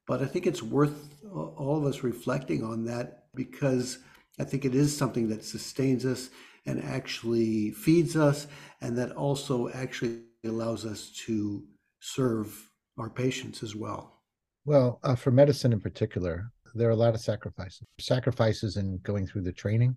but 0.05 0.21
I 0.21 0.25
think 0.25 0.45
it's 0.45 0.61
worth 0.61 1.15
all 1.33 1.77
of 1.77 1.85
us 1.85 2.03
reflecting 2.03 2.63
on 2.63 2.85
that 2.85 3.23
because 3.33 3.97
I 4.39 4.43
think 4.43 4.65
it 4.65 4.75
is 4.75 4.95
something 4.95 5.29
that 5.29 5.43
sustains 5.43 6.05
us 6.05 6.29
and 6.67 6.83
actually 6.83 7.71
feeds 7.71 8.15
us, 8.15 8.45
and 8.81 8.95
that 8.97 9.13
also 9.13 9.69
actually 9.69 10.21
allows 10.45 10.85
us 10.85 11.11
to 11.25 11.63
serve 12.01 12.69
our 12.99 13.09
patients 13.09 13.63
as 13.63 13.75
well. 13.75 14.16
Well, 14.67 14.99
uh, 15.01 15.15
for 15.15 15.31
medicine 15.31 15.71
in 15.71 15.79
particular, 15.79 16.51
there 16.75 16.89
are 16.89 16.91
a 16.91 16.95
lot 16.97 17.13
of 17.13 17.21
sacrifices. 17.21 17.87
Sacrifices 18.01 18.75
in 18.75 18.97
going 18.97 19.25
through 19.25 19.43
the 19.43 19.53
training. 19.53 19.95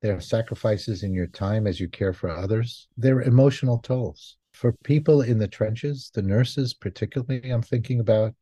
There 0.00 0.16
are 0.16 0.22
sacrifices 0.22 1.02
in 1.02 1.12
your 1.12 1.26
time 1.26 1.66
as 1.66 1.78
you 1.78 1.86
care 1.86 2.14
for 2.14 2.30
others. 2.30 2.88
There 2.96 3.16
are 3.16 3.22
emotional 3.24 3.76
tolls. 3.76 4.38
For 4.54 4.72
people 4.84 5.20
in 5.20 5.36
the 5.36 5.46
trenches, 5.46 6.10
the 6.14 6.22
nurses 6.22 6.72
particularly, 6.72 7.50
I'm 7.50 7.60
thinking 7.60 8.00
about 8.00 8.32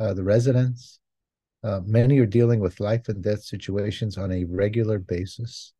uh, 0.00 0.14
the 0.14 0.24
residents. 0.24 0.98
Uh, 1.62 1.82
many 1.86 2.18
are 2.18 2.26
dealing 2.26 2.58
with 2.58 2.80
life 2.80 3.08
and 3.08 3.22
death 3.22 3.44
situations 3.44 4.18
on 4.18 4.32
a 4.32 4.46
regular 4.46 4.98
basis. 4.98 5.74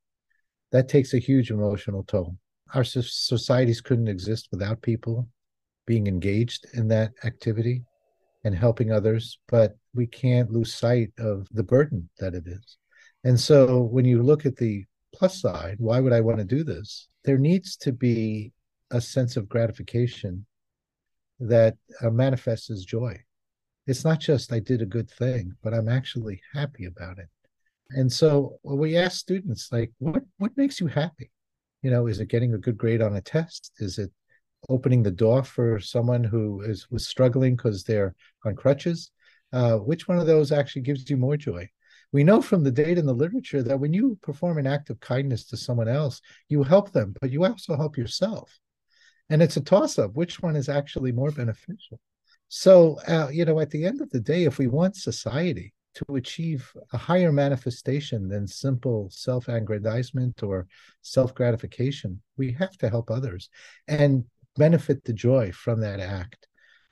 That 0.70 0.88
takes 0.88 1.12
a 1.12 1.18
huge 1.18 1.50
emotional 1.50 2.04
toll. 2.04 2.36
Our 2.72 2.84
societies 2.84 3.80
couldn't 3.80 4.06
exist 4.06 4.46
without 4.52 4.80
people 4.80 5.28
being 5.88 6.06
engaged 6.06 6.68
in 6.74 6.86
that 6.86 7.14
activity 7.24 7.82
and 8.46 8.54
helping 8.54 8.92
others, 8.92 9.40
but 9.48 9.76
we 9.92 10.06
can't 10.06 10.52
lose 10.52 10.72
sight 10.72 11.10
of 11.18 11.48
the 11.50 11.64
burden 11.64 12.08
that 12.20 12.32
it 12.32 12.44
is. 12.46 12.76
And 13.24 13.38
so 13.38 13.82
when 13.82 14.04
you 14.04 14.22
look 14.22 14.46
at 14.46 14.54
the 14.54 14.84
plus 15.12 15.40
side, 15.40 15.74
why 15.80 15.98
would 15.98 16.12
I 16.12 16.20
want 16.20 16.38
to 16.38 16.44
do 16.44 16.62
this? 16.62 17.08
There 17.24 17.38
needs 17.38 17.76
to 17.78 17.90
be 17.90 18.52
a 18.92 19.00
sense 19.00 19.36
of 19.36 19.48
gratification 19.48 20.46
that 21.40 21.74
uh, 22.00 22.10
manifests 22.10 22.70
as 22.70 22.84
joy. 22.84 23.18
It's 23.88 24.04
not 24.04 24.20
just 24.20 24.52
I 24.52 24.60
did 24.60 24.80
a 24.80 24.86
good 24.86 25.10
thing, 25.10 25.52
but 25.64 25.74
I'm 25.74 25.88
actually 25.88 26.40
happy 26.54 26.84
about 26.84 27.18
it. 27.18 27.28
And 27.90 28.12
so 28.12 28.60
we 28.62 28.96
ask 28.96 29.18
students 29.18 29.70
like, 29.72 29.90
what 29.98 30.22
what 30.38 30.56
makes 30.56 30.78
you 30.78 30.86
happy? 30.86 31.32
You 31.82 31.90
know, 31.90 32.06
is 32.06 32.20
it 32.20 32.28
getting 32.28 32.54
a 32.54 32.58
good 32.58 32.78
grade 32.78 33.02
on 33.02 33.16
a 33.16 33.20
test? 33.20 33.72
Is 33.80 33.98
it 33.98 34.12
opening 34.68 35.02
the 35.02 35.10
door 35.10 35.42
for 35.44 35.78
someone 35.80 36.24
who 36.24 36.60
is 36.62 36.90
was 36.90 37.06
struggling 37.06 37.56
because 37.56 37.84
they're 37.84 38.14
on 38.44 38.56
crutches 38.56 39.10
uh, 39.52 39.76
which 39.76 40.08
one 40.08 40.18
of 40.18 40.26
those 40.26 40.52
actually 40.52 40.82
gives 40.82 41.08
you 41.08 41.16
more 41.16 41.36
joy? 41.36 41.68
We 42.12 42.24
know 42.24 42.40
from 42.40 42.62
the 42.62 42.70
data 42.70 43.00
in 43.00 43.06
the 43.06 43.14
literature 43.14 43.62
that 43.62 43.78
when 43.78 43.92
you 43.92 44.18
perform 44.22 44.58
an 44.58 44.66
act 44.66 44.90
of 44.90 45.00
kindness 45.00 45.44
to 45.46 45.56
someone 45.56 45.88
else 45.88 46.20
you 46.48 46.62
help 46.62 46.92
them 46.92 47.14
but 47.20 47.30
you 47.30 47.44
also 47.44 47.76
help 47.76 47.96
yourself. 47.96 48.58
And 49.28 49.42
it's 49.42 49.56
a 49.56 49.60
toss 49.60 49.98
up 49.98 50.14
which 50.14 50.40
one 50.40 50.56
is 50.56 50.68
actually 50.68 51.12
more 51.12 51.30
beneficial? 51.30 52.00
So 52.48 52.98
uh, 53.08 53.28
you 53.32 53.44
know 53.44 53.60
at 53.60 53.70
the 53.70 53.84
end 53.84 54.00
of 54.00 54.10
the 54.10 54.20
day 54.20 54.44
if 54.44 54.58
we 54.58 54.66
want 54.66 54.96
society 54.96 55.72
to 55.96 56.16
achieve 56.16 56.70
a 56.92 56.98
higher 56.98 57.32
manifestation 57.32 58.28
than 58.28 58.46
simple 58.46 59.08
self 59.10 59.48
aggrandizement 59.48 60.42
or 60.42 60.66
self 61.00 61.34
gratification, 61.34 62.20
we 62.36 62.52
have 62.52 62.76
to 62.78 62.90
help 62.90 63.10
others. 63.10 63.48
And 63.88 64.24
benefit 64.56 65.04
the 65.04 65.12
joy 65.12 65.52
from 65.52 65.80
that 65.80 66.00
act. 66.00 66.46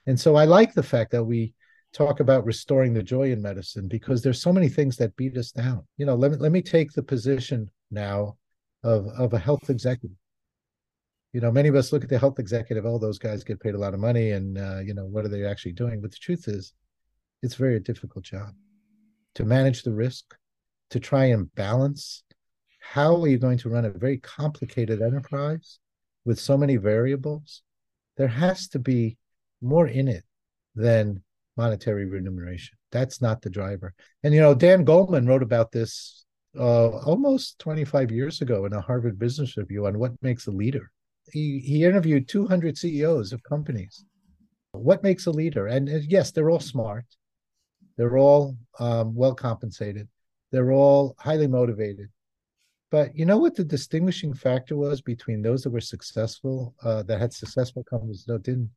And 0.06 0.18
so 0.18 0.36
I 0.36 0.44
like 0.44 0.74
the 0.74 0.82
fact 0.82 1.12
that 1.12 1.24
we 1.24 1.54
talk 1.92 2.20
about 2.20 2.44
restoring 2.44 2.92
the 2.92 3.02
joy 3.02 3.30
in 3.30 3.40
medicine 3.40 3.88
because 3.88 4.20
there's 4.20 4.42
so 4.42 4.52
many 4.52 4.68
things 4.68 4.96
that 4.96 5.16
beat 5.16 5.36
us 5.36 5.52
down. 5.52 5.86
You 5.96 6.06
know, 6.06 6.14
let 6.14 6.32
me 6.32 6.36
let 6.38 6.52
me 6.52 6.60
take 6.60 6.92
the 6.92 7.02
position 7.02 7.70
now 7.90 8.36
of 8.82 9.06
of 9.08 9.32
a 9.32 9.38
health 9.38 9.70
executive. 9.70 10.16
You 11.32 11.40
know, 11.40 11.50
many 11.50 11.68
of 11.68 11.74
us 11.74 11.92
look 11.92 12.04
at 12.04 12.10
the 12.10 12.18
health 12.18 12.38
executive. 12.38 12.86
Oh, 12.86 12.98
those 12.98 13.18
guys 13.18 13.42
get 13.42 13.60
paid 13.60 13.74
a 13.74 13.78
lot 13.78 13.94
of 13.94 14.00
money, 14.00 14.32
and 14.32 14.58
uh, 14.58 14.80
you 14.80 14.94
know, 14.94 15.06
what 15.06 15.24
are 15.24 15.28
they 15.28 15.44
actually 15.44 15.72
doing? 15.72 16.00
But 16.00 16.10
the 16.10 16.18
truth 16.18 16.48
is, 16.48 16.74
it's 17.42 17.54
a 17.54 17.58
very 17.58 17.80
difficult 17.80 18.24
job 18.24 18.52
to 19.34 19.44
manage 19.44 19.82
the 19.82 19.92
risk, 19.92 20.36
to 20.90 21.00
try 21.00 21.26
and 21.26 21.52
balance. 21.54 22.22
How 22.80 23.20
are 23.22 23.28
you 23.28 23.38
going 23.38 23.58
to 23.58 23.70
run 23.70 23.84
a 23.84 23.90
very 23.90 24.18
complicated 24.18 25.00
enterprise 25.00 25.78
with 26.24 26.40
so 26.40 26.56
many 26.56 26.76
variables? 26.76 27.62
There 28.16 28.28
has 28.28 28.68
to 28.68 28.78
be 28.78 29.16
more 29.60 29.86
in 29.86 30.08
it 30.08 30.24
than 30.74 31.22
monetary 31.56 32.06
remuneration. 32.06 32.76
That's 32.92 33.20
not 33.20 33.42
the 33.42 33.50
driver. 33.50 33.94
And 34.22 34.34
you 34.34 34.40
know, 34.40 34.54
Dan 34.54 34.84
Goleman 34.84 35.28
wrote 35.28 35.42
about 35.42 35.72
this 35.72 36.24
uh, 36.58 36.88
almost 36.98 37.58
25 37.58 38.12
years 38.12 38.40
ago 38.40 38.64
in 38.66 38.72
a 38.72 38.80
Harvard 38.80 39.18
Business 39.18 39.56
Review 39.56 39.86
on 39.86 39.98
what 39.98 40.12
makes 40.22 40.46
a 40.46 40.52
leader. 40.52 40.90
He 41.32 41.58
he 41.60 41.84
interviewed 41.84 42.28
200 42.28 42.76
CEOs 42.76 43.32
of 43.32 43.42
companies. 43.42 44.04
What 44.72 45.02
makes 45.02 45.26
a 45.26 45.30
leader? 45.30 45.66
And, 45.66 45.88
yes, 46.10 46.32
they're 46.32 46.50
all 46.50 46.60
smart. 46.60 47.04
They're 47.96 48.18
all 48.18 48.56
um, 48.78 49.14
well 49.14 49.34
compensated. 49.34 50.08
They're 50.50 50.72
all 50.72 51.14
highly 51.18 51.46
motivated. 51.46 52.08
But 52.94 53.16
you 53.16 53.24
know 53.24 53.38
what 53.38 53.56
the 53.56 53.64
distinguishing 53.64 54.32
factor 54.32 54.76
was 54.76 55.00
between 55.00 55.42
those 55.42 55.64
that 55.64 55.70
were 55.70 55.80
successful, 55.80 56.76
uh, 56.80 57.02
that 57.02 57.20
had 57.20 57.32
successful 57.32 57.82
companies 57.82 58.24
that 58.28 58.44
didn't? 58.44 58.70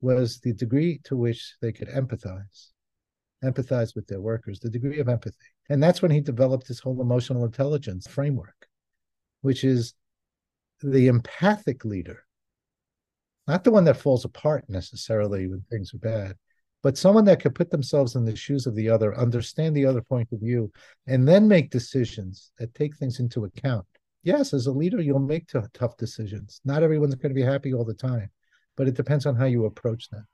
was 0.00 0.38
the 0.38 0.52
degree 0.52 1.00
to 1.02 1.16
which 1.16 1.56
they 1.60 1.72
could 1.72 1.88
empathize, 1.88 2.68
empathize 3.42 3.96
with 3.96 4.06
their 4.06 4.20
workers, 4.20 4.60
the 4.60 4.70
degree 4.70 5.00
of 5.00 5.08
empathy. 5.08 5.36
And 5.68 5.82
that's 5.82 6.00
when 6.00 6.12
he 6.12 6.20
developed 6.20 6.68
his 6.68 6.78
whole 6.78 7.00
emotional 7.00 7.44
intelligence 7.44 8.06
framework, 8.06 8.68
which 9.40 9.64
is 9.64 9.94
the 10.80 11.08
empathic 11.08 11.84
leader, 11.84 12.22
not 13.48 13.64
the 13.64 13.72
one 13.72 13.84
that 13.86 13.96
falls 13.96 14.24
apart 14.24 14.64
necessarily 14.68 15.48
when 15.48 15.62
things 15.62 15.92
are 15.92 15.98
bad, 15.98 16.36
but 16.82 16.96
someone 16.96 17.24
that 17.26 17.40
could 17.40 17.54
put 17.54 17.70
themselves 17.70 18.14
in 18.16 18.24
the 18.24 18.34
shoes 18.34 18.66
of 18.66 18.74
the 18.74 18.88
other, 18.88 19.16
understand 19.16 19.76
the 19.76 19.86
other 19.86 20.02
point 20.02 20.28
of 20.32 20.40
view, 20.40 20.72
and 21.06 21.26
then 21.26 21.46
make 21.46 21.70
decisions 21.70 22.52
that 22.58 22.74
take 22.74 22.96
things 22.96 23.20
into 23.20 23.44
account. 23.44 23.86
Yes, 24.22 24.52
as 24.52 24.66
a 24.66 24.72
leader, 24.72 25.00
you'll 25.00 25.18
make 25.18 25.46
t- 25.48 25.58
tough 25.72 25.96
decisions. 25.96 26.60
Not 26.64 26.82
everyone's 26.82 27.14
going 27.14 27.34
to 27.34 27.40
be 27.40 27.42
happy 27.42 27.72
all 27.72 27.84
the 27.84 27.94
time 27.94 28.30
but 28.80 28.88
it 28.88 28.94
depends 28.94 29.26
on 29.26 29.36
how 29.36 29.44
you 29.44 29.66
approach 29.66 30.08
them. 30.08 30.26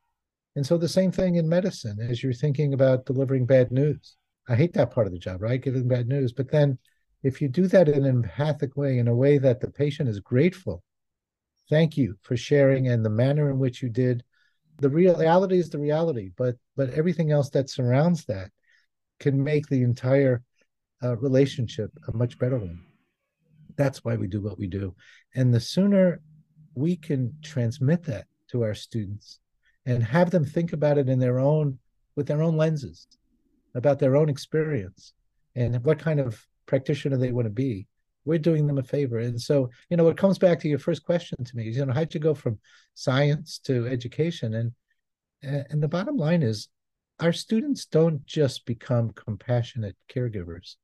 And 0.55 0.64
so 0.64 0.78
the 0.78 0.88
same 0.88 1.11
thing 1.11 1.34
in 1.34 1.49
medicine 1.49 1.99
as 2.01 2.22
you're 2.22 2.32
thinking 2.32 2.74
about 2.74 3.05
delivering 3.05 3.44
bad 3.44 3.72
news. 3.72 4.16
I 4.49 4.55
hate 4.55 4.72
that 4.74 4.92
part 4.92 5.09
of 5.09 5.12
the 5.12 5.18
job, 5.18 5.42
right? 5.42 5.61
Giving 5.61 5.88
bad 5.88 6.07
news. 6.07 6.32
But 6.32 6.53
then 6.53 6.78
if 7.24 7.42
you 7.42 7.49
do 7.49 7.66
that 7.66 7.88
in 7.88 8.05
an 8.05 8.05
empathic 8.05 8.76
way, 8.76 8.99
in 8.99 9.09
a 9.09 9.14
way 9.16 9.38
that 9.38 9.59
the 9.59 9.68
patient 9.68 10.09
is 10.09 10.20
grateful, 10.20 10.84
thank 11.68 11.97
you 11.97 12.16
for 12.22 12.36
sharing 12.36 12.86
and 12.86 13.05
the 13.05 13.11
manner 13.11 13.51
in 13.51 13.59
which 13.59 13.82
you 13.82 13.88
did. 13.88 14.22
The 14.78 14.90
reality 14.90 15.58
is 15.58 15.70
the 15.70 15.78
reality, 15.78 16.30
but 16.36 16.56
but 16.76 16.90
everything 16.90 17.30
else 17.30 17.50
that 17.50 17.70
surrounds 17.70 18.24
that 18.26 18.50
can 19.20 19.42
make 19.42 19.66
the 19.66 19.82
entire 19.82 20.42
uh, 21.02 21.16
relationship 21.16 21.90
a 22.08 22.16
much 22.16 22.38
better 22.38 22.58
one. 22.58 22.84
That's 23.76 24.04
why 24.04 24.16
we 24.16 24.26
do 24.26 24.40
what 24.40 24.58
we 24.58 24.66
do. 24.66 24.94
And 25.34 25.52
the 25.52 25.60
sooner 25.60 26.20
we 26.74 26.96
can 26.96 27.34
transmit 27.42 28.04
that 28.04 28.26
to 28.48 28.62
our 28.62 28.74
students 28.74 29.40
and 29.86 30.02
have 30.02 30.30
them 30.30 30.44
think 30.44 30.72
about 30.72 30.98
it 30.98 31.08
in 31.08 31.18
their 31.18 31.38
own 31.38 31.78
with 32.14 32.26
their 32.26 32.42
own 32.42 32.56
lenses 32.56 33.06
about 33.74 33.98
their 33.98 34.16
own 34.16 34.28
experience 34.28 35.12
and 35.54 35.82
what 35.84 35.98
kind 35.98 36.20
of 36.20 36.46
practitioner 36.66 37.16
they 37.16 37.32
want 37.32 37.46
to 37.46 37.50
be 37.50 37.86
we're 38.26 38.38
doing 38.38 38.66
them 38.66 38.78
a 38.78 38.82
favor. 38.82 39.18
And 39.18 39.40
so 39.40 39.70
you 39.88 39.96
know 39.96 40.08
it 40.08 40.18
comes 40.18 40.38
back 40.38 40.60
to 40.60 40.68
your 40.68 40.78
first 40.78 41.04
question 41.04 41.42
to 41.42 41.56
me 41.56 41.64
you 41.64 41.86
know 41.86 41.92
how'd 41.92 42.12
you 42.12 42.20
go 42.20 42.34
from 42.34 42.58
science 42.94 43.58
to 43.64 43.86
education? 43.86 44.54
And 44.54 44.72
eh, 45.42 45.62
and 45.70 45.82
the 45.82 45.88
bottom 45.88 46.16
line 46.16 46.42
is 46.42 46.68
our 47.20 47.32
students 47.32 47.86
don't 47.86 48.24
just 48.26 48.66
become 48.66 49.12
compassionate 49.12 49.96
caregivers 50.14 50.76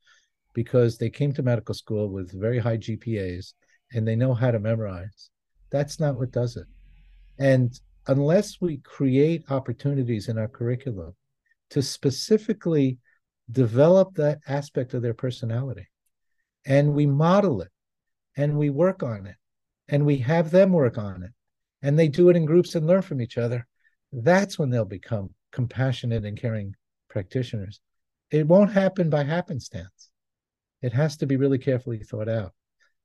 because 0.55 0.97
they 0.97 1.11
came 1.11 1.33
to 1.35 1.43
medical 1.43 1.75
school 1.75 2.09
with 2.09 2.39
very 2.39 2.59
high 2.59 2.79
gpas 2.79 3.53
and 3.93 4.09
they 4.09 4.17
know 4.17 4.33
how 4.33 4.51
to 4.51 4.59
memorize. 4.59 5.31
That's 5.71 6.01
not 6.01 6.19
what 6.19 6.31
does 6.31 6.57
it. 6.57 6.67
And 7.39 7.79
unless 8.07 8.61
we 8.61 8.79
create 8.79 9.51
opportunities 9.51 10.29
in 10.29 10.39
our 10.39 10.49
curriculum 10.49 11.15
to 11.71 11.83
specifically 11.83 12.99
develop 13.51 14.15
that 14.15 14.41
aspect 14.47 14.95
of 14.95 15.03
their 15.03 15.15
personality 15.15 15.87
and 16.65 16.95
we 16.95 17.07
model 17.07 17.61
it 17.63 17.71
and 18.37 18.57
we 18.57 18.71
work 18.71 19.03
on 19.03 19.27
it 19.27 19.37
and 19.89 20.05
we 20.07 20.19
have 20.19 20.51
them 20.51 20.73
work 20.73 20.99
on 20.99 21.23
it 21.23 21.33
and 21.83 21.99
they 21.99 22.09
do 22.09 22.29
it 22.29 22.37
in 22.37 22.45
groups 22.45 22.75
and 22.75 22.87
learn 22.87 23.03
from 23.03 23.21
each 23.21 23.39
other 23.39 23.67
that's 24.13 24.59
when 24.59 24.71
they'll 24.71 24.85
become 24.85 25.31
compassionate 25.53 26.25
and 26.25 26.41
caring 26.41 26.75
practitioners 27.09 27.81
it 28.31 28.47
won't 28.47 28.73
happen 28.73 29.11
by 29.11 29.23
happenstance 29.23 30.11
it 30.81 30.93
has 30.93 31.17
to 31.17 31.27
be 31.27 31.37
really 31.37 31.59
carefully 31.59 31.99
thought 31.99 32.29
out 32.29 32.53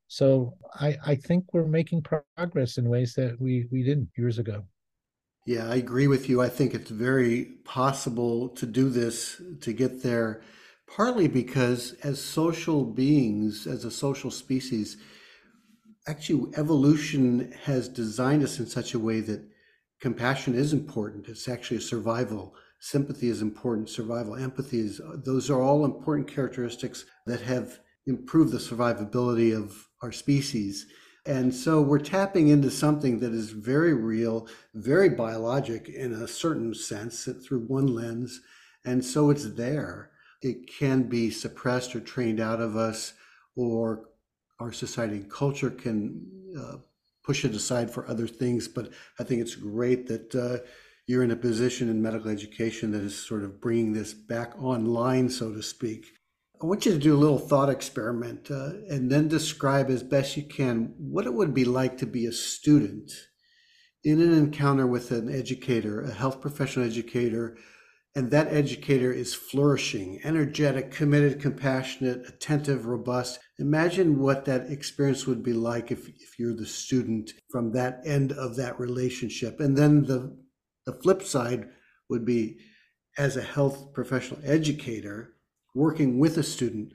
so 0.08 0.53
I, 0.74 0.97
I 1.05 1.16
think 1.16 1.53
we're 1.53 1.68
making 1.68 2.03
progress 2.38 2.78
in 2.78 2.88
ways 2.88 3.14
that 3.16 3.39
we, 3.39 3.68
we 3.72 3.84
didn't 3.84 4.10
years 4.16 4.39
ago. 4.39 4.64
Yeah, 5.45 5.70
I 5.70 5.76
agree 5.76 6.08
with 6.08 6.30
you. 6.30 6.41
I 6.41 6.49
think 6.49 6.74
it's 6.74 6.91
very 6.91 7.45
possible 7.64 8.49
to 8.49 8.66
do 8.66 8.89
this, 8.89 9.41
to 9.62 9.74
get 9.74 10.03
there, 10.03 10.41
partly 10.88 11.27
because 11.27 11.93
as 12.03 12.21
social 12.21 12.83
beings, 12.85 13.67
as 13.67 13.85
a 13.85 13.91
social 13.91 14.31
species, 14.31 14.97
actually 16.07 16.51
evolution 16.57 17.53
has 17.65 17.89
designed 17.89 18.43
us 18.43 18.59
in 18.59 18.65
such 18.65 18.93
a 18.93 18.99
way 18.99 19.19
that 19.19 19.47
compassion 19.99 20.55
is 20.55 20.73
important. 20.73 21.27
It's 21.27 21.47
actually 21.47 21.77
a 21.77 21.81
survival. 21.81 22.55
Sympathy 22.79 23.29
is 23.29 23.41
important, 23.41 23.89
survival, 23.89 24.35
empathy 24.35 24.79
is, 24.79 25.01
those 25.25 25.49
are 25.49 25.61
all 25.61 25.83
important 25.83 26.27
characteristics 26.27 27.05
that 27.25 27.41
have 27.41 27.79
improved 28.05 28.51
the 28.51 28.59
survivability 28.59 29.55
of 29.55 29.88
our 30.01 30.11
species. 30.11 30.85
And 31.25 31.53
so 31.53 31.81
we're 31.81 31.99
tapping 31.99 32.47
into 32.47 32.71
something 32.71 33.19
that 33.19 33.33
is 33.33 33.49
very 33.49 33.93
real, 33.93 34.47
very 34.73 35.09
biologic 35.09 35.89
in 35.89 36.13
a 36.13 36.27
certain 36.27 36.73
sense 36.73 37.27
through 37.45 37.65
one 37.65 37.88
lens. 37.88 38.39
And 38.85 39.03
so 39.03 39.29
it's 39.29 39.55
there. 39.55 40.11
It 40.41 40.67
can 40.67 41.03
be 41.03 41.31
suppressed 41.31 41.95
or 41.95 41.99
trained 41.99 42.39
out 42.39 42.61
of 42.61 42.75
us, 42.75 43.13
or 43.55 44.09
our 44.59 44.71
society 44.71 45.15
and 45.15 45.31
culture 45.31 45.69
can 45.69 46.25
uh, 46.57 46.77
push 47.23 47.43
it 47.43 47.53
aside 47.53 47.91
for 47.91 48.07
other 48.07 48.27
things. 48.27 48.67
But 48.67 48.91
I 49.19 49.23
think 49.23 49.41
it's 49.41 49.55
great 49.55 50.07
that 50.07 50.35
uh, 50.35 50.65
you're 51.07 51.23
in 51.23 51.31
a 51.31 51.35
position 51.35 51.89
in 51.89 52.01
medical 52.01 52.29
education 52.29 52.91
that 52.91 53.01
is 53.01 53.17
sort 53.17 53.43
of 53.43 53.61
bringing 53.61 53.93
this 53.93 54.13
back 54.13 54.53
online, 54.61 55.29
so 55.29 55.53
to 55.53 55.61
speak. 55.61 56.07
I 56.61 56.65
want 56.65 56.85
you 56.85 56.91
to 56.91 56.97
do 56.97 57.15
a 57.15 57.17
little 57.17 57.38
thought 57.38 57.69
experiment 57.69 58.49
uh, 58.49 58.71
and 58.89 59.11
then 59.11 59.27
describe 59.27 59.89
as 59.89 60.01
best 60.01 60.35
you 60.35 60.43
can 60.43 60.93
what 60.97 61.27
it 61.27 61.33
would 61.33 61.53
be 61.53 61.65
like 61.65 61.99
to 61.99 62.07
be 62.07 62.25
a 62.25 62.31
student 62.31 63.11
in 64.03 64.19
an 64.21 64.33
encounter 64.33 64.88
with 64.88 65.11
an 65.11 65.29
educator, 65.29 66.01
a 66.01 66.11
health 66.11 66.41
professional 66.41 66.85
educator, 66.85 67.57
and 68.18 68.32
that 68.32 68.51
educator 68.51 69.13
is 69.13 69.36
flourishing, 69.36 70.20
energetic, 70.24 70.89
committed, 70.89 71.39
compassionate, 71.39 72.28
attentive, 72.28 72.88
robust. 72.88 73.38
Imagine 73.59 74.18
what 74.18 74.43
that 74.45 74.72
experience 74.72 75.28
would 75.28 75.43
be 75.43 75.53
like 75.53 75.91
if, 75.91 76.09
if 76.09 76.39
you're 76.39 76.55
the 76.55 76.65
student 76.65 77.34
from 77.51 77.74
that 77.74 78.01
end 78.05 78.32
of 78.32 78.55
that 78.55 78.80
relationship. 78.80 79.59
And 79.59 79.78
then 79.78 80.05
the, 80.05 80.36
the 80.88 80.93
flip 80.93 81.22
side 81.22 81.70
would 82.09 82.26
be 82.26 82.57
as 83.20 83.38
a 83.38 83.41
health 83.43 83.93
professional 83.93 84.41
educator, 84.43 85.36
working 85.76 86.18
with 86.18 86.39
a 86.39 86.43
student, 86.43 86.93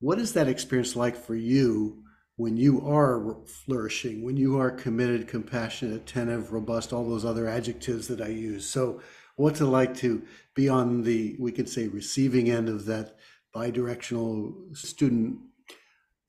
what 0.00 0.18
is 0.18 0.32
that 0.32 0.48
experience 0.48 0.96
like 0.96 1.16
for 1.16 1.36
you 1.36 2.02
when 2.34 2.56
you 2.56 2.84
are 2.84 3.36
flourishing, 3.46 4.24
when 4.24 4.36
you 4.36 4.58
are 4.58 4.72
committed, 4.72 5.28
compassionate, 5.28 5.94
attentive, 5.94 6.52
robust, 6.52 6.92
all 6.92 7.08
those 7.08 7.24
other 7.24 7.46
adjectives 7.46 8.08
that 8.08 8.20
I 8.20 8.30
use? 8.30 8.68
So, 8.68 9.00
what's 9.36 9.60
it 9.60 9.66
like 9.66 9.96
to 9.98 10.22
be 10.54 10.68
on 10.68 11.02
the, 11.02 11.36
we 11.38 11.52
could 11.52 11.68
say, 11.68 11.88
receiving 11.88 12.50
end 12.50 12.68
of 12.68 12.86
that 12.86 13.16
bidirectional 13.54 14.76
student 14.76 15.38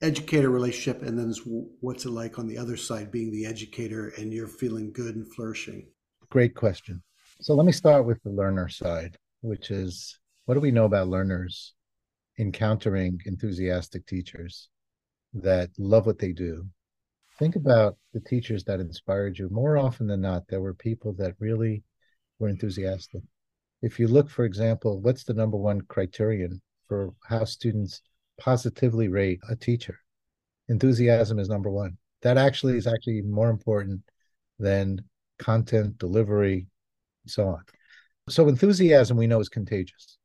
educator 0.00 0.50
relationship? 0.50 1.02
And 1.02 1.18
then 1.18 1.34
what's 1.80 2.04
it 2.04 2.10
like 2.10 2.38
on 2.38 2.46
the 2.46 2.58
other 2.58 2.76
side, 2.76 3.10
being 3.10 3.32
the 3.32 3.46
educator 3.46 4.12
and 4.18 4.32
you're 4.32 4.46
feeling 4.46 4.92
good 4.92 5.16
and 5.16 5.26
flourishing? 5.34 5.88
Great 6.30 6.54
question. 6.54 7.02
So, 7.40 7.54
let 7.54 7.66
me 7.66 7.72
start 7.72 8.04
with 8.04 8.22
the 8.22 8.30
learner 8.30 8.68
side, 8.68 9.16
which 9.42 9.70
is 9.70 10.18
what 10.44 10.54
do 10.54 10.60
we 10.60 10.70
know 10.70 10.84
about 10.84 11.08
learners 11.08 11.74
encountering 12.38 13.20
enthusiastic 13.26 14.06
teachers 14.06 14.68
that 15.34 15.70
love 15.78 16.06
what 16.06 16.18
they 16.18 16.32
do. 16.32 16.66
Think 17.38 17.56
about 17.56 17.96
the 18.12 18.20
teachers 18.20 18.64
that 18.64 18.80
inspired 18.80 19.38
you. 19.38 19.48
More 19.50 19.76
often 19.76 20.06
than 20.06 20.20
not, 20.20 20.48
there 20.48 20.60
were 20.60 20.74
people 20.74 21.12
that 21.14 21.34
really 21.38 21.82
were 22.38 22.48
enthusiastic. 22.48 23.22
If 23.82 23.98
you 24.00 24.08
look, 24.08 24.28
for 24.28 24.44
example, 24.44 25.00
what's 25.00 25.24
the 25.24 25.34
number 25.34 25.56
one 25.56 25.80
criterion 25.82 26.60
for 26.88 27.12
how 27.28 27.44
students 27.44 28.02
positively 28.38 29.08
rate 29.08 29.40
a 29.48 29.56
teacher? 29.56 29.98
Enthusiasm 30.68 31.38
is 31.38 31.48
number 31.48 31.70
one. 31.70 31.96
That 32.22 32.36
actually 32.36 32.76
is 32.76 32.86
actually 32.86 33.22
more 33.22 33.50
important 33.50 34.02
than 34.58 35.00
content, 35.38 35.98
delivery, 35.98 36.66
so 37.26 37.48
on. 37.48 37.62
So 38.28 38.48
enthusiasm 38.48 39.16
we 39.16 39.26
know 39.26 39.40
is 39.40 39.48
contagious, 39.48 40.18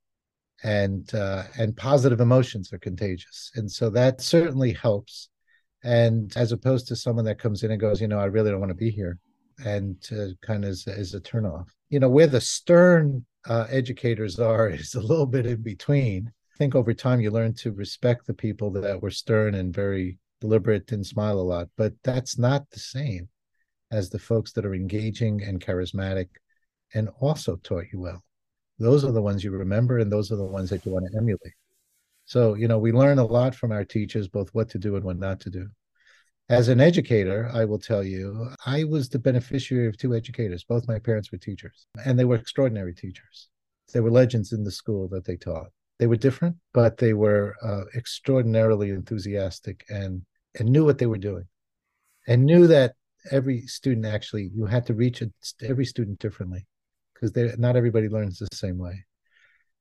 and 0.63 1.13
uh, 1.13 1.43
and 1.57 1.77
positive 1.77 2.19
emotions 2.19 2.73
are 2.73 2.79
contagious, 2.79 3.51
and 3.55 3.71
so 3.71 3.89
that 3.91 4.21
certainly 4.21 4.73
helps. 4.73 5.29
And 5.83 6.31
as 6.35 6.51
opposed 6.51 6.87
to 6.87 6.95
someone 6.95 7.25
that 7.25 7.39
comes 7.39 7.63
in 7.63 7.71
and 7.71 7.79
goes, 7.79 8.01
you 8.01 8.07
know, 8.07 8.19
I 8.19 8.25
really 8.25 8.51
don't 8.51 8.59
want 8.59 8.71
to 8.71 8.75
be 8.75 8.89
here, 8.89 9.19
and 9.63 9.97
uh, 10.11 10.27
kind 10.41 10.63
of 10.63 10.71
is, 10.71 10.87
is 10.87 11.13
a 11.13 11.21
turnoff. 11.21 11.67
You 11.93 11.99
know, 11.99 12.09
where 12.09 12.25
the 12.25 12.41
stern 12.41 13.23
uh, 13.45 13.67
educators 13.69 14.39
are 14.39 14.67
is 14.81 14.95
a 14.95 14.99
little 14.99 15.27
bit 15.27 15.45
in 15.45 15.61
between. 15.61 16.31
I 16.55 16.57
think 16.57 16.73
over 16.73 16.91
time 16.91 17.21
you 17.21 17.29
learn 17.29 17.53
to 17.57 17.71
respect 17.71 18.25
the 18.25 18.33
people 18.33 18.71
that 18.71 18.99
were 18.99 19.11
stern 19.11 19.53
and 19.53 19.71
very 19.71 20.17
deliberate 20.41 20.91
and 20.91 21.05
smile 21.05 21.39
a 21.39 21.41
lot, 21.41 21.69
but 21.77 21.93
that's 22.03 22.35
not 22.39 22.67
the 22.71 22.79
same 22.79 23.29
as 23.91 24.09
the 24.09 24.17
folks 24.17 24.53
that 24.53 24.65
are 24.65 24.73
engaging 24.73 25.43
and 25.43 25.63
charismatic 25.63 26.29
and 26.95 27.09
also 27.19 27.57
taught 27.57 27.85
you 27.93 27.99
well. 27.99 28.23
Those 28.79 29.05
are 29.05 29.11
the 29.11 29.21
ones 29.21 29.43
you 29.43 29.51
remember, 29.51 29.99
and 29.99 30.11
those 30.11 30.31
are 30.31 30.35
the 30.35 30.43
ones 30.43 30.71
that 30.71 30.87
you 30.87 30.91
want 30.91 31.05
to 31.11 31.17
emulate. 31.19 31.53
So, 32.25 32.55
you 32.55 32.67
know, 32.67 32.79
we 32.79 32.91
learn 32.91 33.19
a 33.19 33.23
lot 33.23 33.53
from 33.53 33.71
our 33.71 33.85
teachers, 33.85 34.27
both 34.27 34.49
what 34.49 34.67
to 34.69 34.79
do 34.79 34.95
and 34.95 35.05
what 35.05 35.19
not 35.19 35.39
to 35.41 35.51
do. 35.51 35.69
As 36.49 36.67
an 36.67 36.81
educator, 36.81 37.49
I 37.53 37.63
will 37.63 37.79
tell 37.79 38.03
you, 38.03 38.49
I 38.65 38.83
was 38.83 39.07
the 39.07 39.19
beneficiary 39.19 39.87
of 39.87 39.97
two 39.97 40.13
educators. 40.13 40.65
Both 40.65 40.89
my 40.89 40.99
parents 40.99 41.31
were 41.31 41.37
teachers, 41.37 41.87
and 42.05 42.19
they 42.19 42.25
were 42.25 42.35
extraordinary 42.35 42.93
teachers. 42.93 43.47
They 43.93 44.01
were 44.01 44.11
legends 44.11 44.51
in 44.51 44.63
the 44.63 44.71
school 44.71 45.07
that 45.09 45.23
they 45.23 45.37
taught. 45.37 45.67
They 45.99 46.07
were 46.07 46.17
different, 46.17 46.57
but 46.73 46.97
they 46.97 47.13
were 47.13 47.55
uh, 47.61 47.83
extraordinarily 47.95 48.89
enthusiastic 48.89 49.85
and 49.89 50.23
and 50.59 50.69
knew 50.69 50.85
what 50.85 50.97
they 50.97 51.05
were 51.05 51.17
doing, 51.17 51.45
and 52.27 52.45
knew 52.45 52.67
that 52.67 52.95
every 53.31 53.65
student 53.67 54.05
actually 54.05 54.51
you 54.53 54.65
had 54.65 54.85
to 54.87 54.93
reach 54.93 55.23
every 55.61 55.85
student 55.85 56.19
differently 56.19 56.67
because 57.13 57.57
not 57.57 57.77
everybody 57.77 58.09
learns 58.09 58.37
the 58.37 58.49
same 58.53 58.77
way. 58.77 59.05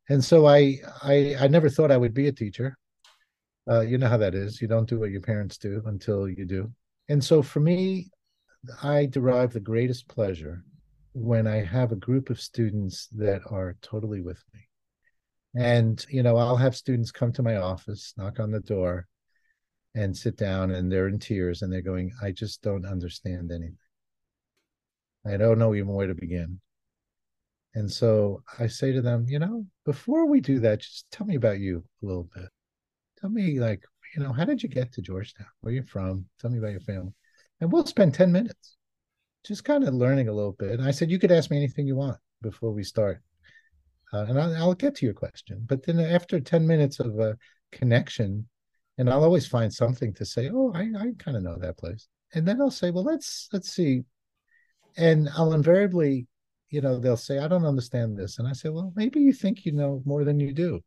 And 0.09 0.25
so 0.25 0.47
I 0.47 0.79
I 1.03 1.37
I 1.41 1.49
never 1.49 1.69
thought 1.69 1.91
I 1.91 1.97
would 1.97 2.15
be 2.15 2.29
a 2.29 2.33
teacher. 2.33 2.77
Uh, 3.69 3.81
you 3.81 3.99
know 3.99 4.09
how 4.09 4.17
that 4.17 4.35
is. 4.35 4.61
You 4.61 4.69
don't 4.69 4.89
do 4.89 4.99
what 4.99 5.11
your 5.11 5.21
parents 5.21 5.57
do 5.57 5.83
until 5.87 6.29
you 6.29 6.45
do. 6.45 6.73
And 7.09 7.23
so 7.23 7.43
for 7.43 7.61
me, 7.61 8.11
I 8.83 9.07
derive 9.07 9.53
the 9.53 9.61
greatest 9.61 10.09
pleasure 10.09 10.65
when 11.15 11.47
I 11.47 11.65
have 11.65 11.93
a 11.93 11.97
group 11.97 12.31
of 12.31 12.41
students 12.41 13.09
that 13.13 13.43
are 13.51 13.77
totally 13.83 14.21
with 14.21 14.43
me. 14.55 14.61
And, 15.55 16.05
you 16.09 16.23
know, 16.23 16.37
I'll 16.37 16.57
have 16.57 16.75
students 16.75 17.11
come 17.11 17.33
to 17.33 17.43
my 17.43 17.57
office, 17.57 18.15
knock 18.17 18.41
on 18.41 18.51
the 18.51 18.61
door, 18.61 19.07
and 19.95 20.17
sit 20.17 20.37
down, 20.37 20.71
and 20.71 20.91
they're 20.91 21.09
in 21.09 21.19
tears 21.19 21.61
and 21.61 21.71
they're 21.71 21.83
going, 21.83 22.13
I 22.23 22.31
just 22.31 22.63
don't 22.63 22.87
understand 22.87 23.53
anything. 23.53 23.77
I 25.27 25.37
don't 25.37 25.59
know 25.59 25.75
even 25.75 25.93
where 25.93 26.07
to 26.07 26.15
begin. 26.15 26.61
And 27.75 27.91
so 27.91 28.43
I 28.59 28.67
say 28.67 28.93
to 28.93 29.03
them, 29.03 29.27
you 29.29 29.39
know, 29.39 29.67
before 29.85 30.27
we 30.27 30.41
do 30.41 30.61
that, 30.61 30.81
just 30.81 31.11
tell 31.11 31.27
me 31.27 31.37
about 31.37 31.59
you 31.59 31.85
a 32.03 32.07
little 32.07 32.29
bit. 32.35 32.49
Tell 33.23 33.31
me, 33.31 33.61
like, 33.61 33.85
you 34.17 34.23
know, 34.23 34.33
how 34.33 34.45
did 34.45 34.65
you 34.65 34.69
get 34.69 34.93
to 34.93 35.01
Georgetown? 35.01 35.47
Where 35.61 35.73
are 35.73 35.77
you 35.77 35.85
from? 35.85 36.27
Tell 36.41 36.51
me 36.51 36.59
about 36.59 36.73
your 36.73 36.81
family. 36.81 37.15
And 37.61 37.71
we'll 37.71 37.87
spend 37.87 38.15
10 38.15 38.33
minutes 38.33 38.77
just 39.47 39.65
kind 39.65 39.87
of 39.87 39.95
learning 39.95 40.29
a 40.29 40.33
little 40.33 40.57
bit. 40.59 40.73
And 40.73 40.83
I 40.83 40.91
said, 40.91 41.09
you 41.09 41.21
could 41.21 41.31
ask 41.31 41.49
me 41.49 41.57
anything 41.57 41.87
you 41.87 41.95
want 41.95 42.19
before 42.43 42.73
we 42.73 42.83
start. 42.83 43.23
Uh, 44.13 44.27
and 44.29 44.41
I'll, 44.41 44.57
I'll, 44.57 44.75
get 44.75 44.97
to 44.97 45.07
your 45.07 45.15
question. 45.15 45.65
But 45.69 45.87
then 45.87 46.01
after 46.01 46.41
10 46.41 46.67
minutes 46.67 46.99
of 46.99 47.17
a 47.21 47.39
connection, 47.71 48.49
and 48.99 49.09
I'll 49.09 49.23
always 49.23 49.47
find 49.47 49.73
something 49.73 50.13
to 50.15 50.25
say, 50.25 50.51
oh, 50.53 50.73
I, 50.75 50.91
I 50.99 51.13
kind 51.19 51.37
of 51.37 51.45
know 51.45 51.57
that 51.61 51.79
place. 51.79 52.09
And 52.35 52.47
then 52.47 52.61
I'll 52.61 52.73
say, 52.73 52.91
well, 52.91 53.05
let's 53.05 53.49
let's 53.53 53.71
see. 53.71 54.03
And 54.97 55.29
I'll 55.37 55.55
invariably 55.55 56.27
you 56.73 56.81
know 56.81 56.99
they'll 56.99 57.17
say 57.17 57.39
i 57.39 57.47
don't 57.47 57.67
understand 57.67 58.17
this 58.17 58.39
and 58.39 58.49
i 58.49 58.53
say 58.53 58.71
well 58.71 58.93
maybe 58.97 59.21
you 59.21 59.33
think 59.33 59.65
you 59.65 59.73
know 59.73 60.03
more 60.05 60.25
than 60.25 60.41
you 60.41 60.53
do 60.53 60.81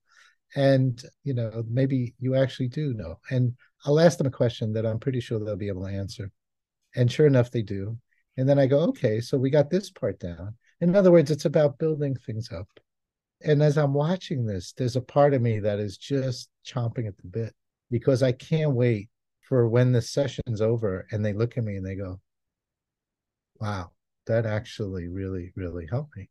and 0.56 1.04
you 1.24 1.34
know 1.34 1.64
maybe 1.70 2.14
you 2.20 2.36
actually 2.36 2.68
do 2.68 2.94
know. 2.94 3.20
And 3.30 3.54
i'll 3.86 4.00
ask 4.00 4.18
them 4.18 4.28
a 4.28 4.32
question 4.32 4.74
that 4.74 4.86
i'm 4.86 5.00
pretty 5.00 5.20
sure 5.20 5.40
they'll 5.40 5.56
be 5.56 5.68
able 5.68 5.86
to 5.86 5.94
answer. 5.94 6.32
And 6.96 7.12
sure 7.12 7.28
enough 7.28 7.52
they 7.52 7.62
do. 7.62 7.98
And 8.38 8.48
then 8.48 8.60
i 8.60 8.68
go 8.68 8.80
okay 8.90 9.20
so 9.22 9.38
we 9.38 9.50
got 9.50 9.70
this 9.70 9.90
part 9.90 10.20
down. 10.20 10.56
In 10.82 10.96
other 10.96 11.12
words 11.12 11.32
it's 11.32 11.46
about 11.46 11.78
building 11.78 12.16
things 12.16 12.52
up. 12.52 12.68
And 13.44 13.62
as 13.62 13.78
i'm 13.78 13.94
watching 13.94 14.46
this 14.46 14.74
there's 14.74 14.96
a 14.96 15.02
part 15.02 15.34
of 15.34 15.42
me 15.42 15.60
that 15.60 15.80
is 15.80 15.98
just 15.98 16.50
chomping 16.66 17.08
at 17.08 17.18
the 17.18 17.28
bit 17.28 17.54
because 17.92 18.24
i 18.24 18.32
can't 18.32 18.74
wait 18.74 19.10
for 19.42 19.68
when 19.68 19.92
the 19.92 20.02
session's 20.02 20.62
over 20.62 21.06
and 21.12 21.24
they 21.24 21.34
look 21.34 21.58
at 21.58 21.64
me 21.64 21.76
and 21.76 21.86
they 21.86 21.96
go 21.96 22.20
wow 23.60 23.92
that 24.26 24.46
actually 24.46 25.08
really, 25.08 25.52
really 25.56 25.88
helped 25.90 26.16
me. 26.16 26.30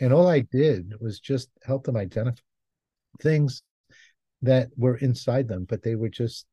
And 0.00 0.12
all 0.12 0.28
I 0.28 0.40
did 0.40 0.94
was 1.00 1.20
just 1.20 1.50
help 1.64 1.84
them 1.84 1.96
identify 1.96 2.40
things 3.20 3.62
that 4.42 4.68
were 4.76 4.96
inside 4.96 5.48
them, 5.48 5.66
but 5.68 5.82
they 5.82 5.94
were 5.94 6.08
just 6.08 6.46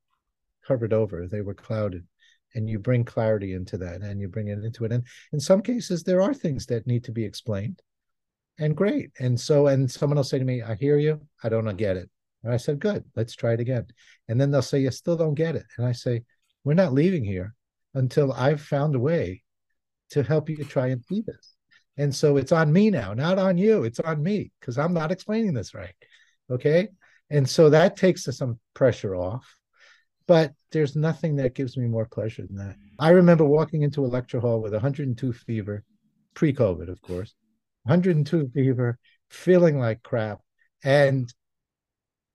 covered 0.67 0.93
over, 0.93 1.27
they 1.27 1.41
were 1.41 1.53
clouded. 1.53 2.05
And 2.53 2.69
you 2.69 2.79
bring 2.79 3.03
clarity 3.03 3.53
into 3.53 3.77
that 3.79 4.01
and 4.01 4.21
you 4.21 4.29
bring 4.29 4.47
it 4.47 4.63
into 4.63 4.85
it. 4.85 4.93
And 4.93 5.03
in 5.33 5.41
some 5.41 5.61
cases, 5.61 6.03
there 6.03 6.21
are 6.21 6.33
things 6.33 6.65
that 6.67 6.87
need 6.87 7.03
to 7.03 7.11
be 7.11 7.25
explained. 7.25 7.81
And 8.57 8.77
great. 8.77 9.11
And 9.19 9.37
so, 9.37 9.67
and 9.67 9.91
someone 9.91 10.15
will 10.15 10.23
say 10.23 10.39
to 10.39 10.45
me, 10.45 10.61
I 10.61 10.75
hear 10.75 10.97
you, 10.97 11.19
I 11.43 11.49
don't 11.49 11.75
get 11.75 11.97
it. 11.97 12.09
And 12.45 12.53
I 12.53 12.57
said, 12.57 12.79
Good, 12.79 13.03
let's 13.15 13.35
try 13.35 13.53
it 13.53 13.59
again. 13.59 13.87
And 14.29 14.39
then 14.39 14.51
they'll 14.51 14.61
say, 14.61 14.79
You 14.79 14.91
still 14.91 15.17
don't 15.17 15.33
get 15.33 15.55
it. 15.55 15.65
And 15.77 15.85
I 15.85 15.91
say, 15.91 16.23
We're 16.63 16.75
not 16.75 16.93
leaving 16.93 17.25
here 17.25 17.55
until 17.93 18.31
I've 18.31 18.61
found 18.61 18.95
a 18.95 18.99
way 18.99 19.43
to 20.11 20.23
help 20.23 20.49
you 20.49 20.63
try 20.63 20.87
and 20.87 21.03
see 21.03 21.21
this. 21.25 21.55
And 21.97 22.13
so 22.13 22.37
it's 22.37 22.51
on 22.51 22.71
me 22.71 22.89
now, 22.89 23.13
not 23.13 23.39
on 23.39 23.57
you. 23.57 23.83
It's 23.83 23.99
on 23.99 24.21
me 24.21 24.51
because 24.59 24.77
I'm 24.77 24.93
not 24.93 25.11
explaining 25.11 25.53
this 25.53 25.73
right. 25.73 25.95
Okay. 26.51 26.89
And 27.29 27.49
so 27.49 27.69
that 27.69 27.97
takes 27.97 28.25
some 28.25 28.59
pressure 28.73 29.15
off. 29.15 29.55
But 30.27 30.53
there's 30.71 30.95
nothing 30.95 31.35
that 31.37 31.55
gives 31.55 31.77
me 31.77 31.87
more 31.87 32.05
pleasure 32.05 32.45
than 32.47 32.57
that. 32.57 32.75
I 32.99 33.09
remember 33.09 33.45
walking 33.45 33.83
into 33.83 34.03
a 34.03 34.07
lecture 34.07 34.39
hall 34.39 34.61
with 34.61 34.73
102 34.73 35.33
fever, 35.33 35.83
pre 36.33 36.51
COVID, 36.51 36.89
of 36.89 37.01
course, 37.01 37.33
102 37.83 38.49
fever, 38.53 38.97
feeling 39.29 39.79
like 39.79 40.01
crap. 40.01 40.39
And 40.83 41.31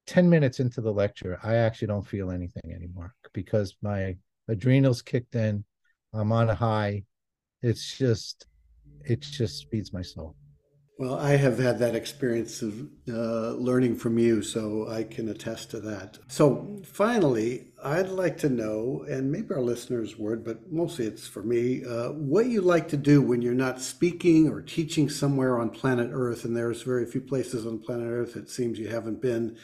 10 0.07 0.29
minutes 0.29 0.61
into 0.61 0.81
the 0.81 0.93
lecture, 0.93 1.39
I 1.43 1.57
actually 1.57 1.89
don't 1.89 2.07
feel 2.07 2.31
anything 2.31 2.73
anymore 2.73 3.15
because 3.33 3.77
my 3.83 4.17
adrenals 4.49 5.03
kicked 5.03 5.35
in. 5.35 5.65
I'm 6.13 6.33
on 6.33 6.51
a 6.51 6.55
high 6.55 7.05
it's 7.63 7.97
just 7.97 8.47
it 9.05 9.21
just 9.21 9.69
feeds 9.71 9.93
my 9.93 10.03
soul 10.03 10.35
well 11.01 11.19
i 11.19 11.31
have 11.31 11.59
had 11.59 11.79
that 11.79 11.95
experience 11.95 12.61
of 12.61 12.87
uh, 13.09 13.53
learning 13.69 13.97
from 13.97 14.19
you 14.19 14.43
so 14.43 14.87
i 14.89 15.03
can 15.03 15.29
attest 15.31 15.71
to 15.71 15.81
that 15.81 16.19
so 16.29 16.79
finally 16.85 17.69
i'd 17.85 18.09
like 18.09 18.37
to 18.37 18.49
know 18.49 19.05
and 19.09 19.33
maybe 19.33 19.55
our 19.55 19.63
listeners 19.63 20.19
would 20.19 20.45
but 20.45 20.71
mostly 20.71 21.07
it's 21.07 21.27
for 21.27 21.43
me 21.43 21.83
uh, 21.85 22.11
what 22.11 22.47
you 22.47 22.61
like 22.61 22.87
to 22.87 22.97
do 22.97 23.23
when 23.23 23.41
you're 23.41 23.55
not 23.55 23.81
speaking 23.81 24.49
or 24.49 24.61
teaching 24.61 25.09
somewhere 25.09 25.59
on 25.59 25.71
planet 25.71 26.11
earth 26.13 26.45
and 26.45 26.55
there's 26.55 26.83
very 26.83 27.07
few 27.07 27.21
places 27.21 27.67
on 27.67 27.79
planet 27.79 28.07
earth 28.07 28.37
it 28.37 28.51
seems 28.51 28.79
you 28.79 28.89
haven't 28.89 29.23
been 29.23 29.57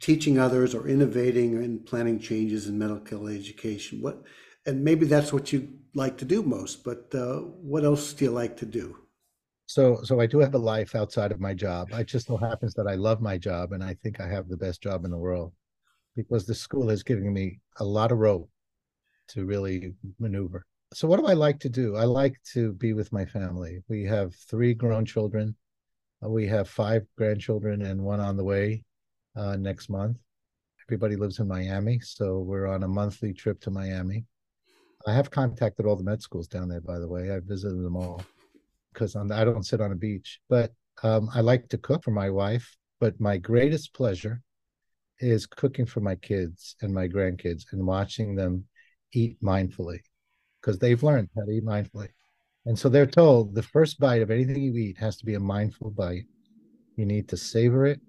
teaching 0.00 0.38
others 0.38 0.74
or 0.74 0.88
innovating 0.88 1.56
and 1.56 1.84
planning 1.84 2.18
changes 2.18 2.66
in 2.66 2.78
medical 2.78 3.28
education 3.28 4.00
what 4.00 4.22
and 4.66 4.84
maybe 4.84 5.06
that's 5.06 5.32
what 5.32 5.52
you 5.52 5.78
like 5.94 6.18
to 6.18 6.24
do 6.24 6.42
most. 6.42 6.84
But 6.84 7.14
uh, 7.14 7.38
what 7.38 7.84
else 7.84 8.12
do 8.12 8.26
you 8.26 8.30
like 8.30 8.56
to 8.58 8.66
do? 8.66 8.96
So, 9.68 10.00
so 10.02 10.18
I 10.18 10.24
do 10.24 10.38
have 10.38 10.54
a 10.54 10.58
life 10.58 10.94
outside 10.94 11.30
of 11.30 11.40
my 11.40 11.52
job. 11.52 11.88
It 11.92 12.06
just 12.06 12.26
so 12.26 12.38
happens 12.38 12.72
that 12.72 12.86
I 12.86 12.94
love 12.94 13.20
my 13.20 13.36
job, 13.36 13.72
and 13.72 13.84
I 13.84 13.92
think 14.02 14.18
I 14.18 14.26
have 14.26 14.48
the 14.48 14.56
best 14.56 14.82
job 14.82 15.04
in 15.04 15.10
the 15.10 15.18
world 15.18 15.52
because 16.16 16.46
the 16.46 16.54
school 16.54 16.88
has 16.88 17.02
given 17.02 17.30
me 17.34 17.60
a 17.76 17.84
lot 17.84 18.10
of 18.10 18.16
rope 18.16 18.48
to 19.28 19.44
really 19.44 19.92
maneuver. 20.18 20.64
So, 20.94 21.06
what 21.06 21.20
do 21.20 21.26
I 21.26 21.34
like 21.34 21.60
to 21.60 21.68
do? 21.68 21.96
I 21.96 22.04
like 22.04 22.40
to 22.54 22.72
be 22.72 22.94
with 22.94 23.12
my 23.12 23.26
family. 23.26 23.82
We 23.88 24.04
have 24.04 24.34
three 24.34 24.72
grown 24.72 25.04
children. 25.04 25.54
Uh, 26.24 26.30
we 26.30 26.46
have 26.46 26.70
five 26.70 27.06
grandchildren 27.18 27.82
and 27.82 28.00
one 28.00 28.20
on 28.20 28.38
the 28.38 28.44
way 28.44 28.84
uh, 29.36 29.56
next 29.56 29.90
month. 29.90 30.16
Everybody 30.88 31.16
lives 31.16 31.40
in 31.40 31.46
Miami, 31.46 32.00
so 32.00 32.38
we're 32.38 32.68
on 32.68 32.84
a 32.84 32.88
monthly 32.88 33.34
trip 33.34 33.60
to 33.60 33.70
Miami. 33.70 34.24
I 35.06 35.12
have 35.12 35.30
contacted 35.30 35.84
all 35.84 35.96
the 35.96 36.04
med 36.04 36.22
schools 36.22 36.48
down 36.48 36.70
there, 36.70 36.80
by 36.80 36.98
the 36.98 37.06
way. 37.06 37.30
I've 37.30 37.44
visited 37.44 37.84
them 37.84 37.96
all 37.96 38.22
because 38.98 39.14
I 39.14 39.44
don't 39.44 39.66
sit 39.66 39.80
on 39.80 39.92
a 39.92 39.96
beach. 39.96 40.40
But 40.48 40.72
um, 41.02 41.30
I 41.32 41.40
like 41.40 41.68
to 41.68 41.78
cook 41.78 42.02
for 42.02 42.10
my 42.10 42.30
wife. 42.30 42.76
But 43.00 43.20
my 43.20 43.36
greatest 43.36 43.94
pleasure 43.94 44.42
is 45.20 45.46
cooking 45.46 45.86
for 45.86 46.00
my 46.00 46.16
kids 46.16 46.74
and 46.82 46.92
my 46.92 47.06
grandkids 47.06 47.64
and 47.72 47.86
watching 47.86 48.34
them 48.34 48.64
eat 49.12 49.40
mindfully 49.42 50.00
because 50.60 50.78
they've 50.78 51.02
learned 51.02 51.28
how 51.36 51.44
to 51.44 51.50
eat 51.52 51.64
mindfully. 51.64 52.08
And 52.66 52.76
so 52.76 52.88
they're 52.88 53.06
told 53.06 53.54
the 53.54 53.62
first 53.62 54.00
bite 54.00 54.20
of 54.20 54.30
anything 54.30 54.60
you 54.60 54.74
eat 54.76 54.98
has 54.98 55.16
to 55.18 55.24
be 55.24 55.34
a 55.34 55.40
mindful 55.40 55.90
bite. 55.90 56.26
You 56.96 57.06
need 57.06 57.28
to 57.28 57.36
savor 57.36 57.86
it, 57.86 58.00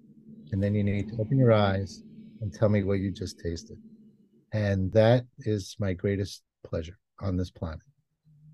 and 0.50 0.60
then 0.60 0.74
you 0.74 0.82
need 0.82 1.08
to 1.08 1.16
open 1.20 1.38
your 1.38 1.52
eyes 1.52 2.02
and 2.40 2.52
tell 2.52 2.68
me 2.68 2.82
what 2.82 2.98
you 2.98 3.12
just 3.12 3.38
tasted. 3.38 3.78
And 4.52 4.92
that 4.92 5.24
is 5.38 5.76
my 5.78 5.92
greatest 5.92 6.42
pleasure 6.64 6.98
on 7.20 7.36
this 7.36 7.50
planet. 7.50 7.89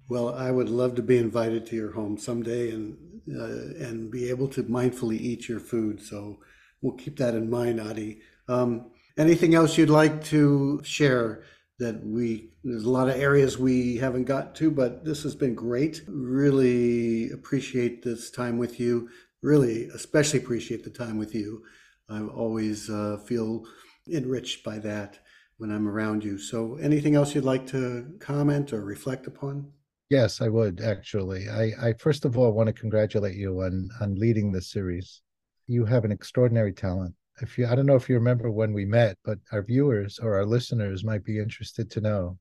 Well, 0.08 0.34
I 0.34 0.50
would 0.50 0.68
love 0.68 0.94
to 0.96 1.02
be 1.02 1.18
invited 1.18 1.66
to 1.66 1.76
your 1.76 1.92
home 1.92 2.16
someday 2.16 2.70
and 2.70 2.96
uh, 3.28 3.84
and 3.84 4.10
be 4.10 4.30
able 4.30 4.46
to 4.46 4.62
mindfully 4.62 5.18
eat 5.20 5.48
your 5.48 5.58
food. 5.58 6.00
So 6.00 6.38
we'll 6.80 6.96
keep 6.96 7.16
that 7.16 7.34
in 7.34 7.50
mind, 7.50 7.80
Adi. 7.80 8.20
Um, 8.48 8.92
anything 9.18 9.54
else 9.54 9.76
you'd 9.76 9.90
like 9.90 10.22
to 10.24 10.80
share 10.84 11.42
that 11.78 12.04
we 12.04 12.50
there's 12.64 12.84
a 12.84 12.90
lot 12.90 13.08
of 13.08 13.16
areas 13.16 13.58
we 13.58 13.96
haven't 13.96 14.24
got 14.24 14.54
to 14.54 14.70
but 14.70 15.04
this 15.04 15.22
has 15.22 15.34
been 15.34 15.54
great 15.54 16.02
really 16.08 17.30
appreciate 17.30 18.02
this 18.02 18.30
time 18.30 18.56
with 18.56 18.80
you 18.80 19.08
really 19.42 19.84
especially 19.94 20.38
appreciate 20.38 20.84
the 20.84 20.90
time 20.90 21.18
with 21.18 21.34
you 21.34 21.62
i 22.08 22.20
always 22.20 22.88
uh, 22.88 23.18
feel 23.26 23.64
enriched 24.10 24.64
by 24.64 24.78
that 24.78 25.18
when 25.58 25.70
i'm 25.70 25.86
around 25.86 26.24
you 26.24 26.38
so 26.38 26.76
anything 26.76 27.14
else 27.14 27.34
you'd 27.34 27.44
like 27.44 27.66
to 27.66 28.10
comment 28.20 28.72
or 28.72 28.82
reflect 28.82 29.26
upon 29.26 29.70
yes 30.10 30.40
i 30.40 30.48
would 30.48 30.80
actually 30.80 31.48
i, 31.48 31.88
I 31.88 31.92
first 31.94 32.24
of 32.24 32.36
all 32.38 32.52
want 32.52 32.68
to 32.68 32.72
congratulate 32.72 33.36
you 33.36 33.62
on 33.62 33.88
on 34.00 34.14
leading 34.14 34.52
this 34.52 34.70
series 34.70 35.22
you 35.66 35.84
have 35.84 36.04
an 36.04 36.12
extraordinary 36.12 36.72
talent 36.72 37.14
if 37.42 37.58
you, 37.58 37.66
I 37.66 37.74
don't 37.74 37.86
know 37.86 37.96
if 37.96 38.08
you 38.08 38.14
remember 38.14 38.50
when 38.50 38.72
we 38.72 38.84
met, 38.84 39.18
but 39.24 39.38
our 39.52 39.62
viewers 39.62 40.18
or 40.18 40.34
our 40.34 40.46
listeners 40.46 41.04
might 41.04 41.24
be 41.24 41.38
interested 41.38 41.90
to 41.90 42.00
know 42.00 42.38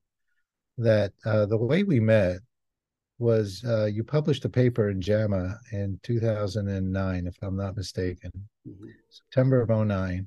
that 0.78 1.12
uh, 1.24 1.46
the 1.46 1.56
way 1.56 1.82
we 1.82 2.00
met 2.00 2.38
was 3.18 3.64
uh, 3.66 3.86
you 3.86 4.04
published 4.04 4.44
a 4.44 4.48
paper 4.48 4.90
in 4.90 5.00
JAMA 5.00 5.58
in 5.72 5.98
2009, 6.02 7.26
if 7.26 7.36
I'm 7.42 7.56
not 7.56 7.76
mistaken, 7.76 8.30
mm-hmm. 8.66 8.86
September 9.08 9.62
of 9.62 9.68
09. 9.68 10.26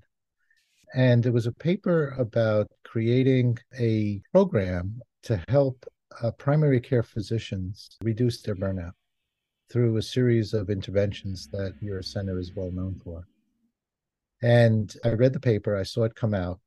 And 0.96 1.26
it 1.26 1.32
was 1.32 1.46
a 1.46 1.52
paper 1.52 2.16
about 2.18 2.68
creating 2.84 3.60
a 3.80 4.22
program 4.32 5.02
to 5.24 5.44
help 5.48 5.86
uh, 6.22 6.32
primary 6.32 6.80
care 6.80 7.04
physicians 7.04 7.98
reduce 8.04 8.42
their 8.42 8.56
burnout 8.56 8.94
through 9.70 9.98
a 9.98 10.02
series 10.02 10.54
of 10.54 10.70
interventions 10.70 11.48
that 11.52 11.74
your 11.82 12.02
center 12.02 12.40
is 12.40 12.54
well 12.56 12.72
known 12.72 13.00
for. 13.04 13.28
And 14.42 14.94
I 15.04 15.10
read 15.10 15.34
the 15.34 15.40
paper, 15.40 15.76
I 15.76 15.84
saw 15.84 16.04
it 16.04 16.16
come 16.16 16.34
out, 16.34 16.60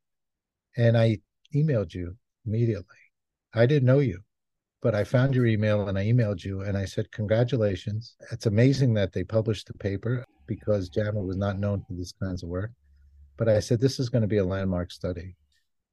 and 0.76 0.96
I 0.96 1.18
emailed 1.54 1.94
you 1.94 2.16
immediately. 2.46 2.96
I 3.54 3.66
didn't 3.66 3.86
know 3.86 3.98
you, 3.98 4.20
but 4.80 4.94
I 4.94 5.04
found 5.04 5.34
your 5.34 5.46
email 5.46 5.88
and 5.88 5.98
I 5.98 6.06
emailed 6.06 6.44
you 6.44 6.62
and 6.62 6.76
I 6.76 6.84
said, 6.84 7.10
Congratulations. 7.12 8.16
It's 8.30 8.46
amazing 8.46 8.94
that 8.94 9.12
they 9.12 9.24
published 9.24 9.66
the 9.66 9.74
paper 9.74 10.24
because 10.46 10.88
JAMA 10.88 11.20
was 11.20 11.36
not 11.36 11.58
known 11.58 11.82
for 11.86 11.94
this 11.94 12.12
kinds 12.12 12.42
of 12.42 12.48
work. 12.48 12.70
But 13.36 13.48
I 13.48 13.60
said, 13.60 13.80
This 13.80 13.98
is 13.98 14.08
going 14.08 14.22
to 14.22 14.28
be 14.28 14.38
a 14.38 14.44
landmark 14.44 14.90
study. 14.90 15.34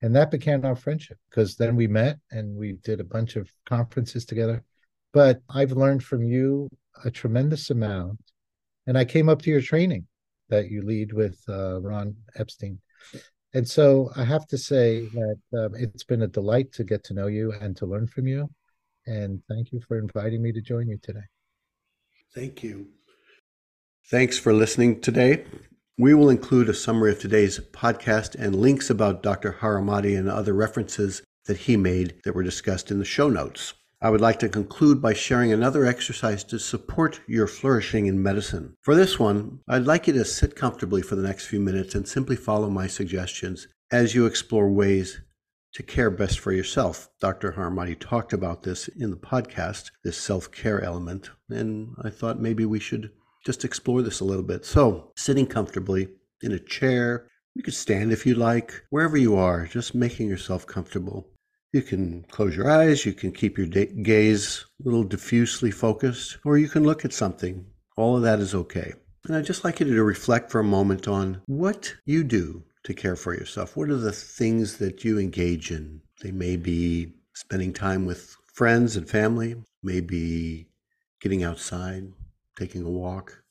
And 0.02 0.16
that 0.16 0.32
began 0.32 0.64
our 0.66 0.76
friendship 0.76 1.18
because 1.30 1.56
then 1.56 1.76
we 1.76 1.88
met 1.88 2.20
and 2.32 2.56
we 2.56 2.74
did 2.84 3.00
a 3.00 3.06
bunch 3.06 3.36
of 3.36 3.52
conferences 3.66 4.26
together. 4.26 4.64
But 5.12 5.42
I've 5.50 5.72
learned 5.72 6.04
from 6.04 6.24
you 6.24 6.70
a 7.04 7.12
tremendous 7.12 7.70
amount. 7.70 8.20
And 8.88 8.98
I 8.98 9.06
came 9.06 9.30
up 9.30 9.42
to 9.44 9.50
your 9.50 9.62
training 9.62 10.08
that 10.50 10.72
you 10.72 10.82
lead 10.82 11.14
with 11.14 11.40
uh, 11.50 11.80
Ron 11.82 12.16
Epstein. 12.36 12.80
And 13.54 13.68
so 13.68 14.12
I 14.16 14.24
have 14.24 14.48
to 14.48 14.58
say 14.58 15.08
that 15.08 15.40
um, 15.58 15.76
it's 15.76 16.04
been 16.04 16.22
a 16.22 16.28
delight 16.28 16.72
to 16.74 16.84
get 16.84 17.04
to 17.06 17.14
know 17.14 17.28
you 17.28 17.52
and 17.52 17.76
to 17.78 17.86
learn 17.86 18.08
from 18.08 18.28
you. 18.28 18.50
And 19.06 19.42
thank 19.50 19.72
you 19.72 19.82
for 19.88 19.98
inviting 19.98 20.42
me 20.42 20.52
to 20.52 20.62
join 20.62 20.88
you 20.88 21.00
today. 21.02 21.26
Thank 22.34 22.64
you. 22.64 22.88
Thanks 24.10 24.38
for 24.38 24.54
listening 24.54 25.02
today. 25.02 25.46
We 26.00 26.14
will 26.14 26.30
include 26.30 26.70
a 26.70 26.74
summary 26.74 27.12
of 27.12 27.20
today's 27.20 27.60
podcast 27.60 28.34
and 28.34 28.56
links 28.56 28.90
about 28.90 29.22
Dr. 29.22 29.58
Haramati 29.60 30.18
and 30.18 30.30
other 30.30 30.54
references 30.54 31.24
that 31.46 31.58
he 31.58 31.76
made 31.76 32.22
that 32.24 32.34
were 32.34 32.42
discussed 32.42 32.90
in 32.90 33.00
the 33.00 33.04
show 33.04 33.28
notes. 33.28 33.74
I 34.02 34.10
would 34.10 34.22
like 34.22 34.40
to 34.40 34.48
conclude 34.48 35.02
by 35.02 35.12
sharing 35.12 35.52
another 35.52 35.86
exercise 35.86 36.46
to 36.46 36.58
support 36.58 37.20
your 37.28 37.48
flourishing 37.48 38.06
in 38.06 38.24
medicine. 38.24 38.78
For 38.82 38.96
this 38.96 39.20
one, 39.20 39.60
I'd 39.68 39.84
like 39.84 40.08
you 40.08 40.14
to 40.14 40.24
sit 40.24 40.56
comfortably 40.56 41.02
for 41.02 41.18
the 41.18 41.28
next 41.28 41.48
few 41.48 41.60
minutes 41.60 41.94
and 41.96 42.08
simply 42.08 42.38
follow 42.38 42.70
my 42.70 42.88
suggestions 42.88 43.68
as 43.92 44.16
you 44.16 44.26
explore 44.26 44.72
ways 44.72 45.20
to 45.74 45.84
care 45.84 46.10
best 46.10 46.40
for 46.40 46.54
yourself. 46.54 47.10
Dr. 47.20 47.52
Haramati 47.52 48.00
talked 48.00 48.32
about 48.32 48.64
this 48.64 48.88
in 48.88 49.10
the 49.10 49.18
podcast, 49.18 49.92
this 50.06 50.18
self 50.18 50.50
care 50.50 50.82
element, 50.82 51.30
and 51.50 51.94
I 52.02 52.10
thought 52.10 52.40
maybe 52.40 52.64
we 52.64 52.80
should 52.80 53.12
just 53.46 53.66
explore 53.66 54.02
this 54.02 54.20
a 54.20 54.26
little 54.26 54.44
bit. 54.44 54.66
So, 54.66 55.12
sitting 55.16 55.48
comfortably 55.48 56.10
in 56.42 56.52
a 56.52 56.60
chair, 56.60 57.28
you 57.56 57.64
could 57.64 57.74
stand 57.74 58.12
if 58.12 58.26
you 58.26 58.36
like, 58.36 58.84
wherever 58.90 59.18
you 59.18 59.36
are, 59.36 59.66
just 59.66 59.96
making 59.96 60.28
yourself 60.30 60.66
comfortable. 60.66 61.28
You 61.74 61.82
can 61.82 62.24
close 62.32 62.56
your 62.56 62.70
eyes, 62.70 63.06
you 63.06 63.14
can 63.14 63.32
keep 63.32 63.58
your 63.58 63.68
gaze 63.68 64.66
a 64.80 64.84
little 64.84 65.04
diffusely 65.04 65.72
focused, 65.72 66.38
or 66.46 66.58
you 66.58 66.68
can 66.68 66.84
look 66.84 67.06
at 67.06 67.14
something. 67.14 67.66
All 67.98 68.16
of 68.16 68.24
that 68.24 68.40
is 68.40 68.56
okay. 68.56 68.94
And 69.28 69.36
I'd 69.36 69.46
just 69.46 69.64
like 69.64 69.80
you 69.80 69.86
to 69.86 70.04
reflect 70.04 70.50
for 70.50 70.60
a 70.60 70.64
moment 70.64 71.08
on 71.08 71.42
what 71.46 71.94
you 72.06 72.24
do 72.24 72.64
to 72.86 72.94
care 72.94 73.16
for 73.16 73.34
yourself. 73.34 73.76
What 73.76 73.90
are 73.90 73.98
the 73.98 74.12
things 74.12 74.78
that 74.78 75.04
you 75.04 75.20
engage 75.20 75.72
in? 75.72 76.02
They 76.22 76.32
may 76.32 76.56
be 76.56 77.14
spending 77.36 77.74
time 77.74 78.06
with 78.06 78.36
friends 78.54 78.96
and 78.96 79.08
family, 79.08 79.56
maybe 79.84 80.70
getting 81.22 81.44
outside, 81.44 82.12
taking 82.60 82.84
a 82.84 82.90
walk, 82.90 83.42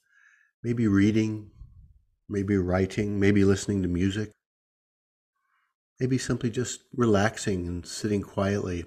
maybe 0.62 0.86
reading, 0.86 1.50
maybe 2.28 2.56
writing, 2.56 3.18
maybe 3.18 3.44
listening 3.44 3.82
to 3.82 3.88
music. 3.88 4.30
Maybe 5.98 6.18
simply 6.18 6.50
just 6.50 6.82
relaxing 6.94 7.66
and 7.66 7.84
sitting 7.84 8.22
quietly. 8.22 8.84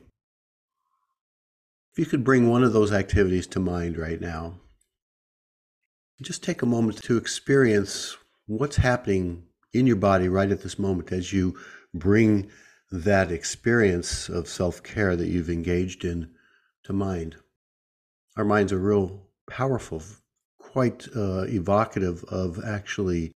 If 1.91 1.99
you 1.99 2.05
could 2.05 2.23
bring 2.23 2.49
one 2.49 2.63
of 2.63 2.71
those 2.71 2.93
activities 2.93 3.47
to 3.47 3.59
mind 3.59 3.97
right 3.97 4.21
now, 4.21 4.61
just 6.21 6.43
take 6.43 6.61
a 6.61 6.67
moment 6.67 7.01
to 7.03 7.17
experience 7.17 8.15
what's 8.45 8.77
happening 8.77 9.43
in 9.73 9.87
your 9.87 9.95
body 9.95 10.29
right 10.29 10.51
at 10.51 10.61
this 10.61 10.77
moment 10.77 11.11
as 11.11 11.33
you 11.33 11.57
bring 11.93 12.49
that 12.91 13.31
experience 13.31 14.29
of 14.29 14.47
self 14.47 14.83
care 14.83 15.15
that 15.15 15.27
you've 15.27 15.49
engaged 15.49 16.05
in 16.05 16.29
to 16.83 16.93
mind. 16.93 17.37
Our 18.37 18.45
minds 18.45 18.71
are 18.71 18.79
real 18.79 19.30
powerful, 19.51 20.01
quite 20.59 21.07
uh, 21.15 21.43
evocative 21.43 22.23
of 22.25 22.59
actually 22.63 23.31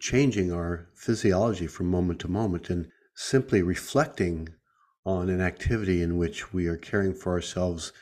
changing 0.00 0.52
our 0.52 0.88
physiology 0.94 1.66
from 1.66 1.86
moment 1.86 2.20
to 2.20 2.28
moment. 2.28 2.68
And 2.68 2.88
simply 3.16 3.62
reflecting 3.62 4.50
on 5.04 5.30
an 5.30 5.40
activity 5.40 6.02
in 6.02 6.18
which 6.18 6.52
we 6.52 6.66
are 6.66 6.76
caring 6.76 7.14
for 7.14 7.32
ourselves 7.32 7.92